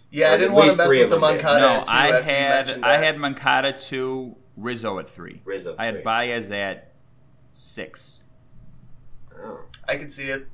Yeah, 0.09 0.32
Or 0.32 0.34
I 0.34 0.38
didn't 0.38 0.53
want 0.53 0.71
to 0.71 0.78
mess 0.78 0.88
three 0.88 0.99
with 0.99 1.09
the 1.09 1.15
of. 1.15 1.21
Moncada 1.21 1.59
no, 1.59 1.67
at 1.67 1.89
I 1.89 2.21
had 2.21 2.65
mentioned 2.65 2.86
I 2.86 2.97
had 2.97 3.17
Moncada 3.17 3.73
two, 3.78 4.38
Rizzo 4.55 4.99
at 4.99 5.09
three. 5.09 5.41
Rizzo. 5.43 5.75
I 5.78 5.86
had 5.88 5.95
three. 5.95 6.03
Baez 6.03 6.49
at 6.51 6.93
six. 7.51 8.23
Oh. 9.38 9.59
I 9.88 9.97
could 9.97 10.11
see 10.11 10.30
it. 10.30 10.47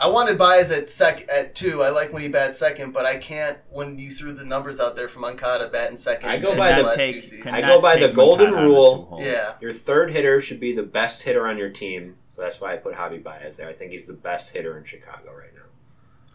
I 0.00 0.08
wanted 0.08 0.38
Baez 0.38 0.70
at 0.70 0.88
sec 0.88 1.28
at 1.30 1.54
two. 1.54 1.82
I 1.82 1.90
like 1.90 2.10
when 2.12 2.22
he 2.22 2.28
bats 2.28 2.58
second, 2.58 2.92
but 2.92 3.04
I 3.04 3.18
can't 3.18 3.58
when 3.70 3.98
you 3.98 4.10
threw 4.10 4.32
the 4.32 4.46
numbers 4.46 4.80
out 4.80 4.96
there 4.96 5.08
for 5.08 5.18
Moncada 5.18 5.68
batting 5.68 5.98
second. 5.98 6.30
I 6.30 6.38
go 6.38 6.56
by 6.56 6.70
the 6.72 6.76
the 6.76 6.82
last 6.88 6.96
take- 6.96 7.14
two 7.16 7.20
seasons. 7.22 7.46
I 7.46 7.60
go 7.60 7.80
by 7.82 7.98
the 7.98 8.08
golden 8.08 8.50
Moncada 8.52 8.66
rule. 8.66 9.18
Yeah, 9.22 9.54
Your 9.60 9.74
third 9.74 10.10
hitter 10.10 10.40
should 10.40 10.58
be 10.58 10.74
the 10.74 10.82
best 10.82 11.22
hitter 11.24 11.46
on 11.46 11.58
your 11.58 11.68
team. 11.68 12.16
So 12.30 12.40
that's 12.40 12.60
why 12.60 12.72
I 12.72 12.76
put 12.78 12.94
Javi 12.94 13.22
Baez 13.22 13.56
there. 13.56 13.68
I 13.68 13.74
think 13.74 13.92
he's 13.92 14.06
the 14.06 14.14
best 14.14 14.52
hitter 14.54 14.78
in 14.78 14.84
Chicago 14.84 15.32
right 15.36 15.54
now. 15.54 15.59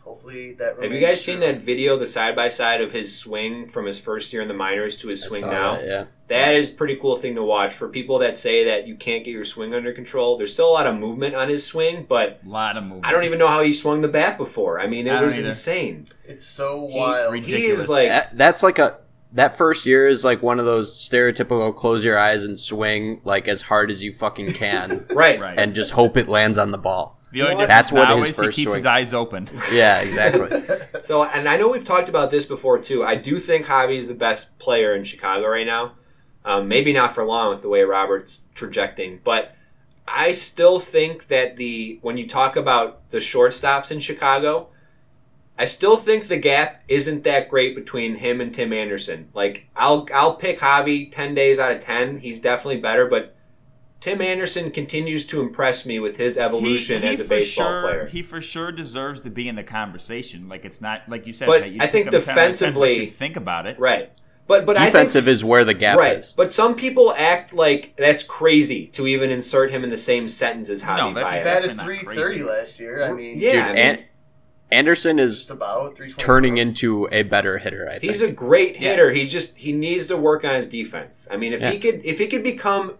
Hopefully 0.06 0.54
that. 0.54 0.76
Have 0.76 0.78
you 0.84 0.90
remains 0.92 1.06
guys 1.06 1.22
seen 1.26 1.40
that 1.42 1.60
video, 1.62 1.98
the 1.98 2.08
side 2.08 2.36
by 2.36 2.48
side 2.50 2.80
of 2.82 2.94
his 2.94 3.14
swing 3.18 3.68
from 3.68 3.86
his 3.86 4.00
first 4.00 4.32
year 4.32 4.42
in 4.42 4.48
the 4.48 4.54
minors 4.54 4.96
to 5.00 5.08
his 5.10 5.24
I 5.26 5.28
swing 5.28 5.42
saw 5.42 5.52
now? 5.52 5.76
that, 5.76 5.86
yeah. 5.86 6.06
That 6.28 6.56
is 6.56 6.70
a 6.72 6.74
pretty 6.74 6.96
cool 6.96 7.18
thing 7.18 7.36
to 7.36 7.44
watch 7.44 7.74
for 7.74 7.88
people 7.90 8.18
that 8.20 8.38
say 8.38 8.64
that 8.64 8.88
you 8.88 8.96
can't 8.96 9.24
get 9.26 9.32
your 9.32 9.46
swing 9.46 9.74
under 9.76 9.92
control. 9.94 10.38
There's 10.38 10.54
still 10.54 10.70
a 10.70 10.72
lot 10.72 10.88
of 10.88 10.96
movement 10.96 11.36
on 11.36 11.50
his 11.50 11.66
swing, 11.66 12.06
but 12.08 12.40
A 12.46 12.50
lot 12.50 12.78
of 12.78 12.84
movement. 12.84 13.06
I 13.06 13.12
don't 13.12 13.26
even 13.26 13.38
know 13.38 13.48
how 13.48 13.62
he 13.62 13.74
swung 13.74 14.02
the 14.02 14.08
bat 14.08 14.38
before. 14.38 14.80
I 14.80 14.88
mean, 14.88 15.06
it 15.06 15.12
don't 15.12 15.24
was 15.26 15.38
either. 15.38 15.48
insane. 15.50 16.06
It's 16.24 16.46
so 16.46 16.88
He- 16.88 16.98
wild. 16.98 17.36
He 17.36 17.42
Ridiculous. 17.42 17.82
is 17.84 17.90
like 17.90 18.08
That- 18.08 18.38
that's 18.38 18.64
like 18.64 18.80
a 18.80 18.98
that 19.34 19.58
first 19.58 19.86
year 19.86 20.08
is 20.08 20.24
like 20.24 20.42
one 20.42 20.60
of 20.60 20.66
those 20.66 20.94
stereotypical 20.98 21.76
close 21.76 22.06
your 22.06 22.18
eyes 22.18 22.46
and 22.46 22.58
swing 22.58 23.20
like 23.26 23.50
as 23.50 23.64
hard 23.64 23.92
as 23.92 24.02
you 24.02 24.14
fucking 24.14 24.54
can 24.54 25.06
right. 25.14 25.40
Right. 25.42 25.60
and 25.60 25.76
just 25.76 25.92
hope 25.92 26.16
it 26.16 26.28
lands 26.30 26.58
on 26.58 26.72
the 26.72 26.78
ball. 26.78 27.15
The 27.36 27.42
only 27.42 27.56
what? 27.56 27.62
difference 27.64 27.90
That's 27.90 27.92
what 27.92 28.08
now 28.08 28.18
his 28.22 28.30
is 28.30 28.36
first 28.38 28.58
he 28.58 28.64
keeps 28.64 28.76
his 28.76 28.86
eyes 28.86 29.14
open. 29.14 29.50
Yeah, 29.72 30.00
exactly. 30.00 30.64
So, 31.04 31.24
and 31.24 31.48
I 31.48 31.58
know 31.58 31.70
we've 31.70 31.84
talked 31.84 32.10
about 32.10 32.32
this 32.32 32.48
before 32.48 32.80
too. 32.80 33.04
I 33.04 33.14
do 33.14 33.38
think 33.38 33.68
Javi 33.68 34.00
is 34.00 34.08
the 34.08 34.16
best 34.16 34.58
player 34.58 34.96
in 34.96 35.04
Chicago 35.04 35.48
right 35.48 35.68
now. 35.68 35.92
Um, 36.44 36.68
maybe 36.68 36.94
not 36.94 37.14
for 37.14 37.24
long 37.24 37.50
with 37.50 37.62
the 37.62 37.70
way 37.70 37.84
Robert's 37.84 38.42
trajecting, 38.56 39.20
but 39.24 39.54
I 40.08 40.32
still 40.32 40.80
think 40.80 41.28
that 41.28 41.58
the 41.58 42.00
when 42.02 42.18
you 42.18 42.28
talk 42.28 42.56
about 42.56 43.12
the 43.12 43.20
shortstops 43.20 43.92
in 43.92 44.00
Chicago, 44.00 44.70
I 45.60 45.66
still 45.66 45.98
think 45.98 46.28
the 46.28 46.38
gap 46.38 46.84
isn't 46.88 47.24
that 47.26 47.50
great 47.50 47.76
between 47.76 48.16
him 48.16 48.42
and 48.42 48.56
Tim 48.56 48.74
Anderson. 48.74 49.30
Like 49.36 49.68
I'll 49.76 50.08
I'll 50.12 50.38
pick 50.38 50.60
Javi 50.60 51.12
ten 51.12 51.36
days 51.36 51.60
out 51.60 51.74
of 51.74 51.84
ten. 51.84 52.20
He's 52.20 52.42
definitely 52.42 52.82
better, 52.82 53.06
but 53.06 53.35
Tim 54.06 54.22
Anderson 54.22 54.70
continues 54.70 55.26
to 55.26 55.42
impress 55.42 55.84
me 55.84 56.00
with 56.00 56.18
his 56.18 56.38
evolution 56.38 57.02
He- 57.02 57.08
he 57.08 57.14
as 57.16 57.20
a 57.22 57.24
for 57.24 57.30
baseball 57.30 57.66
sure, 57.72 57.82
player. 57.82 58.06
He 58.06 58.22
for 58.22 58.40
sure 58.40 58.72
deserves 58.72 59.22
to 59.22 59.32
be 59.32 59.48
in 59.48 59.56
the 59.56 59.64
conversation. 59.64 60.48
Like 60.48 60.64
it's 60.64 60.80
not 60.80 61.02
like 61.10 61.26
you 61.26 61.34
said. 61.34 61.48
But 61.48 61.72
you 61.72 61.80
I 61.82 61.88
think 61.88 62.06
him 62.06 62.12
10 62.12 62.20
of 62.20 62.26
10, 62.26 62.36
but 62.36 62.42
defensively- 62.44 63.00
you 63.06 63.10
think 63.10 63.36
about 63.36 63.66
it. 63.66 63.80
Right. 63.80 64.12
But 64.46 64.68
but 64.68 64.78
I 64.78 64.82
think 64.82 64.92
Defensive 64.94 65.28
is 65.28 65.44
where 65.44 65.66
the 65.66 65.74
gap 65.74 65.98
right. 65.98 66.20
is. 66.20 66.36
But 66.38 66.54
some 66.54 66.76
people 66.76 67.16
act 67.18 67.52
like 67.52 67.96
that's 67.96 68.22
crazy 68.22 68.86
to 68.94 69.08
even 69.08 69.32
insert 69.32 69.72
him 69.72 69.84
in 69.84 69.90
the 69.90 69.98
same 69.98 70.30
sentence 70.30 70.70
as 70.70 70.84
Javi 70.84 70.98
No, 71.00 71.14
that's 71.16 71.26
Baez. 71.26 71.34
bad. 71.34 71.44
batted 71.44 71.68
Definitely 71.70 71.94
not 71.96 72.02
330 72.04 72.38
crazy. 72.38 72.44
last 72.60 72.80
year. 72.80 73.04
I 73.04 73.12
mean, 73.12 73.40
Yeah, 73.40 73.52
Dude, 73.54 73.60
I 73.60 73.68
mean- 73.70 73.78
An- 73.80 74.00
Anderson 74.72 75.18
is 75.18 75.50
about 75.50 76.00
turning 76.20 76.58
into 76.58 77.08
a 77.12 77.24
better 77.24 77.58
hitter, 77.58 77.88
I 77.90 77.98
think. 77.98 78.12
He's 78.12 78.22
a 78.22 78.32
great 78.32 78.74
Yeah. 78.80 78.90
hitter. 78.92 79.14
He 79.14 79.26
just 79.28 79.58
he 79.58 79.72
needs 79.72 80.06
to 80.08 80.18
work 80.18 80.46
on 80.46 80.54
his 80.54 80.68
defense. 80.68 81.28
I 81.32 81.38
mean, 81.38 81.52
if 81.52 81.62
he 81.64 81.80
could 81.80 82.02
if 82.06 82.20
he 82.20 82.28
could 82.28 82.44
become 82.44 82.94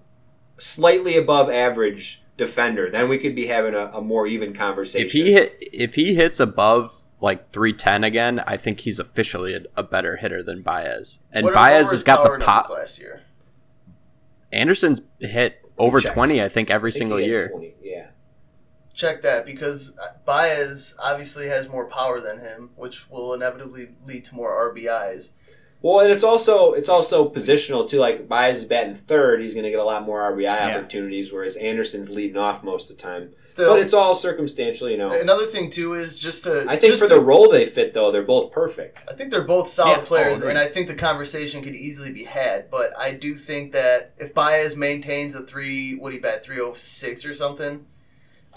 slightly 0.58 1.18
above 1.18 1.50
average 1.50 2.22
defender, 2.38 2.90
then 2.90 3.10
we 3.10 3.18
could 3.18 3.36
be 3.36 3.48
having 3.48 3.74
a, 3.74 3.88
a 3.94 4.02
more 4.02 4.28
even 4.28 4.54
conversation. 4.54 5.06
if 5.06 5.14
he 5.14 5.34
hit 5.34 5.58
if 5.74 5.96
he 5.96 6.16
hits 6.16 6.40
above 6.40 6.94
like 7.22 7.48
310 7.48 8.04
again, 8.04 8.40
I 8.46 8.58
think 8.58 8.82
he's 8.82 9.00
officially 9.00 9.54
a, 9.56 9.62
a 9.76 9.84
better 9.84 10.18
hitter 10.18 10.44
than 10.44 10.62
Baez. 10.62 11.20
And 11.32 11.48
Baez 11.54 11.92
has 11.92 12.04
got 12.04 12.24
the 12.24 12.44
pop. 12.44 12.70
last 12.70 13.00
year. 13.00 13.22
Anderson's 14.52 15.02
hit 15.20 15.62
over 15.78 16.00
Check. 16.00 16.14
20 16.14 16.42
I 16.42 16.50
think 16.50 16.70
every 16.70 16.90
I 16.90 16.92
think 16.92 17.00
single 17.00 17.20
year. 17.20 17.50
20, 17.50 17.76
yeah. 17.82 18.08
Check 18.94 19.22
that 19.24 19.46
because 19.46 19.98
uh, 19.98 20.14
Baez 20.26 20.96
obviously 21.00 21.48
has 21.48 21.68
more 21.68 21.90
power 21.90 22.22
than 22.22 22.40
him, 22.40 22.70
which 22.76 23.10
will 23.10 23.34
inevitably 23.34 23.90
lead 24.04 24.24
to 24.26 24.36
more 24.36 24.74
RBIs. 24.74 25.34
Well, 25.86 26.00
and 26.00 26.12
it's 26.12 26.24
also 26.24 26.74
it's 26.74 26.90
also 26.90 27.30
positional 27.30 27.88
too. 27.88 28.00
Like 28.00 28.28
Baez 28.28 28.58
is 28.58 28.66
batting 28.66 28.96
third, 28.96 29.40
he's 29.40 29.54
going 29.54 29.66
to 29.66 29.70
get 29.70 29.78
a 29.80 29.84
lot 29.84 30.04
more 30.04 30.20
RBI 30.20 30.76
opportunities, 30.76 31.32
whereas 31.32 31.56
Anderson's 31.58 32.10
leading 32.10 32.38
off 32.38 32.64
most 32.64 32.90
of 32.90 32.98
the 32.98 33.04
time. 33.04 33.34
Still, 33.44 33.76
But 33.76 33.82
it's 33.82 33.94
all 33.94 34.16
circumstantial, 34.16 34.90
you 34.90 34.98
know. 34.98 35.12
another 35.12 35.46
thing 35.46 35.70
too 35.70 35.94
is 35.94 36.18
just 36.18 36.46
to. 36.46 36.66
I 36.68 36.76
think 36.76 36.94
just 36.94 37.04
for 37.04 37.08
to- 37.10 37.14
the 37.14 37.20
role 37.22 37.52
they 37.52 37.68
fit, 37.68 37.94
though, 37.94 38.12
they're 38.12 38.24
both 38.24 38.52
perfect. 38.52 38.98
I 39.08 39.14
think 39.14 39.30
they're 39.30 39.44
both 39.44 39.70
solid 39.70 39.98
Yeah, 40.00 40.06
players, 40.06 40.42
and 40.42 40.58
I 40.58 40.66
think 40.66 40.88
the 40.88 40.96
conversation 40.96 41.62
could 41.62 41.76
easily 41.76 42.12
be 42.12 42.24
had. 42.24 42.72
But 42.72 42.98
I 42.98 43.12
do 43.12 43.36
think 43.36 43.72
that 43.74 44.16
if 44.18 44.34
Baez 44.34 44.76
maintains 44.76 45.36
a 45.36 45.44
three, 45.44 45.94
what 46.00 46.10
do 46.10 46.16
you 46.16 46.22
bet, 46.24 46.44
three 46.44 46.60
oh 46.60 46.74
six 46.74 47.24
or 47.24 47.36
something, 47.36 47.86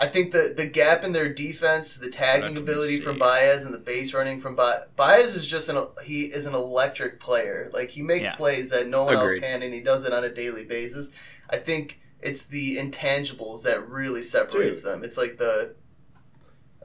I 0.01 0.07
think 0.07 0.33
the 0.33 0.55
the 0.57 0.67
gap 0.67 1.03
in 1.03 1.13
their 1.13 1.29
defense, 1.33 1.95
the 1.95 2.11
tagging 2.11 2.55
Let 2.55 2.63
ability 2.63 3.01
from 3.01 3.15
see. 3.17 3.21
Baez 3.21 3.65
and 3.65 3.75
the 3.75 3.79
base 3.79 4.15
running 4.15 4.41
from 4.41 4.55
Baez, 4.55 4.85
Baez 4.95 5.35
is 5.35 5.47
just 5.47 5.69
an 5.69 5.77
he 6.05 6.23
is 6.27 6.47
an 6.47 6.55
electric 6.55 7.19
player. 7.19 7.69
Like 7.73 7.91
he 7.91 8.03
makes 8.03 8.25
Yeah. 8.25 8.37
plays 8.37 8.71
that 8.71 8.87
no 8.87 9.05
one 9.05 9.17
Agreed. 9.17 9.35
else 9.37 9.41
can, 9.41 9.63
and 9.63 9.75
he 9.75 9.81
does 9.81 10.05
it 10.05 10.13
on 10.13 10.23
a 10.25 10.33
daily 10.33 10.65
basis. 10.65 11.11
I 11.51 11.57
think 11.57 12.01
it's 12.21 12.47
the 12.47 12.77
intangibles 12.77 13.63
that 13.65 13.89
really 13.89 14.23
separates 14.23 14.83
them. 14.83 15.03
It's 15.03 15.17
like 15.17 15.39
the 15.39 15.75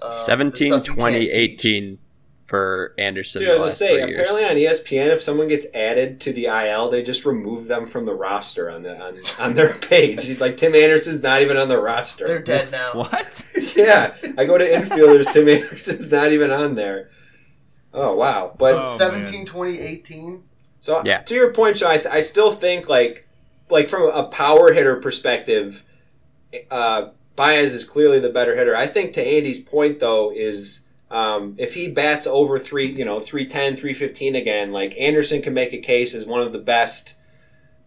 um, 0.01 0.11
17 0.25 0.83
stuff 0.83 0.95
20 0.95 1.29
18 1.29 1.99
for 2.45 2.93
Anderson 2.97 3.41
Dude, 3.41 3.49
I 3.49 3.53
was 3.53 3.61
last 3.61 3.79
gonna 3.79 3.89
say, 3.91 4.01
three 4.03 4.11
years. 4.13 4.29
apparently 4.29 4.65
on 4.67 4.73
ESPN, 4.73 5.07
if 5.13 5.21
someone 5.21 5.47
gets 5.47 5.65
added 5.73 6.19
to 6.21 6.33
the 6.33 6.45
IL, 6.47 6.89
they 6.89 7.01
just 7.01 7.25
remove 7.25 7.67
them 7.67 7.87
from 7.87 8.05
the 8.05 8.13
roster 8.13 8.69
on 8.69 8.83
the 8.83 8.99
on, 9.01 9.17
on 9.39 9.53
their 9.55 9.73
page. 9.89 10.39
Like 10.39 10.57
Tim 10.57 10.75
Anderson's 10.75 11.23
not 11.23 11.41
even 11.41 11.55
on 11.57 11.69
the 11.69 11.79
roster. 11.79 12.27
They're 12.27 12.39
dead 12.39 12.71
now. 12.71 12.91
What? 12.95 13.45
yeah, 13.75 14.13
I 14.37 14.45
go 14.45 14.57
to 14.57 14.65
infielders. 14.69 15.31
Tim 15.31 15.47
Anderson's 15.47 16.11
not 16.11 16.31
even 16.31 16.51
on 16.51 16.75
there. 16.75 17.09
Oh 17.93 18.15
wow! 18.15 18.55
But 18.57 18.81
so 18.81 18.87
Oh, 18.87 18.97
17, 18.97 19.33
man. 19.39 19.45
20, 19.45 19.79
18. 19.79 20.43
So 20.79 21.01
Yeah. 21.05 21.19
to 21.21 21.33
your 21.35 21.53
point, 21.53 21.77
Sean, 21.77 21.91
I, 21.91 21.97
th- 21.97 22.13
I 22.13 22.21
still 22.21 22.51
think 22.51 22.89
like 22.89 23.27
like 23.69 23.89
from 23.89 24.03
a 24.11 24.25
power 24.25 24.73
hitter 24.73 24.97
perspective, 24.97 25.85
uh, 26.69 27.09
Baez 27.35 27.73
is 27.73 27.83
clearly 27.85 28.19
the 28.19 28.29
better 28.29 28.55
hitter. 28.55 28.75
I 28.75 28.85
think 28.87 29.13
to 29.13 29.25
Andy's 29.25 29.59
point 29.59 29.99
though 29.99 30.31
is 30.31 30.81
um, 31.13 31.55
if 31.59 31.75
he 31.75 31.89
bats 31.89 32.25
over 32.25 32.57
three, 32.59 32.91
you 32.91 33.05
know, 33.05 33.19
310, 33.19 33.75
315 33.77 34.35
again, 34.35 34.71
like 34.71 34.95
Anderson 34.99 35.41
can 35.41 35.53
make 35.53 35.71
a 35.71 35.77
case 35.77 36.13
as 36.15 36.25
one 36.25 36.41
of 36.41 36.51
the 36.51 36.59
best, 36.59 37.13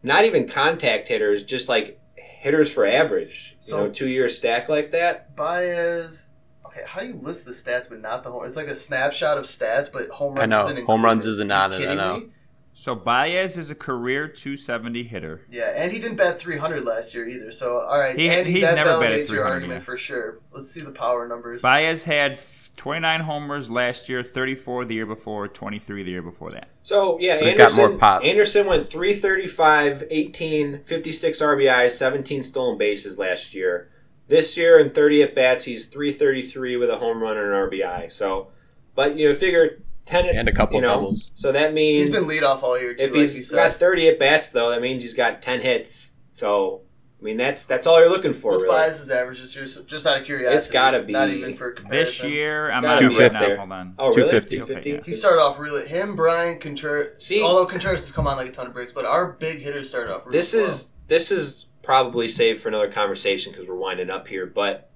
not 0.03 0.25
even 0.25 0.49
contact 0.49 1.09
hitters, 1.09 1.43
just 1.43 1.69
like 1.69 2.01
hitters 2.17 2.71
for 2.73 2.87
average. 2.87 3.57
So- 3.61 3.77
you 3.79 3.85
know, 3.85 3.91
two 3.93 4.09
year 4.09 4.29
stack 4.29 4.69
like 4.69 4.93
that. 4.93 5.35
Baez. 5.35 6.29
Okay, 6.67 6.83
how 6.87 7.01
do 7.01 7.09
you 7.09 7.15
list 7.15 7.45
the 7.47 7.53
stats 7.53 7.89
but 7.89 8.01
not 8.01 8.23
the 8.23 8.31
home? 8.31 8.45
It's 8.45 8.57
like 8.57 8.69
a 8.69 8.75
snapshot 8.75 9.39
of 9.39 9.45
stats, 9.45 9.91
but 9.93 10.09
home 10.11 10.35
runs. 10.35 10.43
I 10.43 10.47
know. 10.47 10.69
Isn't 10.69 10.85
Home 10.87 11.05
runs 11.05 11.27
isn't 11.27 11.51
Are 11.51 11.65
on 11.65 11.73
it, 11.73 11.77
I 11.77 11.79
kidding 11.81 11.97
know. 11.97 12.19
me? 12.19 12.27
So 12.75 12.95
Baez 12.95 13.57
is 13.57 13.71
a 13.71 13.75
career 13.75 14.29
270 14.29 15.03
hitter. 15.05 15.41
Yeah, 15.49 15.73
and 15.75 15.91
he 15.91 15.99
didn't 15.99 16.19
bat 16.19 16.39
300 16.39 16.85
last 16.85 17.15
year 17.15 17.27
either. 17.27 17.51
So 17.51 17.81
all 17.81 17.99
right, 17.99 18.17
He- 18.17 18.29
Andy, 18.29 18.53
he's 18.53 18.61
that 18.63 18.75
never 18.75 19.01
batted 19.01 19.11
validates 19.27 19.33
your 19.33 19.39
300, 19.39 19.51
argument 19.53 19.81
yeah. 19.81 19.85
for 19.85 19.97
sure. 19.97 20.39
Let's 20.53 20.71
see 20.71 20.83
the 20.83 20.91
power 20.93 21.27
numbers. 21.27 21.63
Baez 21.63 22.05
had 22.05 22.39
29 22.77 23.21
homers 23.23 23.71
last 23.71 24.09
year, 24.09 24.23
34 24.23 24.85
the 24.85 24.95
year 24.95 25.07
before, 25.07 25.49
23 25.49 26.03
the 26.03 26.11
year 26.11 26.23
before 26.23 26.51
that. 26.53 26.69
So 26.83 27.19
yeah, 27.19 27.37
So 27.37 27.45
he's 27.47 27.55
got 27.55 27.71
Anderson, 27.71 27.91
more 27.91 27.99
pop. 27.99 28.25
Anderson 28.25 28.67
went 28.67 28.89
335, 28.89 30.05
18, 30.11 30.81
56 30.85 31.41
RBIs, 31.41 31.91
17 31.93 32.43
stolen 32.45 32.79
bases 32.79 33.19
last 33.19 33.55
year. 33.55 33.91
This 34.29 34.57
year 34.57 34.79
in 34.79 34.91
30 34.91 35.23
at 35.23 35.35
bats, 35.35 35.65
he's 35.65 35.87
333 35.87 36.77
with 36.77 36.91
a 36.91 36.99
home 36.99 37.23
run 37.23 37.37
and 37.37 37.47
an 37.47 37.53
RBI. 37.53 38.13
So, 38.13 38.49
but 38.95 39.17
you 39.17 39.29
know, 39.29 39.35
figure 39.35 39.81
10 40.07 40.27
And 40.27 40.49
a 40.49 40.53
couple 40.53 40.77
you 40.77 40.83
know, 40.83 40.95
doubles. 40.95 41.33
So 41.35 41.53
that 41.53 41.75
means 41.75 42.09
he's 42.09 42.17
been 42.17 42.29
leadoff 42.29 42.63
all 42.63 42.79
year 42.79 42.95
too. 42.95 43.05
if 43.05 43.11
like 43.11 43.21
he's 43.21 43.51
you 43.51 43.57
got 43.57 43.73
30 43.73 44.09
at 44.09 44.19
bats 44.19 44.51
though, 44.51 44.71
that 44.71 44.81
means 44.81 45.03
he's 45.03 45.15
got 45.15 45.43
10 45.43 45.61
hits. 45.61 46.13
So 46.33 46.83
I 47.19 47.25
mean, 47.25 47.39
that's 47.39 47.65
that's 47.65 47.87
all 47.87 47.99
you're 47.99 48.11
looking 48.11 48.35
for. 48.35 48.53
What's 48.53 48.65
really. 48.65 48.77
Baez's 48.77 49.11
average 49.11 49.41
this 49.41 49.57
year? 49.57 49.67
So 49.67 49.83
just 49.85 50.07
out 50.07 50.19
of 50.19 50.25
curiosity. 50.27 50.57
It's 50.59 50.71
gotta 50.71 51.03
be- 51.03 51.13
Not 51.15 51.31
even 51.31 51.57
for 51.57 51.75
This 51.89 52.23
year, 52.23 52.71
I'm 52.71 52.83
gotta 52.83 53.05
not 53.05 53.11
be 53.11 53.19
right 53.19 53.35
up 53.35 53.41
now. 53.49 53.57
Hold 53.57 53.73
on. 53.73 53.93
Oh, 53.99 54.09
really? 54.09 54.17
250. 54.31 54.57
250? 54.57 54.93
Okay, 54.99 55.03
He 55.11 55.17
started 55.17 55.41
off 55.41 55.59
really. 55.59 55.87
Him, 55.89 56.15
Bryant, 56.15 56.61
Contreras. 56.61 57.25
See- 57.25 57.43
although 57.43 57.65
Contreras 57.65 58.01
has 58.01 58.13
come 58.13 58.27
on 58.27 58.37
like 58.37 58.49
a 58.49 58.53
ton 58.53 58.67
of 58.67 58.75
breaks, 58.75 58.93
but 58.93 59.07
our 59.07 59.33
big 59.33 59.61
hitters 59.61 59.89
started 59.89 60.15
off. 60.15 60.27
Really 60.27 60.39
This 60.39 60.51
slow. 60.51 60.65
is 60.65 60.93
this 61.09 61.31
is 61.31 61.65
probably 61.83 62.29
saved 62.29 62.61
for 62.61 62.69
another 62.69 62.91
conversation 62.91 63.51
because 63.53 63.67
we're 63.67 63.77
winding 63.77 64.11
up 64.11 64.29
here. 64.29 64.45
But 64.45 64.91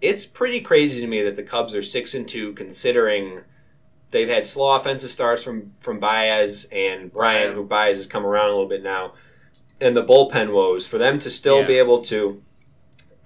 it's 0.00 0.24
pretty 0.24 0.60
crazy 0.62 1.00
to 1.02 1.06
me 1.06 1.22
that 1.22 1.36
the 1.36 1.42
Cubs 1.42 1.74
are 1.74 1.82
six 1.82 2.14
and 2.14 2.26
two, 2.26 2.52
considering 2.54 3.42
they've 4.12 4.28
had 4.28 4.46
slow 4.46 4.76
offensive 4.76 5.10
starts 5.10 5.42
from 5.42 5.72
from 5.80 6.00
Baez 6.00 6.66
and 6.72 7.12
Bryant, 7.12 7.48
Right. 7.48 7.54
who 7.54 7.64
Baez 7.64 7.98
has 7.98 8.06
come 8.06 8.24
around 8.24 8.46
a 8.46 8.52
little 8.52 8.68
bit 8.68 8.82
now, 8.82 9.12
and 9.80 9.96
the 9.96 10.04
bullpen 10.04 10.52
woes 10.52 10.86
for 10.86 10.98
them 10.98 11.18
to 11.20 11.30
still 11.30 11.60
Yeah. 11.60 11.66
be 11.66 11.78
able 11.78 12.02
to. 12.04 12.42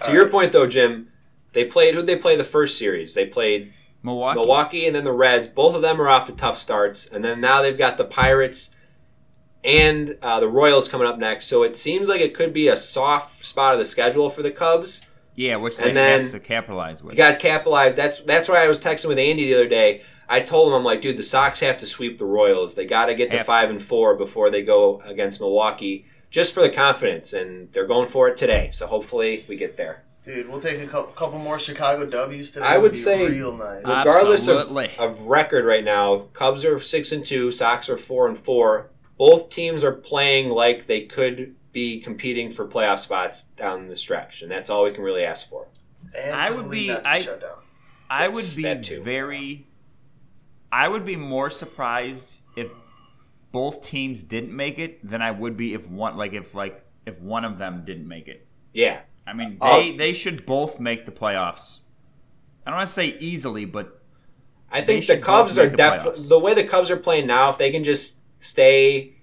To 0.01 0.07
All 0.09 0.15
your 0.15 0.23
right. 0.25 0.33
point, 0.33 0.53
though, 0.53 0.67
Jim, 0.67 1.09
they 1.53 1.65
played. 1.65 1.95
Who 1.95 2.03
they 2.03 2.17
play 2.17 2.37
the 2.37 2.45
first 2.45 2.79
series? 2.79 3.15
They 3.15 3.27
played 3.27 3.73
Milwaukee. 4.03 4.39
Milwaukee 4.41 4.87
and 4.87 4.97
then 4.97 5.05
the 5.05 5.13
Reds. 5.13 5.49
Both 5.49 5.75
of 5.75 5.83
them 5.83 6.01
are 6.01 6.09
off 6.09 6.27
to 6.27 6.33
tough 6.33 6.59
starts, 6.59 7.07
and 7.07 7.25
then 7.25 7.41
now 7.41 7.61
they've 7.63 7.77
got 7.77 7.97
the 7.99 8.05
Pirates 8.05 8.71
and 9.63 10.17
uh, 10.23 10.41
the 10.41 10.49
Royals 10.49 10.89
coming 10.89 11.07
up 11.07 11.19
next. 11.19 11.47
So 11.47 11.63
it 11.63 11.77
seems 11.77 12.09
like 12.09 12.21
it 12.21 12.35
could 12.35 12.53
be 12.53 12.69
a 12.69 12.77
soft 12.77 13.47
spot 13.47 13.75
of 13.75 13.79
the 13.79 13.85
schedule 13.85 14.31
for 14.31 14.43
the 14.43 14.51
Cubs. 14.51 15.03
Yeah, 15.35 15.57
which 15.57 15.77
And 15.79 15.89
they 15.91 15.93
then- 15.93 16.31
to 16.31 16.41
capitalize 16.41 17.03
with. 17.03 17.13
You 17.15 17.19
got 17.19 17.33
to 17.35 17.41
capitalize. 17.41 17.95
That's 17.95 18.21
that's 18.21 18.49
why 18.49 18.65
I 18.65 18.69
was 18.69 18.81
texting 18.81 19.09
with 19.09 19.19
Andy 19.19 19.45
the 19.47 19.55
other 19.55 19.69
day. 19.69 20.03
I 20.29 20.41
told 20.41 20.69
him 20.69 20.75
I'm 20.75 20.85
like, 20.85 21.03
dude, 21.03 21.17
the 21.17 21.23
Sox 21.25 21.61
have 21.61 21.77
to 21.79 21.87
sweep 21.87 22.17
the 22.19 22.25
Royals. 22.25 22.75
They 22.77 22.87
got 22.87 23.07
to 23.07 23.15
get 23.15 23.31
to 23.33 23.39
Have 23.39 23.47
to. 23.47 23.53
five 23.53 23.69
and 23.69 23.83
four 23.83 24.17
before 24.17 24.49
they 24.49 24.63
go 24.63 25.01
against 25.05 25.41
Milwaukee, 25.41 26.07
just 26.31 26.55
for 26.55 26.61
the 26.61 26.71
confidence. 26.71 27.33
And 27.33 27.73
they're 27.73 27.87
going 27.87 28.09
for 28.09 28.29
it 28.29 28.37
today. 28.37 28.71
So 28.73 28.87
hopefully 28.87 29.45
we 29.49 29.57
get 29.57 29.77
there. 29.77 30.05
Dude, 30.25 30.49
we'll 30.49 30.61
take 30.61 30.81
a 30.81 30.87
couple, 30.87 31.13
couple 31.13 31.39
more 31.39 31.59
Chicago 31.59 32.05
W's 32.05 32.51
today. 32.51 32.67
I 32.67 32.79
would 32.79 32.93
be 32.93 32.99
say- 32.99 33.27
real 33.27 33.57
nice. 33.57 33.83
Regardless 33.83 34.49
of, 34.49 34.77
of 34.99 35.23
record 35.27 35.65
right 35.65 35.83
now, 35.85 36.27
Cubs 36.35 36.65
are 36.65 36.79
six 36.79 37.11
and 37.11 37.25
two, 37.25 37.51
Sox 37.51 37.89
are 37.89 37.97
four 37.97 38.29
and 38.29 38.39
four. 38.39 38.91
Both 39.17 39.51
teams 39.51 39.83
are 39.83 39.93
playing 39.93 40.51
like 40.51 40.87
they 40.87 41.03
could 41.07 41.55
be 41.73 42.01
competing 42.01 42.51
for 42.51 42.67
playoff 42.67 42.99
spots 42.99 43.45
down 43.57 43.89
the 43.89 43.97
stretch, 43.97 44.43
and 44.43 44.51
that's 44.51 44.69
all 44.69 44.85
we 44.85 44.91
can 44.93 45.03
really 45.05 45.25
ask 45.25 45.49
for. 45.49 45.69
and 46.19 46.35
I 46.35 46.51
would 46.51 46.71
be- 46.71 46.91
I- 46.91 47.21
shut 47.23 47.41
down. 47.41 47.59
I 48.11 48.29
would 48.29 48.45
be 48.57 48.65
very. 48.99 49.67
I 50.73 50.89
would 50.89 51.07
be 51.07 51.17
more 51.17 51.49
surprised 51.49 52.41
if 52.57 52.71
both 53.53 53.83
teams 53.83 54.23
didn't 54.25 54.55
make 54.55 54.79
it 54.79 55.07
than 55.09 55.23
I 55.23 55.31
would 55.31 55.57
be 55.57 55.75
if 55.75 55.89
one 55.89 56.17
like 56.17 56.33
if 56.33 56.55
like 56.55 56.85
if 57.07 57.21
one 57.21 57.45
of 57.45 57.59
them 57.59 57.85
didn't 57.85 58.07
make 58.07 58.29
it. 58.29 58.47
Yeah, 58.73 59.01
I 59.27 59.33
mean, 59.33 59.59
Oh. 59.61 59.77
they 59.81 59.97
they 59.97 60.13
should 60.13 60.47
both 60.47 60.79
make 60.79 61.07
the 61.07 61.13
playoffs. 61.13 61.81
I 62.65 62.71
don't 62.71 62.79
want 62.79 62.89
to 62.89 62.93
say 62.95 63.17
easily, 63.19 63.65
but 63.65 64.01
I 64.71 64.83
think 64.83 65.07
the 65.07 65.19
Cubs 65.19 65.59
are 65.59 65.69
definitely 65.69 66.29
the 66.29 66.39
way 66.39 66.55
the 66.55 66.65
Cubs 66.65 66.91
are 66.91 66.97
playing 66.97 67.27
now. 67.27 67.51
If 67.51 67.59
they 67.59 67.71
can 67.71 67.83
just 67.83 68.19
stay 68.39 69.17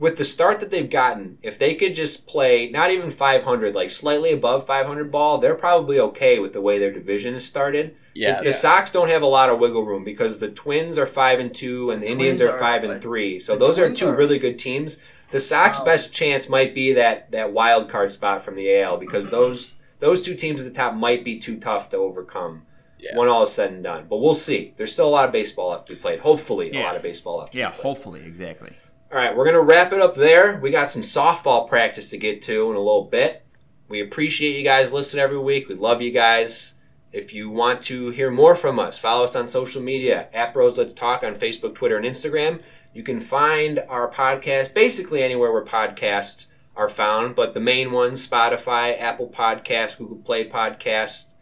with 0.00 0.16
the 0.16 0.24
start 0.24 0.58
that 0.60 0.70
they've 0.70 0.90
gotten, 0.90 1.38
if 1.42 1.58
they 1.58 1.74
could 1.76 1.94
just 1.94 2.26
play 2.26 2.68
not 2.70 2.90
even 2.90 3.10
500, 3.10 3.74
like 3.74 3.90
slightly 3.90 4.32
above 4.32 4.66
500 4.66 5.12
ball, 5.12 5.38
they're 5.38 5.54
probably 5.54 6.00
okay 6.00 6.38
with 6.40 6.52
the 6.54 6.60
way 6.60 6.78
their 6.78 6.90
division 6.90 7.34
is 7.34 7.46
started. 7.46 7.96
Yeah. 8.14 8.38
the, 8.38 8.44
the 8.46 8.52
Sox 8.54 8.90
don't 8.90 9.10
have 9.10 9.22
a 9.22 9.26
lot 9.26 9.50
of 9.50 9.60
wiggle 9.60 9.84
room 9.84 10.02
because 10.02 10.38
the 10.38 10.50
Twins 10.50 10.98
are 10.98 11.06
five 11.06 11.38
and 11.38 11.54
two 11.54 11.90
and 11.90 12.00
the, 12.00 12.06
The 12.06 12.12
Indians 12.12 12.40
are 12.40 12.50
are, 12.52 12.58
five 12.58 12.82
and 12.82 12.94
like- 12.94 13.02
three. 13.02 13.38
So 13.38 13.56
those 13.56 13.78
are 13.78 13.92
two 13.94 14.08
are 14.08 14.16
really 14.16 14.38
good 14.38 14.58
teams. 14.58 14.98
The 15.30 15.38
Sox' 15.38 15.76
solid. 15.76 15.86
best 15.86 16.12
chance 16.12 16.48
might 16.48 16.74
be 16.74 16.92
that 16.94 17.30
that 17.30 17.52
wild 17.52 17.88
card 17.88 18.10
spot 18.10 18.42
from 18.42 18.56
the 18.56 18.74
AL 18.80 18.96
because 18.96 19.30
those 19.38 19.74
those 20.00 20.22
two 20.22 20.34
teams 20.34 20.60
at 20.60 20.64
the 20.66 20.72
top 20.72 20.94
might 20.94 21.24
be 21.24 21.38
too 21.38 21.60
tough 21.60 21.90
to 21.90 21.98
overcome 21.98 22.62
Yeah. 22.98 23.16
when 23.18 23.28
all 23.28 23.42
is 23.44 23.52
said 23.52 23.70
and 23.70 23.82
done. 23.84 24.06
But 24.08 24.16
we'll 24.16 24.34
see. 24.34 24.72
There's 24.76 24.92
still 24.94 25.06
a 25.08 25.10
lot 25.10 25.26
of 25.26 25.32
baseball 25.32 25.68
left 25.70 25.86
to 25.88 25.92
be 25.94 26.00
played. 26.00 26.20
Hopefully, 26.20 26.70
a 26.72 26.82
lot 26.82 26.96
of 26.96 27.02
baseball 27.02 27.36
left. 27.38 27.52
to 27.52 27.56
be 27.56 27.58
yeah, 27.60 27.70
played. 27.70 27.82
hopefully, 27.82 28.22
exactly. 28.26 28.72
All 29.12 29.18
right, 29.18 29.36
we're 29.36 29.44
gonna 29.44 29.60
wrap 29.60 29.92
it 29.92 30.00
up 30.00 30.14
there. 30.14 30.60
We 30.62 30.70
got 30.70 30.92
some 30.92 31.02
softball 31.02 31.68
practice 31.68 32.10
to 32.10 32.16
get 32.16 32.42
to 32.42 32.70
in 32.70 32.76
a 32.76 32.78
little 32.80 33.06
bit. 33.06 33.44
We 33.88 34.00
appreciate 34.00 34.56
you 34.56 34.62
guys 34.62 34.92
listening 34.92 35.20
every 35.20 35.38
week. 35.38 35.68
We 35.68 35.74
love 35.74 36.00
you 36.00 36.12
guys. 36.12 36.74
If 37.10 37.34
you 37.34 37.50
want 37.50 37.82
to 37.82 38.10
hear 38.10 38.30
more 38.30 38.54
from 38.54 38.78
us, 38.78 38.98
follow 38.98 39.24
us 39.24 39.34
on 39.34 39.48
social 39.48 39.82
media 39.82 40.28
at 40.32 40.54
Bros 40.54 40.78
Let's 40.78 40.94
Talk 40.94 41.24
on 41.24 41.34
Facebook, 41.34 41.74
Twitter, 41.74 41.96
and 41.96 42.06
Instagram. 42.06 42.62
You 42.94 43.02
can 43.02 43.18
find 43.18 43.80
our 43.88 44.08
podcast 44.08 44.74
basically 44.74 45.24
anywhere 45.24 45.50
where 45.50 45.64
podcasts 45.64 46.46
are 46.76 46.88
found, 46.88 47.34
but 47.34 47.52
the 47.52 47.58
main 47.58 47.90
ones 47.90 48.24
Spotify, 48.24 48.96
Apple 48.96 49.28
Podcasts, 49.28 49.98
Google 49.98 50.18
Play 50.18 50.48
Podcast, 50.48 51.32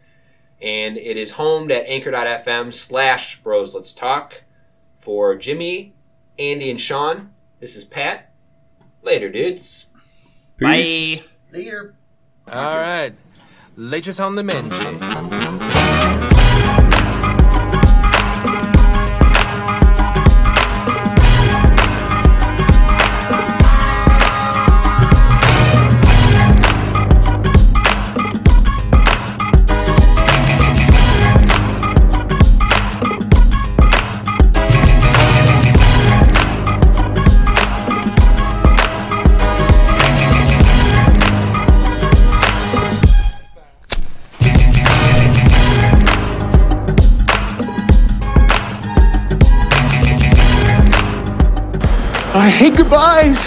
and 0.59 0.97
it 0.97 1.17
is 1.17 1.31
homed 1.33 1.71
at 1.71 1.85
anchor.fm 1.85 2.73
slash 2.73 3.43
Bros 3.43 3.75
Let's 3.75 3.93
Talk. 3.93 4.41
For 4.97 5.35
Jimmy, 5.35 5.93
Andy, 6.39 6.71
and 6.71 6.81
Sean, 6.81 7.29
this 7.59 7.75
is 7.75 7.85
Pat. 7.85 8.33
Later, 9.01 9.29
dudes. 9.29 9.87
Peace. 10.57 11.19
Bye. 11.19 11.25
Later. 11.51 11.95
All 12.51 12.77
right. 12.77 13.13
Latest 13.75 14.19
on 14.19 14.35
the 14.35 14.43
menu. 14.43 15.68
I 52.49 52.51
hate 52.51 52.75
goodbyes. 52.77 53.45